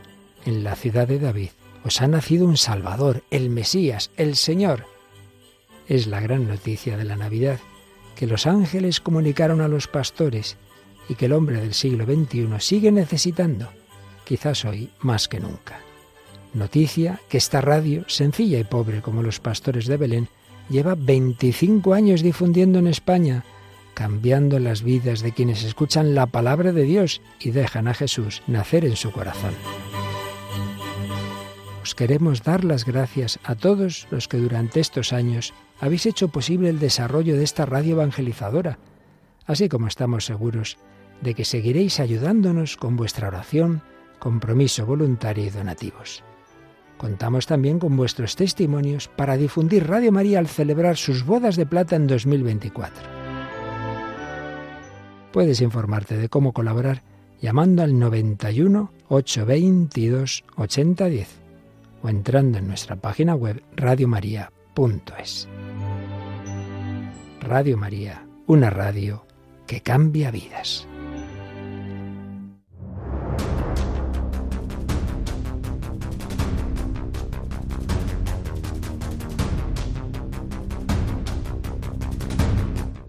en 0.45 0.65
la 0.65 0.75
ciudad 0.75 1.07
de 1.07 1.19
David, 1.19 1.51
os 1.85 2.01
ha 2.01 2.07
nacido 2.07 2.45
un 2.45 2.57
Salvador, 2.57 3.23
el 3.31 3.49
Mesías, 3.49 4.11
el 4.17 4.35
Señor. 4.35 4.85
Es 5.87 6.07
la 6.07 6.19
gran 6.19 6.49
noticia 6.49 6.97
de 6.97 7.05
la 7.05 7.15
Navidad, 7.15 7.59
que 8.17 8.27
los 8.27 8.45
ángeles 8.45 8.99
comunicaron 8.99 9.61
a 9.61 9.69
los 9.69 9.87
pastores 9.87 10.57
y 11.07 11.15
que 11.15 11.27
el 11.27 11.33
hombre 11.33 11.61
del 11.61 11.73
siglo 11.73 12.05
XXI 12.05 12.47
sigue 12.59 12.91
necesitando, 12.91 13.69
quizás 14.25 14.65
hoy 14.65 14.89
más 14.99 15.29
que 15.29 15.39
nunca. 15.39 15.79
Noticia 16.53 17.21
que 17.29 17.37
esta 17.37 17.61
radio, 17.61 18.03
sencilla 18.07 18.59
y 18.59 18.65
pobre 18.65 19.01
como 19.01 19.23
los 19.23 19.39
pastores 19.39 19.87
de 19.87 19.95
Belén, 19.95 20.27
lleva 20.69 20.95
25 20.95 21.93
años 21.93 22.21
difundiendo 22.21 22.79
en 22.79 22.87
España, 22.87 23.45
cambiando 23.93 24.59
las 24.59 24.83
vidas 24.83 25.21
de 25.21 25.31
quienes 25.31 25.63
escuchan 25.63 26.15
la 26.15 26.25
palabra 26.25 26.71
de 26.71 26.83
Dios 26.83 27.21
y 27.39 27.51
dejan 27.51 27.87
a 27.87 27.93
Jesús 27.93 28.41
nacer 28.47 28.85
en 28.85 28.95
su 28.95 29.11
corazón. 29.11 29.53
Os 31.81 31.95
queremos 31.95 32.43
dar 32.43 32.63
las 32.63 32.85
gracias 32.85 33.39
a 33.43 33.55
todos 33.55 34.07
los 34.09 34.27
que 34.27 34.37
durante 34.37 34.79
estos 34.79 35.11
años 35.11 35.53
habéis 35.79 36.05
hecho 36.05 36.29
posible 36.29 36.69
el 36.69 36.79
desarrollo 36.79 37.35
de 37.35 37.43
esta 37.43 37.65
radio 37.65 37.95
evangelizadora, 37.95 38.79
así 39.45 39.67
como 39.67 39.87
estamos 39.87 40.25
seguros 40.25 40.77
de 41.21 41.33
que 41.33 41.45
seguiréis 41.45 41.99
ayudándonos 41.99 42.77
con 42.77 42.95
vuestra 42.95 43.27
oración, 43.27 43.81
compromiso 44.19 44.85
voluntario 44.85 45.45
y 45.45 45.49
donativos. 45.49 46.23
Contamos 46.97 47.47
también 47.47 47.79
con 47.79 47.97
vuestros 47.97 48.35
testimonios 48.35 49.09
para 49.09 49.35
difundir 49.35 49.87
Radio 49.87 50.11
María 50.11 50.39
al 50.39 50.47
celebrar 50.47 50.95
sus 50.95 51.25
bodas 51.25 51.57
de 51.57 51.65
plata 51.65 51.95
en 51.97 52.07
2024. 52.07 53.22
Puedes 55.33 55.61
informarte 55.61 56.15
de 56.15 56.29
cómo 56.29 56.53
colaborar 56.53 57.01
llamando 57.41 57.81
al 57.81 57.97
91 57.97 58.93
822 59.09 60.43
8010 60.55 61.27
o 62.03 62.09
entrando 62.09 62.59
en 62.59 62.67
nuestra 62.67 62.97
página 62.97 63.33
web 63.33 63.63
radiomaria.es. 63.75 65.47
Radio 67.41 67.77
María, 67.77 68.27
una 68.45 68.69
radio 68.69 69.25
que 69.65 69.81
cambia 69.81 70.29
vidas. 70.29 70.87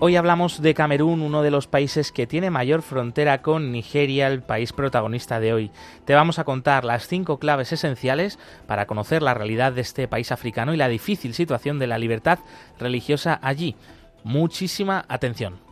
Hoy 0.00 0.14
hablamos 0.14 0.62
de 0.62 0.74
Camerún, 0.74 1.22
uno 1.22 1.42
de 1.42 1.50
los 1.50 1.66
países 1.66 2.12
que 2.12 2.28
tiene 2.28 2.50
mayor 2.50 2.82
frontera 2.82 3.42
con 3.42 3.72
Nigeria, 3.72 4.28
el 4.28 4.42
país 4.42 4.72
protagonista 4.72 5.40
de 5.40 5.52
hoy. 5.52 5.72
Te 6.04 6.14
vamos 6.14 6.38
a 6.38 6.44
contar 6.44 6.84
las 6.84 7.08
cinco 7.08 7.40
claves 7.40 7.72
esenciales 7.72 8.38
para 8.68 8.86
conocer 8.86 9.22
la 9.22 9.34
realidad 9.34 9.72
de 9.72 9.80
este 9.80 10.06
país 10.06 10.30
africano 10.30 10.72
y 10.72 10.76
la 10.76 10.86
difícil 10.86 11.34
situación 11.34 11.80
de 11.80 11.88
la 11.88 11.98
libertad 11.98 12.38
religiosa 12.78 13.40
allí. 13.42 13.74
Muchísima 14.22 15.04
atención. 15.08 15.67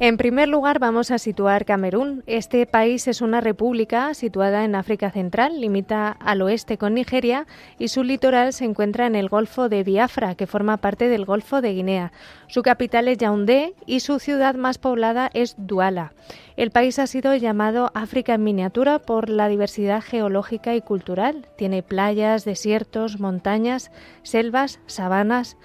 En 0.00 0.16
primer 0.16 0.48
lugar, 0.48 0.78
vamos 0.78 1.10
a 1.10 1.18
situar 1.18 1.64
Camerún. 1.64 2.22
Este 2.28 2.64
país 2.66 3.08
es 3.08 3.20
una 3.20 3.40
república 3.40 4.14
situada 4.14 4.64
en 4.64 4.76
África 4.76 5.10
Central, 5.10 5.60
limita 5.60 6.12
al 6.12 6.40
oeste 6.42 6.78
con 6.78 6.94
Nigeria 6.94 7.48
y 7.80 7.88
su 7.88 8.04
litoral 8.04 8.52
se 8.52 8.64
encuentra 8.64 9.08
en 9.08 9.16
el 9.16 9.28
Golfo 9.28 9.68
de 9.68 9.82
Biafra, 9.82 10.36
que 10.36 10.46
forma 10.46 10.76
parte 10.76 11.08
del 11.08 11.24
Golfo 11.24 11.60
de 11.60 11.72
Guinea. 11.72 12.12
Su 12.46 12.62
capital 12.62 13.08
es 13.08 13.18
Yaoundé 13.18 13.74
y 13.86 13.98
su 13.98 14.20
ciudad 14.20 14.54
más 14.54 14.78
poblada 14.78 15.30
es 15.34 15.56
Douala. 15.58 16.12
El 16.56 16.70
país 16.70 17.00
ha 17.00 17.08
sido 17.08 17.34
llamado 17.34 17.90
África 17.94 18.34
en 18.34 18.44
miniatura 18.44 19.00
por 19.00 19.28
la 19.28 19.48
diversidad 19.48 20.00
geológica 20.00 20.76
y 20.76 20.80
cultural. 20.80 21.48
Tiene 21.56 21.82
playas, 21.82 22.44
desiertos, 22.44 23.18
montañas, 23.18 23.90
selvas, 24.22 24.78
sabanas, 24.86 25.56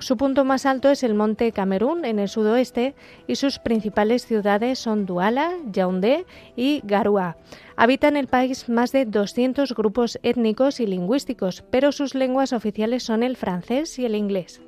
su 0.00 0.16
punto 0.16 0.44
más 0.44 0.66
alto 0.66 0.90
es 0.90 1.02
el 1.02 1.14
monte 1.14 1.52
Camerún 1.52 2.04
en 2.04 2.18
el 2.18 2.28
sudoeste 2.28 2.94
y 3.26 3.36
sus 3.36 3.58
principales 3.58 4.26
ciudades 4.26 4.78
son 4.78 5.06
Douala, 5.06 5.52
Yaoundé 5.70 6.26
y 6.56 6.80
Garoua. 6.84 7.36
Habitan 7.76 8.16
el 8.16 8.26
país 8.26 8.68
más 8.68 8.92
de 8.92 9.04
200 9.04 9.74
grupos 9.74 10.18
étnicos 10.22 10.80
y 10.80 10.86
lingüísticos, 10.86 11.62
pero 11.70 11.92
sus 11.92 12.14
lenguas 12.14 12.52
oficiales 12.52 13.02
son 13.02 13.22
el 13.22 13.36
francés 13.36 13.98
y 13.98 14.04
el 14.04 14.14
inglés. 14.14 14.60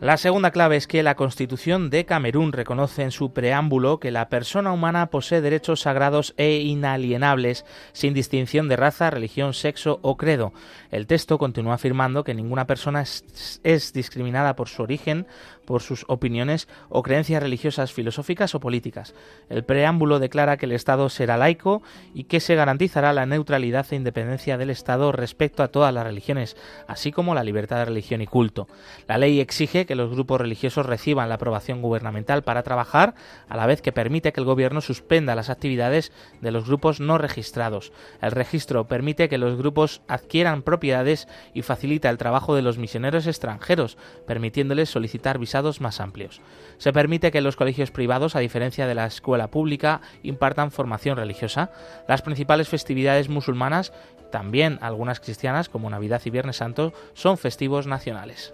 La 0.00 0.16
segunda 0.16 0.52
clave 0.52 0.76
es 0.76 0.86
que 0.86 1.02
la 1.02 1.16
Constitución 1.16 1.90
de 1.90 2.04
Camerún 2.04 2.52
reconoce 2.52 3.02
en 3.02 3.10
su 3.10 3.32
preámbulo 3.32 3.98
que 3.98 4.12
la 4.12 4.28
persona 4.28 4.72
humana 4.72 5.06
posee 5.06 5.40
derechos 5.40 5.80
sagrados 5.80 6.34
e 6.36 6.58
inalienables, 6.58 7.64
sin 7.92 8.14
distinción 8.14 8.68
de 8.68 8.76
raza, 8.76 9.10
religión, 9.10 9.54
sexo 9.54 9.98
o 10.02 10.16
credo. 10.16 10.52
El 10.92 11.08
texto 11.08 11.36
continúa 11.36 11.74
afirmando 11.74 12.22
que 12.22 12.32
ninguna 12.32 12.64
persona 12.64 13.02
es, 13.02 13.92
discriminada 13.92 14.54
por 14.54 14.68
su 14.68 14.84
origen, 14.84 15.26
por 15.68 15.82
sus 15.82 16.06
opiniones 16.08 16.66
o 16.88 17.02
creencias 17.02 17.42
religiosas, 17.42 17.92
filosóficas 17.92 18.54
o 18.54 18.60
políticas. 18.60 19.14
El 19.50 19.64
preámbulo 19.64 20.18
declara 20.18 20.56
que 20.56 20.64
el 20.64 20.72
Estado 20.72 21.10
será 21.10 21.36
laico 21.36 21.82
y 22.14 22.24
que 22.24 22.40
se 22.40 22.54
garantizará 22.54 23.12
la 23.12 23.26
neutralidad 23.26 23.86
e 23.90 23.96
independencia 23.96 24.56
del 24.56 24.70
Estado 24.70 25.12
respecto 25.12 25.62
a 25.62 25.68
todas 25.68 25.92
las 25.92 26.04
religiones, 26.04 26.56
así 26.86 27.12
como 27.12 27.34
la 27.34 27.44
libertad 27.44 27.76
de 27.76 27.84
religión 27.84 28.22
y 28.22 28.26
culto. 28.26 28.66
La 29.06 29.18
ley 29.18 29.40
exige 29.40 29.84
que 29.84 29.94
los 29.94 30.10
grupos 30.10 30.40
religiosos 30.40 30.86
reciban 30.86 31.28
la 31.28 31.34
aprobación 31.34 31.82
gubernamental 31.82 32.44
para 32.44 32.62
trabajar, 32.62 33.14
a 33.50 33.56
la 33.58 33.66
vez 33.66 33.82
que 33.82 33.92
permite 33.92 34.32
que 34.32 34.40
el 34.40 34.46
gobierno 34.46 34.80
suspenda 34.80 35.34
las 35.34 35.50
actividades 35.50 36.12
de 36.40 36.50
los 36.50 36.66
grupos 36.66 36.98
no 36.98 37.18
registrados. 37.18 37.92
El 38.22 38.30
registro 38.30 38.88
permite 38.88 39.28
que 39.28 39.36
los 39.36 39.58
grupos 39.58 40.00
adquieran 40.08 40.62
propiedades 40.62 41.28
y 41.52 41.60
facilita 41.60 42.08
el 42.08 42.16
trabajo 42.16 42.54
de 42.54 42.62
los 42.62 42.78
misioneros 42.78 43.26
extranjeros, 43.26 43.98
permitiéndoles 44.26 44.88
solicitar 44.88 45.38
visados 45.38 45.57
más 45.80 46.00
amplios. 46.00 46.40
Se 46.78 46.92
permite 46.92 47.30
que 47.30 47.40
los 47.40 47.56
colegios 47.56 47.90
privados, 47.90 48.36
a 48.36 48.40
diferencia 48.40 48.86
de 48.86 48.94
la 48.94 49.06
escuela 49.06 49.48
pública, 49.48 50.00
impartan 50.22 50.70
formación 50.70 51.16
religiosa. 51.16 51.70
Las 52.06 52.22
principales 52.22 52.68
festividades 52.68 53.28
musulmanas, 53.28 53.92
también 54.30 54.78
algunas 54.80 55.20
cristianas 55.20 55.68
como 55.68 55.90
Navidad 55.90 56.22
y 56.24 56.30
Viernes 56.30 56.56
Santo, 56.56 56.92
son 57.14 57.38
festivos 57.38 57.86
nacionales. 57.86 58.52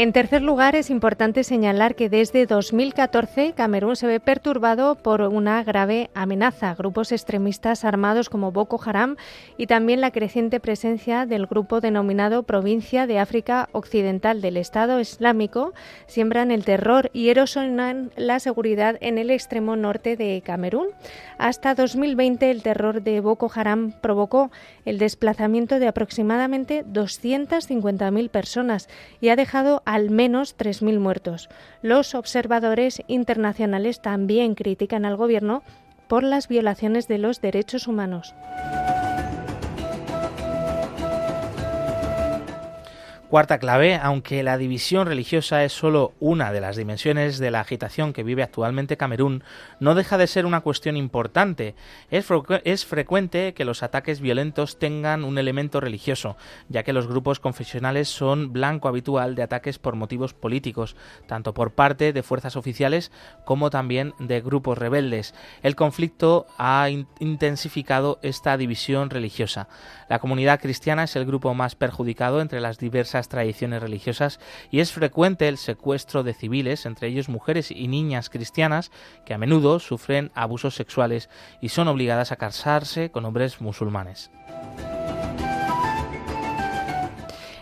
En 0.00 0.12
tercer 0.12 0.42
lugar, 0.42 0.76
es 0.76 0.90
importante 0.90 1.42
señalar 1.42 1.96
que 1.96 2.08
desde 2.08 2.46
2014 2.46 3.52
Camerún 3.54 3.96
se 3.96 4.06
ve 4.06 4.20
perturbado 4.20 4.94
por 4.94 5.22
una 5.22 5.64
grave 5.64 6.08
amenaza. 6.14 6.76
Grupos 6.76 7.10
extremistas 7.10 7.84
armados 7.84 8.28
como 8.28 8.52
Boko 8.52 8.80
Haram 8.80 9.16
y 9.56 9.66
también 9.66 10.00
la 10.00 10.12
creciente 10.12 10.60
presencia 10.60 11.26
del 11.26 11.46
grupo 11.46 11.80
denominado 11.80 12.44
Provincia 12.44 13.08
de 13.08 13.18
África 13.18 13.68
Occidental 13.72 14.40
del 14.40 14.56
Estado 14.56 15.00
Islámico 15.00 15.74
siembran 16.06 16.52
el 16.52 16.64
terror 16.64 17.10
y 17.12 17.30
erosionan 17.30 18.12
la 18.14 18.38
seguridad 18.38 18.98
en 19.00 19.18
el 19.18 19.30
extremo 19.30 19.74
norte 19.74 20.16
de 20.16 20.40
Camerún. 20.46 20.90
Hasta 21.38 21.74
2020 21.74 22.52
el 22.52 22.62
terror 22.62 23.02
de 23.02 23.18
Boko 23.18 23.50
Haram 23.52 23.90
provocó 24.00 24.52
el 24.84 24.98
desplazamiento 24.98 25.80
de 25.80 25.88
aproximadamente 25.88 26.84
250.000 26.84 28.30
personas 28.30 28.88
y 29.20 29.30
ha 29.30 29.36
dejado 29.36 29.82
al 29.88 30.10
menos 30.10 30.54
3.000 30.58 30.98
muertos. 30.98 31.48
Los 31.80 32.14
observadores 32.14 33.02
internacionales 33.06 34.02
también 34.02 34.54
critican 34.54 35.06
al 35.06 35.16
gobierno 35.16 35.62
por 36.08 36.24
las 36.24 36.46
violaciones 36.46 37.08
de 37.08 37.16
los 37.16 37.40
derechos 37.40 37.88
humanos. 37.88 38.34
Cuarta 43.28 43.58
clave, 43.58 43.96
aunque 43.96 44.42
la 44.42 44.56
división 44.56 45.06
religiosa 45.06 45.62
es 45.62 45.74
solo 45.74 46.14
una 46.18 46.50
de 46.50 46.62
las 46.62 46.76
dimensiones 46.76 47.38
de 47.38 47.50
la 47.50 47.60
agitación 47.60 48.14
que 48.14 48.22
vive 48.22 48.42
actualmente 48.42 48.96
Camerún, 48.96 49.44
no 49.80 49.94
deja 49.94 50.16
de 50.16 50.26
ser 50.26 50.46
una 50.46 50.62
cuestión 50.62 50.96
importante. 50.96 51.74
Es, 52.10 52.24
frecu 52.24 52.54
es, 52.64 52.86
frecuente 52.86 53.52
que 53.52 53.66
los 53.66 53.82
ataques 53.82 54.22
violentos 54.22 54.78
tengan 54.78 55.24
un 55.24 55.36
elemento 55.36 55.78
religioso, 55.78 56.38
ya 56.70 56.84
que 56.84 56.94
los 56.94 57.06
grupos 57.06 57.38
confesionales 57.38 58.08
son 58.08 58.54
blanco 58.54 58.88
habitual 58.88 59.34
de 59.34 59.42
ataques 59.42 59.78
por 59.78 59.94
motivos 59.94 60.32
políticos, 60.32 60.96
tanto 61.26 61.52
por 61.52 61.72
parte 61.72 62.14
de 62.14 62.22
fuerzas 62.22 62.56
oficiales 62.56 63.12
como 63.44 63.68
también 63.68 64.14
de 64.18 64.40
grupos 64.40 64.78
rebeldes. 64.78 65.34
El 65.62 65.76
conflicto 65.76 66.46
ha 66.56 66.88
in 66.88 67.06
intensificado 67.20 68.20
esta 68.22 68.56
división 68.56 69.10
religiosa. 69.10 69.68
La 70.08 70.18
comunidad 70.18 70.60
cristiana 70.60 71.04
es 71.04 71.14
el 71.14 71.26
grupo 71.26 71.52
más 71.52 71.74
perjudicado 71.74 72.40
entre 72.40 72.62
las 72.62 72.78
diversas 72.78 73.17
tradiciones 73.26 73.82
religiosas 73.82 74.38
y 74.70 74.78
es 74.78 74.92
frecuente 74.92 75.48
el 75.48 75.58
secuestro 75.58 76.22
de 76.22 76.34
civiles, 76.34 76.86
entre 76.86 77.08
ellos 77.08 77.28
mujeres 77.28 77.72
y 77.72 77.88
niñas 77.88 78.30
cristianas, 78.30 78.92
que 79.26 79.34
a 79.34 79.38
menudo 79.38 79.80
sufren 79.80 80.30
abusos 80.36 80.76
sexuales 80.76 81.28
y 81.60 81.70
son 81.70 81.88
obligadas 81.88 82.30
a 82.30 82.36
casarse 82.36 83.10
con 83.10 83.24
hombres 83.24 83.60
musulmanes. 83.60 84.30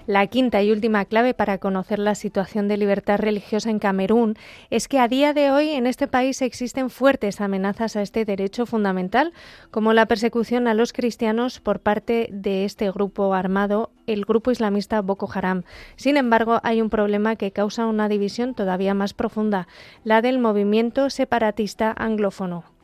La 0.07 0.25
quinta 0.29 0.63
y 0.63 0.71
última 0.71 1.05
clave 1.05 1.35
para 1.35 1.59
conocer 1.59 1.99
la 1.99 2.15
situación 2.15 2.69
de 2.69 2.77
libertad 2.77 3.19
religiosa 3.19 3.71
en 3.71 3.81
Camerún 3.81 4.37
es 4.71 4.87
que 4.87 5.01
a 5.01 5.09
día 5.09 5.33
de 5.33 5.51
hoy 5.51 5.71
en 5.71 5.89
este 5.89 6.07
país 6.07 6.43
existen 6.43 6.91
fuertes 6.91 7.41
amenazas 7.41 7.97
a 7.97 8.03
este 8.03 8.25
derecho 8.25 8.67
fundamental, 8.67 9.33
como 9.73 9.93
la 9.93 10.07
persecución 10.07 10.69
a 10.69 10.75
los 10.75 10.93
cristianos 10.93 11.59
por 11.59 11.81
parte 11.81 12.29
de 12.31 12.65
este 12.65 12.89
grupo 12.93 13.35
armado, 13.35 13.91
el 14.07 14.25
grupo 14.25 14.53
islamista 14.53 15.03
Boko 15.03 15.29
Haram. 15.35 15.65
Sin 15.97 16.17
embargo, 16.17 16.61
hay 16.63 16.81
un 16.81 16.89
problema 16.89 17.35
que 17.35 17.51
causa 17.51 17.87
una 17.87 18.09
división 18.09 18.55
todavía 18.55 18.95
más 18.95 19.13
profunda, 19.13 19.67
la 20.05 20.23
del 20.23 20.39
movimiento 20.39 21.11
separatista 21.11 21.93
anglófono. 21.97 22.76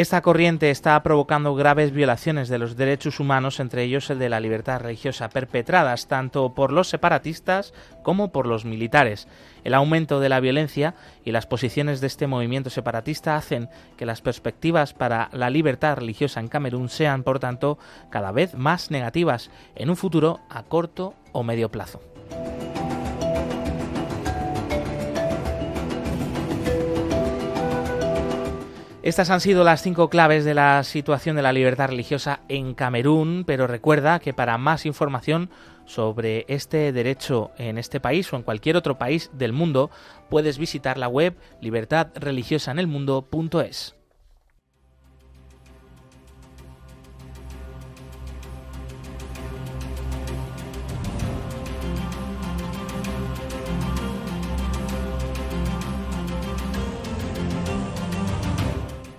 Esta 0.00 0.22
corriente 0.22 0.70
está 0.70 1.02
provocando 1.02 1.54
graves 1.54 1.92
violaciones 1.92 2.48
de 2.48 2.56
los 2.56 2.74
derechos 2.74 3.20
humanos, 3.20 3.60
entre 3.60 3.82
ellos 3.82 4.08
el 4.08 4.18
de 4.18 4.30
la 4.30 4.40
libertad 4.40 4.80
religiosa, 4.80 5.28
perpetradas 5.28 6.08
tanto 6.08 6.54
por 6.54 6.72
los 6.72 6.88
separatistas 6.88 7.74
como 8.02 8.32
por 8.32 8.46
los 8.46 8.64
militares. 8.64 9.28
El 9.62 9.74
aumento 9.74 10.18
de 10.18 10.30
la 10.30 10.40
violencia 10.40 10.94
y 11.22 11.32
las 11.32 11.44
posiciones 11.44 12.00
de 12.00 12.06
este 12.06 12.26
movimiento 12.26 12.70
separatista 12.70 13.36
hacen 13.36 13.68
que 13.98 14.06
las 14.06 14.22
perspectivas 14.22 14.94
para 14.94 15.28
la 15.34 15.50
libertad 15.50 15.98
religiosa 15.98 16.40
en 16.40 16.48
Camerún 16.48 16.88
sean, 16.88 17.22
por 17.22 17.38
tanto, 17.38 17.78
cada 18.08 18.32
vez 18.32 18.54
más 18.54 18.90
negativas 18.90 19.50
en 19.76 19.90
un 19.90 19.96
futuro 19.96 20.40
a 20.48 20.62
corto 20.62 21.12
o 21.32 21.42
medio 21.42 21.70
plazo. 21.70 22.00
Estas 29.02 29.30
han 29.30 29.40
sido 29.40 29.64
las 29.64 29.80
cinco 29.80 30.10
claves 30.10 30.44
de 30.44 30.52
la 30.52 30.84
situación 30.84 31.34
de 31.34 31.40
la 31.40 31.54
libertad 31.54 31.88
religiosa 31.88 32.40
en 32.48 32.74
Camerún, 32.74 33.44
pero 33.46 33.66
recuerda 33.66 34.20
que 34.20 34.34
para 34.34 34.58
más 34.58 34.84
información 34.84 35.48
sobre 35.86 36.44
este 36.48 36.92
derecho 36.92 37.50
en 37.56 37.78
este 37.78 37.98
país 37.98 38.30
o 38.30 38.36
en 38.36 38.42
cualquier 38.42 38.76
otro 38.76 38.98
país 38.98 39.30
del 39.32 39.54
mundo, 39.54 39.90
puedes 40.28 40.58
visitar 40.58 40.98
la 40.98 41.08
web 41.08 41.34
libertadreligiosaenelmundo.es. 41.62 43.99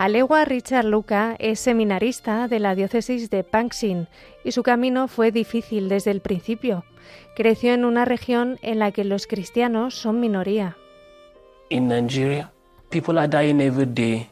Alewa 0.00 0.46
Richard 0.46 0.86
Luca 0.86 1.36
es 1.38 1.60
seminarista 1.60 2.48
de 2.48 2.58
la 2.58 2.74
diócesis 2.74 3.28
de 3.28 3.44
Panksin 3.44 4.08
y 4.42 4.52
su 4.52 4.62
camino 4.62 5.08
fue 5.08 5.30
difícil 5.30 5.90
desde 5.90 6.10
el 6.10 6.22
principio. 6.22 6.86
Creció 7.36 7.74
en 7.74 7.84
una 7.84 8.06
región 8.06 8.58
en 8.62 8.78
la 8.78 8.92
que 8.92 9.04
los 9.04 9.26
cristianos 9.26 9.94
son 9.94 10.18
minoría. 10.18 10.78
In 11.68 11.88
Nigeria, 11.88 12.50
people 12.88 13.18
are 13.18 13.28
dying 13.28 13.60
every 13.60 13.84
day. 13.84 14.30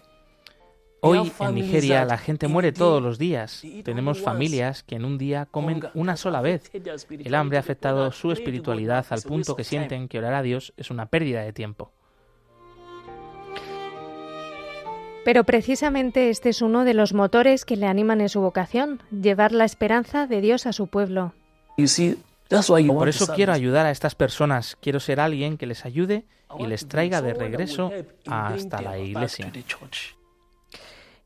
Hoy 1.03 1.31
en 1.39 1.55
Nigeria 1.55 2.07
la 2.07 2.17
gente 2.17 2.49
muere 2.49 2.73
todos 2.73 3.03
los 3.03 3.19
días. 3.19 3.63
Tenemos 3.85 4.23
familias 4.23 4.83
que 4.83 4.95
en 4.95 5.05
un 5.05 5.19
día 5.19 5.45
comen 5.51 5.83
una 5.93 6.17
sola 6.17 6.41
vez. 6.41 6.71
El 6.73 7.35
hambre 7.35 7.59
ha 7.59 7.61
afectado 7.61 8.11
su 8.13 8.33
espiritualidad 8.33 9.05
al 9.11 9.21
punto 9.21 9.55
que 9.55 9.65
sienten 9.65 10.09
que 10.09 10.17
orar 10.19 10.33
a 10.33 10.41
Dios 10.41 10.73
es 10.79 10.91
una 10.91 11.11
pérdida 11.11 11.43
de 11.43 11.53
tiempo. 11.53 11.93
Pero 15.29 15.45
precisamente 15.45 16.31
este 16.31 16.49
es 16.49 16.63
uno 16.63 16.87
de 16.87 16.95
los 16.95 17.13
motores 17.13 17.67
que 17.67 17.77
le 17.77 17.85
animan 17.85 18.23
en 18.23 18.31
su 18.31 18.41
vocación, 18.41 19.03
llevar 19.11 19.53
la 19.53 19.67
esperanza 19.67 20.27
de 20.27 20.41
Dios 20.41 20.65
a 20.65 20.73
su 20.73 20.87
pueblo. 20.87 21.35
Por 21.77 23.09
eso 23.11 23.35
quiero 23.35 23.53
ayudar 23.53 23.85
a 23.85 23.91
estas 23.91 24.15
personas. 24.15 24.79
Quiero 24.81 25.01
ser 25.01 25.21
alguien 25.21 25.59
que 25.59 25.67
les 25.67 25.85
ayude 25.85 26.25
y 26.59 26.67
les 26.67 26.89
traiga 26.89 27.21
de 27.21 27.35
regreso 27.35 27.93
hasta 28.27 28.81
la 28.81 28.99
iglesia. 28.99 29.53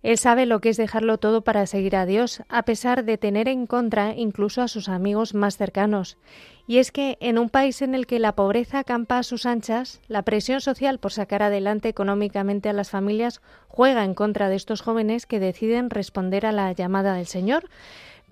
Él 0.02 0.18
sabe 0.18 0.46
lo 0.46 0.60
que 0.60 0.70
es 0.70 0.76
dejarlo 0.76 1.18
todo 1.18 1.42
para 1.42 1.66
seguir 1.66 1.94
a 1.94 2.06
Dios, 2.06 2.42
a 2.48 2.64
pesar 2.64 3.04
de 3.04 3.18
tener 3.18 3.48
en 3.48 3.66
contra 3.66 4.14
incluso 4.14 4.60
a 4.60 4.68
sus 4.68 4.88
amigos 4.88 5.32
más 5.34 5.56
cercanos. 5.56 6.18
Y 6.66 6.78
es 6.78 6.90
que 6.90 7.18
en 7.20 7.38
un 7.38 7.48
país 7.48 7.82
en 7.82 7.94
el 7.94 8.06
que 8.06 8.18
la 8.18 8.34
pobreza 8.34 8.80
acampa 8.80 9.18
a 9.18 9.22
sus 9.22 9.46
anchas, 9.46 10.00
la 10.08 10.22
presión 10.22 10.60
social 10.60 10.98
por 10.98 11.12
sacar 11.12 11.42
adelante 11.42 11.88
económicamente 11.88 12.68
a 12.68 12.72
las 12.72 12.90
familias 12.90 13.40
juega 13.68 14.04
en 14.04 14.14
contra 14.14 14.48
de 14.48 14.56
estos 14.56 14.80
jóvenes 14.80 15.26
que 15.26 15.40
deciden 15.40 15.90
responder 15.90 16.46
a 16.46 16.52
la 16.52 16.72
llamada 16.72 17.14
del 17.14 17.26
Señor. 17.26 17.68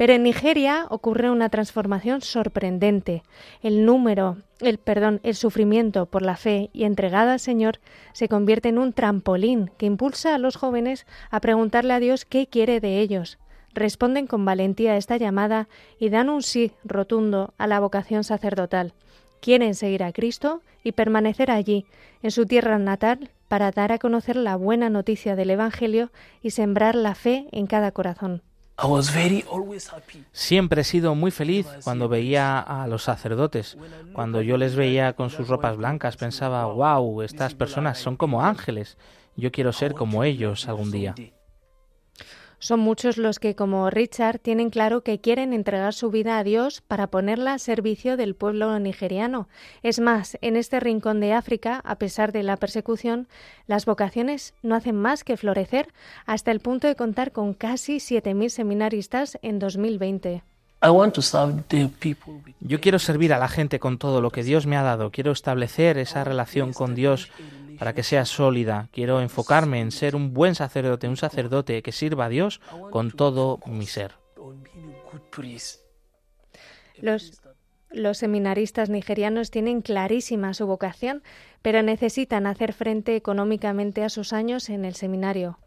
Pero 0.01 0.15
en 0.15 0.23
Nigeria 0.23 0.87
ocurre 0.89 1.31
una 1.31 1.51
transformación 1.51 2.23
sorprendente. 2.23 3.23
El 3.61 3.85
número, 3.85 4.39
el 4.61 4.79
perdón, 4.79 5.21
el 5.25 5.35
sufrimiento 5.35 6.07
por 6.07 6.23
la 6.23 6.39
fe 6.39 6.71
y 6.73 6.85
entregada 6.85 7.35
al 7.35 7.39
Señor 7.39 7.81
se 8.15 8.27
convierte 8.27 8.71
en 8.71 8.79
un 8.79 8.95
trampolín 8.95 9.71
que 9.77 9.85
impulsa 9.85 10.35
a 10.35 10.39
los 10.39 10.57
jóvenes 10.57 11.05
a 11.31 11.41
preguntarle 11.41 11.93
a 11.93 12.01
Dios 12.01 12.25
qué 12.25 12.47
quiere 12.47 12.81
de 12.81 12.99
ellos. 13.01 13.39
Responden 13.75 14.27
con 14.27 14.43
valentía 14.47 14.93
a 14.93 14.97
esta 14.97 15.19
llamada 15.19 15.69
y 15.99 16.09
dan 16.09 16.31
un 16.31 16.43
sí 16.43 16.73
rotundo 16.83 17.53
a 17.59 17.67
la 17.67 17.79
vocación 17.79 18.25
sacerdotal. 18.25 18.95
Quieren 19.43 19.75
seguir 19.75 20.03
a 20.03 20.13
Cristo 20.13 20.63
y 20.83 20.93
permanecer 20.93 21.51
allí, 21.51 21.85
en 22.23 22.31
su 22.31 22.47
tierra 22.47 22.79
natal, 22.79 23.33
para 23.49 23.71
dar 23.71 23.93
a 23.93 23.99
conocer 23.99 24.37
la 24.37 24.57
buena 24.57 24.89
noticia 24.89 25.37
del 25.37 25.51
Evangelio 25.51 26.11
y 26.41 26.53
sembrar 26.53 26.95
la 26.95 27.15
fe 27.15 27.49
en 27.53 27.67
cada 27.67 27.93
corazón. 27.93 28.41
Siempre 30.33 30.81
he 30.81 30.85
sido 30.85 31.15
muy 31.15 31.31
feliz 31.31 31.67
cuando 31.85 32.09
veía 32.09 32.59
a 32.59 32.87
los 32.87 33.05
sacerdotes. 33.05 33.77
Cuando 34.13 34.43
yo 34.43 34.57
les 34.57 34.75
veía 34.75 35.13
con 35.13 35.31
sus 35.31 35.49
ropas 35.49 35.77
blancas 35.77 36.17
pensaba, 36.17 36.65
wow, 36.67 37.23
estas 37.23 37.55
personas 37.55 37.99
son 37.99 38.17
como 38.17 38.43
ángeles. 38.43 38.97
Yo 39.37 39.53
quiero 39.53 39.73
ser 39.73 39.95
como 39.95 40.25
ellos 40.25 40.69
algún 40.69 40.91
día. 40.91 41.15
Son 42.63 42.79
muchos 42.79 43.17
los 43.17 43.39
que, 43.39 43.55
como 43.55 43.89
Richard, 43.89 44.39
tienen 44.39 44.69
claro 44.69 45.03
que 45.03 45.19
quieren 45.19 45.55
entregar 45.55 45.95
su 45.95 46.11
vida 46.11 46.39
a 46.39 46.45
Dios 46.45 46.83
para 46.83 47.07
ponerla 47.07 47.55
a 47.55 47.59
servicio 47.59 48.19
del 48.19 48.35
pueblo 48.35 48.79
nigeriano. 48.79 49.49
Es 49.83 49.99
más, 49.99 50.37
en 50.43 50.57
este 50.57 50.79
rincón 50.79 51.21
de 51.21 51.33
África, 51.33 51.81
a 51.85 51.97
pesar 51.97 52.33
de 52.33 52.43
la 52.43 52.59
persecución, 52.59 53.29
las 53.67 53.87
vocaciones 53.87 54.53
no 54.63 54.75
hacen 54.75 54.97
más 54.97 55.25
que 55.25 55.39
florecer 55.39 55.89
hasta 56.27 56.51
el 56.51 56.61
punto 56.61 56.87
de 56.87 56.97
contar 56.97 57.33
con 57.33 57.55
casi 57.55 57.97
7.000 57.97 58.51
seminaristas 58.51 59.39
en 59.41 59.59
2020. 59.59 60.43
I 60.83 60.89
want 60.89 61.15
to 61.15 61.23
serve 61.23 61.63
the 61.69 61.89
people 61.99 62.43
with 62.45 62.55
Yo 62.61 62.81
quiero 62.81 62.99
servir 62.99 63.33
a 63.33 63.39
la 63.39 63.49
gente 63.49 63.79
con 63.79 63.99
todo 63.99 64.21
lo 64.21 64.31
que 64.31 64.43
Dios 64.43 64.67
me 64.67 64.77
ha 64.77 64.83
dado. 64.83 65.11
Quiero 65.11 65.33
establecer 65.33 65.99
esa 65.99 66.25
relación 66.25 66.73
con 66.73 66.95
Dios 66.95 67.31
para 67.81 67.95
que 67.95 68.03
sea 68.03 68.27
sólida. 68.27 68.91
Quiero 68.93 69.23
enfocarme 69.23 69.81
en 69.81 69.91
ser 69.91 70.15
un 70.15 70.35
buen 70.35 70.55
sacerdote, 70.55 71.09
un 71.09 71.17
sacerdote 71.17 71.83
que 71.83 71.93
sirva 71.93 72.27
a 72.27 72.29
Dios 72.29 72.61
con 72.91 73.11
todo 73.11 73.59
mi 73.65 73.87
ser. 73.87 74.17
los 77.91 78.19
seminaristas 78.19 78.91
nigerianos 78.91 79.51
tienen 79.51 79.81
clarísima 79.81 80.53
su 80.53 80.67
vocación, 80.67 81.23
pero 81.63 81.83
necesitan 81.83 82.47
hacer 82.47 82.75
frente 82.75 83.17
económicamente 83.17 84.05
a 84.05 84.11
sus 84.11 84.35
años 84.35 84.69
en 84.69 84.85
el 84.85 84.95
seminario. 84.95 85.59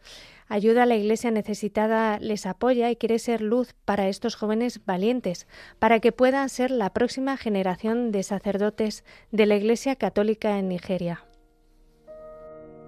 Ayuda 0.48 0.84
a 0.84 0.86
la 0.86 0.96
Iglesia 0.96 1.32
necesitada 1.32 2.20
les 2.20 2.46
apoya 2.46 2.92
y 2.92 2.96
quiere 2.96 3.18
ser 3.18 3.42
luz 3.42 3.74
para 3.86 4.08
estos 4.08 4.36
jóvenes 4.36 4.86
valientes, 4.86 5.48
para 5.80 6.00
que 6.00 6.12
puedan 6.12 6.48
ser 6.50 6.70
la 6.70 6.92
próxima 6.94 7.38
generación 7.38 8.12
de 8.12 8.22
sacerdotes 8.22 9.04
de 9.32 9.48
la 9.48 9.56
Iglesia 9.56 9.96
Católica 9.96 10.60
en 10.60 10.70
Nigeria. 10.70 11.26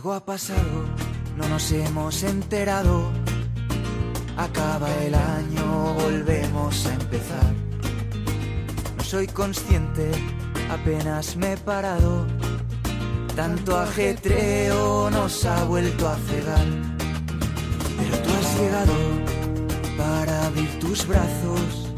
Algo 0.00 0.14
ha 0.14 0.24
pasado, 0.24 0.86
no 1.36 1.46
nos 1.50 1.70
hemos 1.72 2.22
enterado. 2.22 3.10
Acaba 4.34 4.88
el 5.04 5.14
año, 5.14 5.92
volvemos 5.92 6.86
a 6.86 6.94
empezar. 6.94 7.52
No 8.96 9.04
soy 9.04 9.26
consciente, 9.26 10.10
apenas 10.70 11.36
me 11.36 11.52
he 11.52 11.56
parado. 11.58 12.26
Tanto 13.36 13.76
ajetreo 13.76 15.10
nos 15.10 15.44
ha 15.44 15.64
vuelto 15.64 16.08
a 16.08 16.16
cegar. 16.16 16.66
Pero 17.98 18.22
tú 18.22 18.30
has 18.30 18.58
llegado 18.58 18.94
para 19.98 20.46
abrir 20.46 20.78
tus 20.78 21.06
brazos 21.06 21.92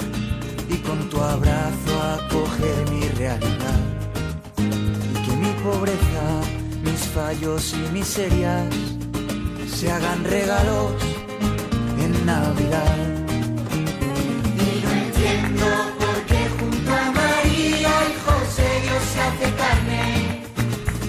y 0.68 0.76
con 0.78 1.08
tu 1.08 1.22
abrazo 1.22 2.02
acoger 2.18 2.90
mi 2.90 3.06
realidad. 3.10 3.80
Y 4.58 5.24
que 5.24 5.36
mi 5.36 5.52
pobreza, 5.62 6.61
fallos 7.14 7.74
y 7.74 7.92
miserias 7.92 8.66
se 9.66 9.90
hagan 9.90 10.24
regalos 10.24 10.92
en 12.00 12.26
Navidad. 12.26 12.96
Y 14.56 14.84
no 14.84 14.90
entiendo 14.90 15.66
por 15.98 16.16
qué 16.26 16.48
junto 16.58 16.90
a 16.92 17.10
María 17.10 17.92
y 18.08 18.14
José 18.24 18.68
Dios 18.82 19.04
hace 19.24 19.54
carne, 19.56 20.42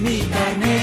mi 0.01 0.19
carne. 0.27 0.82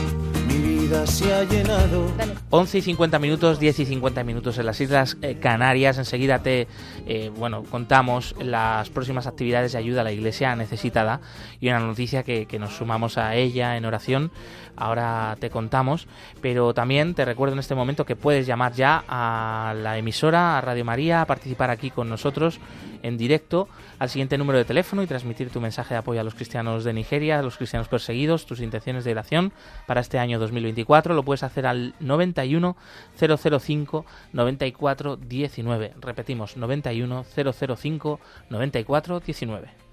vida 0.91 1.07
se 1.07 1.33
ha 1.33 1.43
llenado. 1.45 2.11
11 2.49 2.77
y 2.77 2.81
50 2.81 3.19
minutos, 3.19 3.59
10 3.59 3.79
y 3.79 3.85
50 3.85 4.23
minutos 4.25 4.57
en 4.57 4.65
las 4.65 4.81
Islas 4.81 5.17
eh, 5.21 5.37
Canarias. 5.39 5.97
Enseguida 5.97 6.39
te 6.39 6.67
eh, 7.05 7.31
bueno, 7.37 7.63
contamos 7.63 8.35
las 8.39 8.89
próximas 8.89 9.25
actividades 9.25 9.71
de 9.71 9.77
ayuda 9.77 10.01
a 10.01 10.03
la 10.03 10.11
Iglesia 10.11 10.53
necesitada 10.57 11.21
y 11.61 11.69
una 11.69 11.79
noticia 11.79 12.23
que, 12.23 12.45
que 12.45 12.59
nos 12.59 12.75
sumamos 12.75 13.17
a 13.17 13.35
ella 13.35 13.77
en 13.77 13.85
oración. 13.85 14.31
Ahora 14.75 15.37
te 15.39 15.49
contamos, 15.49 16.07
pero 16.41 16.73
también 16.73 17.13
te 17.13 17.23
recuerdo 17.23 17.53
en 17.53 17.59
este 17.59 17.75
momento 17.75 18.05
que 18.05 18.17
puedes 18.17 18.45
llamar 18.45 18.73
ya 18.73 19.03
a 19.07 19.73
la 19.77 19.97
emisora, 19.97 20.57
a 20.57 20.61
Radio 20.61 20.83
María, 20.83 21.21
a 21.21 21.25
participar 21.25 21.69
aquí 21.69 21.89
con 21.89 22.09
nosotros 22.09 22.59
en 23.03 23.17
directo 23.17 23.67
al 23.99 24.09
siguiente 24.09 24.37
número 24.37 24.57
de 24.57 24.65
teléfono 24.65 25.03
y 25.03 25.07
transmitir 25.07 25.49
tu 25.49 25.61
mensaje 25.61 25.93
de 25.93 25.99
apoyo 25.99 26.21
a 26.21 26.23
los 26.23 26.35
cristianos 26.35 26.83
de 26.83 26.93
Nigeria, 26.93 27.39
a 27.39 27.43
los 27.43 27.57
cristianos 27.57 27.87
perseguidos, 27.87 28.45
tus 28.45 28.61
intenciones 28.61 29.03
de 29.03 29.11
oración 29.11 29.51
para 29.87 30.01
este 30.01 30.19
año 30.19 30.39
2024. 30.39 31.13
Lo 31.13 31.23
puedes 31.23 31.43
hacer 31.43 31.65
al 31.65 31.93
91 31.99 32.75
005 33.17 34.05
94 34.33 35.17
19. 35.17 35.93
Repetimos, 35.99 36.57
91 36.57 37.25
005 37.25 38.19
94 38.49 39.19
19. 39.19 39.90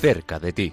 Cerca 0.00 0.38
de 0.40 0.52
ti. 0.54 0.72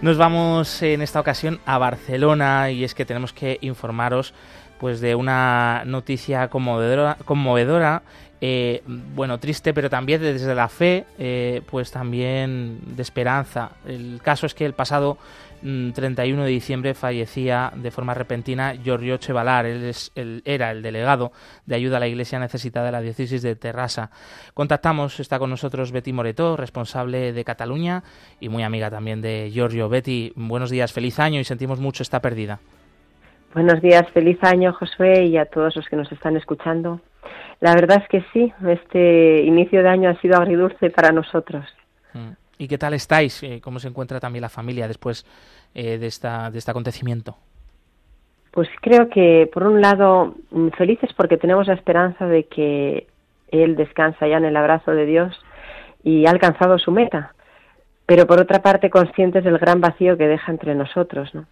Nos 0.00 0.16
vamos 0.16 0.80
en 0.80 1.02
esta 1.02 1.20
ocasión 1.20 1.60
a 1.66 1.76
Barcelona 1.76 2.70
y 2.70 2.84
es 2.84 2.94
que 2.94 3.04
tenemos 3.04 3.34
que 3.34 3.58
informaros 3.60 4.32
pues 4.78 5.02
de 5.02 5.14
una 5.14 5.82
noticia 5.84 6.48
conmovedora, 6.48 7.18
conmovedora 7.26 8.02
eh, 8.40 8.82
bueno, 8.86 9.38
triste, 9.38 9.74
pero 9.74 9.90
también 9.90 10.22
desde 10.22 10.54
la 10.54 10.68
fe, 10.68 11.04
eh, 11.18 11.60
pues 11.70 11.90
también 11.90 12.78
de 12.96 13.02
esperanza. 13.02 13.72
El 13.86 14.20
caso 14.22 14.46
es 14.46 14.54
que 14.54 14.64
el 14.64 14.72
pasado 14.72 15.18
mm, 15.60 15.90
31 15.90 16.44
de 16.44 16.50
diciembre 16.50 16.94
fallecía 16.94 17.70
de 17.74 17.90
forma 17.90 18.14
repentina 18.14 18.74
Giorgio 18.74 19.18
Chevalar. 19.18 19.66
Él, 19.66 19.84
es, 19.84 20.10
él 20.14 20.40
era 20.46 20.70
el 20.70 20.80
delegado 20.80 21.32
de 21.66 21.74
ayuda 21.74 21.98
a 21.98 22.00
la 22.00 22.08
Iglesia 22.08 22.38
necesitada 22.38 22.86
de 22.86 22.92
la 22.92 23.02
diócesis 23.02 23.42
de 23.42 23.56
Terrassa. 23.56 24.10
Contactamos, 24.54 25.20
está 25.20 25.38
con 25.38 25.50
nosotros 25.50 25.92
Betty 25.92 26.14
Moretó, 26.14 26.56
responsable 26.56 27.34
de 27.34 27.44
Cataluña 27.44 28.02
y 28.40 28.48
muy 28.48 28.62
amiga 28.62 28.90
también 28.90 29.20
de 29.20 29.50
Giorgio. 29.52 29.90
Betty, 29.90 30.32
buenos 30.34 30.70
días, 30.70 30.94
feliz 30.94 31.18
año 31.18 31.40
y 31.40 31.44
sentimos 31.44 31.78
mucho 31.78 32.02
esta 32.02 32.20
pérdida. 32.20 32.58
Buenos 33.52 33.82
días, 33.82 34.08
feliz 34.12 34.38
año 34.42 34.72
Josué 34.72 35.24
y 35.24 35.36
a 35.36 35.44
todos 35.44 35.76
los 35.76 35.86
que 35.88 35.96
nos 35.96 36.10
están 36.10 36.36
escuchando. 36.36 37.00
La 37.60 37.74
verdad 37.74 38.02
es 38.02 38.08
que 38.08 38.24
sí, 38.32 38.52
este 38.66 39.42
inicio 39.42 39.82
de 39.82 39.88
año 39.88 40.10
ha 40.10 40.20
sido 40.20 40.36
agridulce 40.36 40.90
para 40.90 41.12
nosotros. 41.12 41.66
¿Y 42.58 42.68
qué 42.68 42.76
tal 42.76 42.94
estáis? 42.94 43.42
Eh, 43.42 43.60
¿Cómo 43.62 43.78
se 43.78 43.88
encuentra 43.88 44.20
también 44.20 44.42
la 44.42 44.48
familia 44.48 44.86
después 44.86 45.24
eh, 45.74 45.98
de, 45.98 46.06
esta, 46.06 46.50
de 46.50 46.58
este 46.58 46.70
acontecimiento? 46.70 47.36
Pues 48.50 48.68
creo 48.80 49.08
que, 49.08 49.48
por 49.52 49.62
un 49.62 49.80
lado, 49.80 50.34
mm, 50.50 50.68
felices 50.76 51.10
porque 51.16 51.36
tenemos 51.36 51.68
la 51.68 51.74
esperanza 51.74 52.26
de 52.26 52.44
que 52.44 53.06
él 53.50 53.76
descansa 53.76 54.26
ya 54.26 54.36
en 54.36 54.44
el 54.44 54.56
abrazo 54.56 54.90
de 54.92 55.06
Dios 55.06 55.40
y 56.02 56.26
ha 56.26 56.30
alcanzado 56.30 56.78
su 56.78 56.90
meta, 56.90 57.34
pero 58.06 58.26
por 58.26 58.40
otra 58.40 58.60
parte 58.60 58.90
conscientes 58.90 59.44
del 59.44 59.58
gran 59.58 59.80
vacío 59.80 60.16
que 60.16 60.26
deja 60.26 60.50
entre 60.50 60.74
nosotros, 60.74 61.34
¿no? 61.34 61.46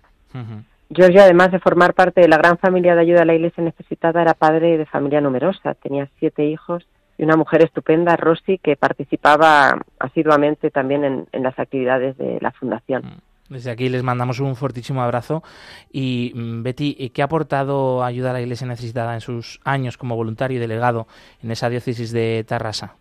Giorgio, 0.90 1.22
además 1.22 1.52
de 1.52 1.58
formar 1.58 1.94
parte 1.94 2.20
de 2.20 2.28
la 2.28 2.38
gran 2.38 2.58
familia 2.58 2.94
de 2.94 3.02
ayuda 3.02 3.22
a 3.22 3.24
la 3.26 3.34
iglesia 3.34 3.62
necesitada, 3.62 4.22
era 4.22 4.34
padre 4.34 4.78
de 4.78 4.86
familia 4.86 5.20
numerosa. 5.20 5.74
Tenía 5.74 6.08
siete 6.18 6.46
hijos 6.46 6.86
y 7.18 7.24
una 7.24 7.36
mujer 7.36 7.62
estupenda, 7.62 8.16
Rosy, 8.16 8.58
que 8.58 8.76
participaba 8.76 9.82
asiduamente 9.98 10.70
también 10.70 11.26
en, 11.30 11.42
las 11.42 11.58
actividades 11.58 12.16
de 12.16 12.38
la 12.40 12.52
fundación. 12.52 13.20
Desde 13.50 13.70
aquí 13.70 13.88
les 13.88 14.02
mandamos 14.02 14.40
un 14.40 14.56
fortísimo 14.56 15.02
abrazo. 15.02 15.42
Y 15.92 16.32
mm, 16.34 16.62
Betty, 16.62 17.10
¿qué 17.10 17.22
ha 17.22 17.26
aportado 17.26 18.02
ayuda 18.04 18.30
a 18.30 18.34
la 18.34 18.40
iglesia 18.40 18.66
necesitada 18.66 19.14
en 19.14 19.20
sus 19.20 19.60
años 19.64 19.98
como 19.98 20.16
voluntario 20.16 20.56
y 20.56 20.60
delegado 20.60 21.06
en 21.42 21.50
esa 21.50 21.68
diócesis 21.68 22.12
de 22.12 22.44
Tarrasa? 22.46 22.96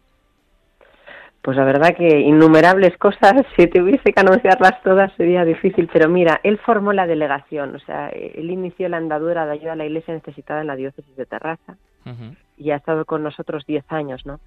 Pues 1.48 1.56
la 1.56 1.64
verdad 1.64 1.96
que 1.96 2.20
innumerables 2.20 2.98
cosas, 2.98 3.32
si 3.56 3.68
tuviese 3.68 4.12
que 4.12 4.20
anunciarlas 4.20 4.84
todas 4.84 5.14
sería 5.14 5.46
difícil, 5.46 5.90
pero 5.94 6.10
mira, 6.10 6.42
él 6.44 6.58
formó 6.58 6.92
la 6.92 7.08
delegación, 7.08 7.74
o 7.74 7.80
sea, 7.80 8.10
él 8.10 8.52
inició 8.52 8.90
la 8.90 8.98
andadura 8.98 9.46
de 9.46 9.54
ayuda 9.54 9.72
a 9.72 9.76
la 9.78 9.86
iglesia 9.86 10.14
necesitada 10.14 10.60
en 10.60 10.68
la 10.68 10.76
diócesis 10.76 11.16
de 11.16 11.26
Terraza 11.26 11.78
y 12.58 12.72
ha 12.72 12.76
estado 12.76 13.06
con 13.06 13.24
nosotros 13.24 13.64
diez 13.66 13.86
años, 13.88 14.26
¿no? 14.26 14.42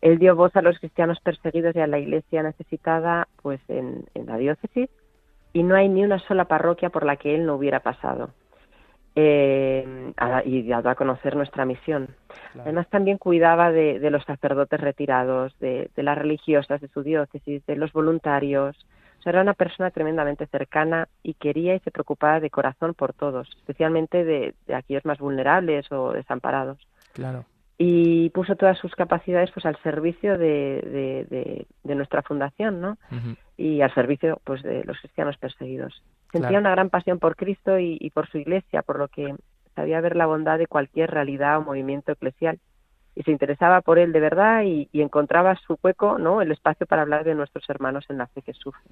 Él 0.00 0.18
dio 0.18 0.34
voz 0.34 0.56
a 0.56 0.62
los 0.62 0.80
cristianos 0.80 1.20
perseguidos 1.20 1.76
y 1.76 1.78
a 1.78 1.86
la 1.86 2.00
iglesia 2.00 2.42
necesitada, 2.42 3.28
pues 3.40 3.60
en, 3.68 4.06
en 4.14 4.26
la 4.26 4.36
diócesis, 4.36 4.90
y 5.52 5.62
no 5.62 5.76
hay 5.76 5.88
ni 5.88 6.02
una 6.02 6.18
sola 6.26 6.46
parroquia 6.46 6.90
por 6.90 7.06
la 7.06 7.18
que 7.18 7.36
él 7.36 7.46
no 7.46 7.54
hubiera 7.54 7.78
pasado. 7.78 8.30
Eh, 9.14 10.12
a- 10.16 10.42
y 10.44 10.62
dado 10.66 10.88
a 10.88 10.94
conocer 10.94 11.36
nuestra 11.36 11.64
misión. 11.66 12.08
Además 12.58 12.88
también 12.88 13.18
cuidaba 13.18 13.70
de, 13.70 13.98
de 13.98 14.10
los 14.10 14.24
sacerdotes 14.24 14.80
retirados, 14.80 15.52
de, 15.58 15.90
de 15.94 16.02
las 16.02 16.16
religiosas 16.16 16.80
de 16.80 16.88
su 16.88 17.02
diócesis, 17.02 17.64
de 17.66 17.76
los 17.76 17.92
voluntarios. 17.92 18.74
O 19.18 19.22
sea, 19.22 19.30
era 19.30 19.42
una 19.42 19.54
persona 19.54 19.90
tremendamente 19.90 20.46
cercana 20.46 21.08
y 21.22 21.34
quería 21.34 21.74
y 21.74 21.80
se 21.80 21.90
preocupaba 21.90 22.40
de 22.40 22.50
corazón 22.50 22.94
por 22.94 23.12
todos, 23.12 23.48
especialmente 23.58 24.24
de, 24.24 24.54
de 24.66 24.74
aquellos 24.74 25.04
más 25.04 25.18
vulnerables 25.18 25.92
o 25.92 26.12
desamparados. 26.12 26.78
Claro. 27.12 27.44
Y 27.84 28.30
puso 28.30 28.54
todas 28.54 28.78
sus 28.78 28.94
capacidades 28.94 29.50
pues 29.52 29.66
al 29.66 29.76
servicio 29.82 30.38
de, 30.38 30.46
de, 30.82 31.26
de- 31.36 31.66
de 31.82 31.94
nuestra 31.94 32.22
fundación, 32.22 32.80
¿no? 32.80 32.96
y 33.56 33.80
al 33.80 33.92
servicio 33.94 34.40
pues 34.44 34.62
de 34.62 34.84
los 34.84 34.98
cristianos 35.00 35.36
perseguidos. 35.38 35.92
Sentía 36.30 36.48
Claro. 36.50 36.60
una 36.60 36.70
gran 36.70 36.90
pasión 36.90 37.18
por 37.18 37.34
Cristo 37.34 37.78
y, 37.78 37.96
y 38.00 38.10
por 38.10 38.28
su 38.30 38.38
iglesia, 38.38 38.82
por 38.82 38.98
lo 38.98 39.08
que 39.08 39.34
sabía 39.74 40.00
ver 40.00 40.16
la 40.16 40.26
bondad 40.26 40.58
de 40.58 40.66
cualquier 40.66 41.10
realidad 41.10 41.58
o 41.58 41.62
movimiento 41.62 42.12
eclesial 42.12 42.58
y 43.16 43.22
se 43.24 43.30
interesaba 43.30 43.80
por 43.80 43.98
él 43.98 44.12
de 44.12 44.20
verdad 44.20 44.62
y, 44.62 44.88
y 44.92 45.02
encontraba 45.02 45.56
su 45.66 45.76
hueco, 45.82 46.18
¿no? 46.18 46.40
El 46.40 46.52
espacio 46.52 46.86
para 46.86 47.02
hablar 47.02 47.24
de 47.24 47.34
nuestros 47.34 47.68
hermanos 47.68 48.04
en 48.08 48.18
la 48.18 48.26
fe 48.28 48.42
que 48.42 48.52
sufren. 48.54 48.84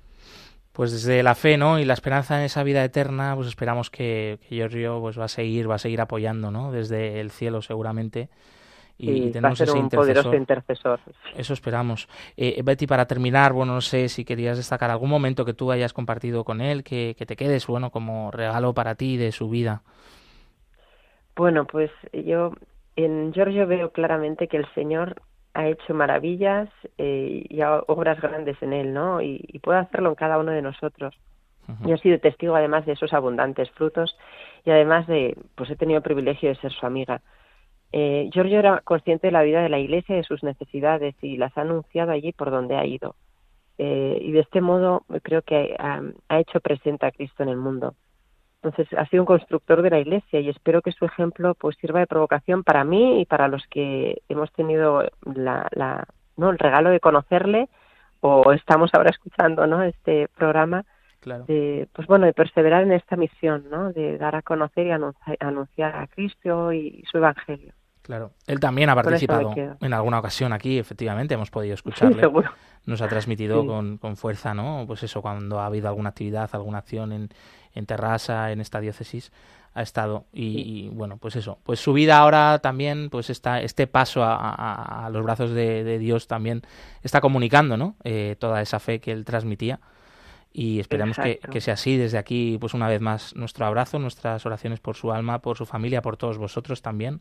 Pues 0.73 0.93
desde 0.93 1.23
la 1.23 1.35
fe, 1.35 1.57
¿no? 1.57 1.79
Y 1.79 1.85
la 1.85 1.95
esperanza 1.95 2.39
en 2.39 2.45
esa 2.45 2.63
vida 2.63 2.85
eterna, 2.85 3.35
pues 3.35 3.49
esperamos 3.49 3.89
que, 3.91 4.39
que 4.49 4.57
Giorgio 4.57 5.01
pues 5.01 5.19
va 5.19 5.25
a 5.25 5.29
seguir, 5.29 5.69
va 5.71 5.77
a 5.77 5.79
seguir 5.79 6.01
apoyando, 6.01 6.51
¿no? 6.51 6.71
Desde 6.73 7.21
el 7.21 7.31
cielo 7.31 7.61
seguramente. 7.63 8.29
Y, 9.01 9.11
Y 9.11 9.13
y 9.13 9.21
va 9.23 9.29
a 9.29 9.33
tenemos 9.33 9.59
ser 9.59 9.69
ese 9.69 9.79
un 9.79 9.89
poderoso 9.89 10.37
intercesor. 10.37 11.01
Eso 11.37 11.53
esperamos. 11.55 12.09
Eh, 12.37 12.61
Betty, 12.63 12.87
para 12.87 13.07
terminar, 13.07 13.53
bueno, 13.53 13.75
no 13.75 13.81
sé 13.81 14.09
si 14.09 14.25
querías 14.25 14.57
destacar 14.57 14.91
algún 14.91 15.11
momento 15.11 15.45
que 15.45 15.55
tú 15.55 15.71
hayas 15.73 15.93
compartido 15.93 16.45
con 16.45 16.61
él, 16.61 16.83
que, 16.85 17.15
que 17.17 17.27
te 17.27 17.37
quedes, 17.37 17.67
bueno, 17.67 17.91
como 17.91 18.31
regalo 18.31 18.75
para 18.75 18.95
ti 18.95 19.17
de 19.17 19.33
su 19.33 19.49
vida. 19.49 19.83
Bueno, 21.37 21.67
pues 21.67 21.91
yo 22.13 22.53
en 22.97 23.33
Giorgio 23.33 23.67
veo 23.67 23.91
claramente 23.93 24.49
que 24.49 24.57
el 24.59 24.67
Señor 24.75 25.23
ha 25.55 25.67
hecho 25.69 25.95
maravillas 25.95 26.69
eh, 26.99 27.45
y 27.49 27.61
ha- 27.61 27.81
obras 27.87 28.21
grandes 28.21 28.61
en 28.63 28.73
él, 28.73 28.93
¿no? 28.93 29.21
Y, 29.23 29.45
y 29.49 29.59
puede 29.59 29.79
hacerlo 29.81 30.11
en 30.11 30.15
cada 30.15 30.39
uno 30.39 30.53
de 30.53 30.63
nosotros. 30.63 31.15
Yo 31.85 31.95
he 31.95 31.99
sido 31.99 32.19
testigo 32.19 32.57
además 32.57 32.85
de 32.85 32.93
esos 32.95 33.13
abundantes 33.13 33.71
frutos 33.71 34.17
y 34.65 34.71
además 34.73 35.07
de, 35.07 35.37
pues 35.55 35.71
he 35.71 35.77
tenido 35.77 35.99
el 35.99 36.03
privilegio 36.03 36.49
de 36.49 36.57
ser 36.57 36.73
su 36.73 36.85
amiga. 36.85 37.23
Eh, 37.93 38.31
Giorgio 38.33 38.59
era 38.59 38.81
consciente 38.83 39.27
de 39.27 39.33
la 39.33 39.43
vida 39.43 39.63
de 39.63 39.69
la 39.69 39.79
Iglesia 39.79 40.15
y 40.15 40.19
de 40.19 40.25
sus 40.25 40.43
necesidades 40.43 41.15
y 41.23 41.37
las 41.37 41.57
ha 41.57 41.63
anunciado 41.63 42.13
allí 42.13 42.33
por 42.33 42.51
donde 42.51 42.77
ha 42.77 42.87
ido. 42.87 43.17
Eh, 43.79 44.19
y 44.21 44.33
de 44.33 44.41
este 44.41 44.61
modo 44.61 45.05
creo 45.23 45.43
que 45.43 45.75
ha, 45.79 46.03
ha 46.29 46.39
hecho 46.39 46.61
presente 46.61 47.07
a 47.07 47.11
Cristo 47.11 47.43
en 47.43 47.49
el 47.49 47.57
mundo. 47.57 47.95
Entonces 48.63 48.93
ha 48.99 49.07
sido 49.07 49.23
un 49.23 49.27
constructor 49.27 49.81
de 49.81 49.91
la 49.91 50.01
Iglesia 50.01 50.39
y 50.41 50.51
espero 50.51 50.83
que 50.83 50.93
su 50.93 51.07
ejemplo 51.07 51.55
pues 51.55 51.77
sirva 51.81 52.01
de 52.01 52.07
provocación 52.07 52.63
para 52.63 52.85
mí 52.85 53.23
y 53.23 53.25
para 53.25 53.49
los 53.49 53.67
que 53.69 54.21
hemos 54.29 54.53
tenido 54.53 55.03
la, 55.35 55.67
la, 55.73 56.07
¿no? 56.37 56.51
el 56.51 56.59
regalo 56.59 56.91
de 56.91 57.01
conocerle 57.01 57.69
o 58.21 58.53
estamos 58.53 58.91
ahora 58.93 59.11
escuchando 59.11 59.67
¿no? 59.67 59.83
este 59.83 60.29
programa 60.29 60.85
Claro. 61.21 61.45
de 61.45 61.87
pues 61.93 62.09
bueno 62.09 62.25
de 62.25 62.33
perseverar 62.33 62.83
en 62.83 62.93
esta 62.93 63.15
misión 63.15 63.67
¿no? 63.71 63.93
de 63.93 64.17
dar 64.17 64.35
a 64.37 64.41
conocer 64.41 64.87
y 64.87 64.91
anunciar, 64.91 65.37
anunciar 65.41 65.95
a 65.95 66.07
Cristo 66.07 66.73
y 66.73 67.05
su 67.11 67.19
evangelio 67.19 67.75
Claro. 68.11 68.33
Él 68.49 68.59
también 68.59 68.91
ha 68.91 68.97
participado 68.97 69.55
en 69.57 69.93
alguna 69.93 70.19
ocasión 70.19 70.53
aquí, 70.53 70.79
efectivamente, 70.81 71.35
hemos 71.35 71.49
podido 71.51 71.75
escucharle. 71.81 72.29
Nos 72.87 73.01
ha 73.03 73.07
transmitido 73.09 73.61
Sí. 73.63 73.69
con, 73.69 73.99
con 73.99 74.17
fuerza, 74.17 74.53
¿no? 74.53 74.83
Pues 74.89 75.05
eso, 75.05 75.23
cuando 75.23 75.61
ha 75.61 75.67
habido 75.67 75.87
alguna 75.87 76.09
actividad, 76.09 76.51
alguna 76.53 76.79
acción 76.79 77.13
en, 77.13 77.29
en 77.73 77.87
Terrassa, 77.87 78.51
en 78.51 78.61
esta 78.61 78.81
diócesis, 78.81 79.31
ha 79.75 79.83
estado. 79.83 80.25
Y, 80.33 80.59
y, 80.59 80.89
bueno 80.89 81.19
pues 81.19 81.37
eso. 81.37 81.59
Pues 81.63 81.79
su 81.79 81.93
vida 81.93 82.19
ahora 82.19 82.59
también 82.59 83.11
pues 83.11 83.31
está 83.31 83.61
este 83.61 83.87
paso 83.87 84.25
a, 84.25 84.35
a- 84.35 85.07
a 85.07 85.11
los 85.11 85.23
brazos 85.23 85.51
de, 85.53 85.85
de 85.85 85.99
Dios 86.01 86.27
también 86.27 86.63
está 87.05 87.21
comunicando 87.21 87.77
no 87.77 87.95
Eh, 88.03 88.35
toda 88.41 88.61
esa 88.61 88.81
fe 88.81 88.99
que 88.99 89.13
él 89.13 89.25
transmitía. 89.25 89.79
Y 90.53 90.81
esperamos 90.81 91.17
que, 91.17 91.39
que 91.39 91.61
sea 91.61 91.75
así. 91.75 91.97
Desde 91.97 92.19
aquí 92.19 92.59
pues 92.61 92.75
una 92.75 92.89
vez 92.89 93.01
más 93.01 93.37
nuestro 93.37 93.67
abrazo 93.67 94.01
nuestras 94.01 94.45
oraciones 94.45 94.81
por 94.81 94.97
su 94.97 95.13
alma 95.13 95.39
por 95.41 95.57
su 95.57 95.65
familia 95.67 96.03
por 96.03 96.17
todos 96.17 96.39
vosotros 96.39 96.83
también 96.83 97.21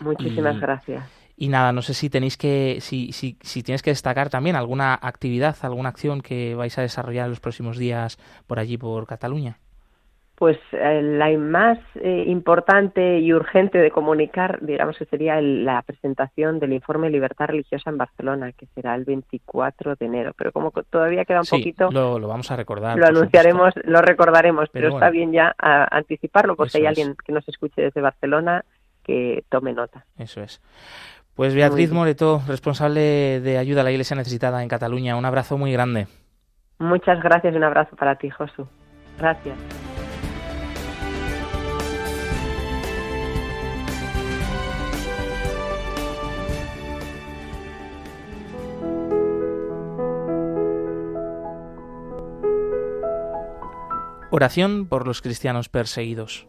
Muchísimas 0.00 0.56
Y- 0.56 0.60
gracias. 0.60 1.04
y 1.36 1.48
nada, 1.48 1.72
no 1.72 1.82
sé 1.82 1.94
si 1.94 2.08
tenéis 2.10 2.36
que, 2.36 2.78
si, 2.80 3.12
si, 3.12 3.36
si 3.40 3.62
tienes 3.62 3.82
que 3.82 3.90
destacar 3.90 4.30
también 4.30 4.54
alguna 4.56 4.94
actividad, 4.94 5.56
alguna 5.62 5.88
acción 5.88 6.20
que 6.20 6.54
vais 6.54 6.76
a 6.78 6.82
desarrollar 6.82 7.24
en 7.24 7.30
los 7.30 7.40
próximos 7.40 7.76
días 7.78 8.18
por 8.46 8.58
allí, 8.58 8.78
por 8.78 9.06
Cataluña. 9.06 9.58
Pues 10.36 10.58
eh, 10.72 11.00
la 11.00 11.30
más 11.38 11.78
eh, 11.94 12.24
importante 12.26 13.20
y 13.20 13.32
urgente 13.32 13.78
de 13.78 13.92
comunicar, 13.92 14.58
digamos 14.62 14.98
que 14.98 15.04
sería 15.04 15.38
el- 15.38 15.64
la 15.64 15.80
presentación 15.82 16.58
del 16.58 16.72
informe 16.72 17.08
Libertad 17.08 17.46
Religiosa 17.46 17.88
en 17.90 17.98
Barcelona, 17.98 18.50
que 18.50 18.66
será 18.74 18.96
el 18.96 19.04
24 19.04 19.94
de 19.94 20.06
enero. 20.06 20.32
Pero 20.36 20.50
como 20.50 20.72
todavía 20.72 21.24
queda 21.24 21.38
un 21.38 21.44
Sí, 21.44 21.56
poquito, 21.56 21.88
lo, 21.92 22.18
lo 22.18 22.26
vamos 22.26 22.50
a 22.50 22.56
recordar. 22.56 22.98
lo 22.98 23.06
anunciaremos, 23.06 23.74
lo 23.84 24.02
recordaremos, 24.02 24.68
pero, 24.72 24.88
Pero 24.88 24.96
está 24.98 25.10
bien 25.10 25.30
ya 25.30 25.54
a- 25.56 25.86
anticiparlo, 25.96 26.56
porque 26.56 26.78
hay 26.78 26.82
es. 26.82 26.88
alguien 26.88 27.16
que 27.24 27.30
nos 27.32 27.48
escuche 27.48 27.80
desde 27.82 28.00
Barcelona 28.00 28.64
que 29.04 29.44
tome 29.48 29.72
nota. 29.72 30.04
Eso 30.18 30.42
es. 30.42 30.60
Pues 31.34 31.54
Beatriz. 31.54 31.90
Moreto, 31.92 32.42
responsable 32.46 33.40
de 33.40 33.58
ayuda 33.58 33.80
a 33.80 33.84
la 33.84 33.90
Iglesia 33.90 34.16
necesitada 34.16 34.62
en 34.62 34.68
Cataluña, 34.68 35.16
un 35.16 35.24
abrazo 35.24 35.58
muy 35.58 35.72
grande. 35.72 36.06
Muchas 36.78 37.20
gracias 37.22 37.54
y 37.54 37.56
un 37.56 37.64
abrazo 37.64 37.96
para 37.96 38.16
ti, 38.16 38.30
Josu. 38.30 38.66
Gracias. 39.18 39.56
Oración 54.30 54.88
por 54.88 55.06
los 55.06 55.22
cristianos 55.22 55.68
perseguidos. 55.68 56.48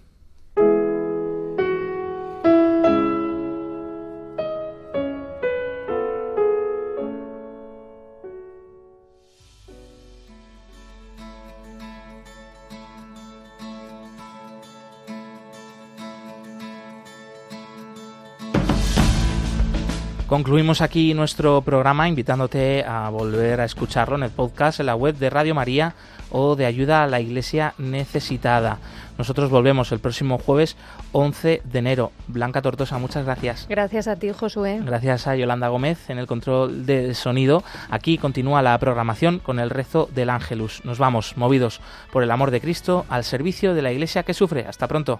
Concluimos 20.31 20.79
aquí 20.79 21.13
nuestro 21.13 21.61
programa 21.61 22.07
invitándote 22.07 22.85
a 22.85 23.09
volver 23.09 23.59
a 23.59 23.65
escucharlo 23.65 24.15
en 24.15 24.23
el 24.23 24.29
podcast, 24.29 24.79
en 24.79 24.85
la 24.85 24.95
web 24.95 25.17
de 25.17 25.29
Radio 25.29 25.53
María 25.53 25.93
o 26.29 26.55
de 26.55 26.65
Ayuda 26.65 27.03
a 27.03 27.07
la 27.07 27.19
Iglesia 27.19 27.73
Necesitada. 27.77 28.77
Nosotros 29.17 29.49
volvemos 29.49 29.91
el 29.91 29.99
próximo 29.99 30.37
jueves 30.37 30.77
11 31.11 31.63
de 31.65 31.79
enero. 31.79 32.13
Blanca 32.27 32.61
Tortosa, 32.61 32.97
muchas 32.97 33.25
gracias. 33.25 33.65
Gracias 33.67 34.07
a 34.07 34.15
ti, 34.15 34.31
Josué. 34.31 34.79
Gracias 34.81 35.27
a 35.27 35.35
Yolanda 35.35 35.67
Gómez 35.67 36.09
en 36.09 36.17
el 36.17 36.27
control 36.27 36.85
de 36.85 37.13
sonido. 37.13 37.65
Aquí 37.89 38.17
continúa 38.17 38.61
la 38.61 38.77
programación 38.77 39.39
con 39.39 39.59
el 39.59 39.69
rezo 39.69 40.07
del 40.15 40.29
Ángelus. 40.29 40.85
Nos 40.85 40.97
vamos, 40.97 41.35
movidos 41.35 41.81
por 42.09 42.23
el 42.23 42.31
amor 42.31 42.51
de 42.51 42.61
Cristo, 42.61 43.05
al 43.09 43.25
servicio 43.25 43.73
de 43.73 43.81
la 43.81 43.91
Iglesia 43.91 44.23
que 44.23 44.33
sufre. 44.33 44.65
Hasta 44.65 44.87
pronto. 44.87 45.19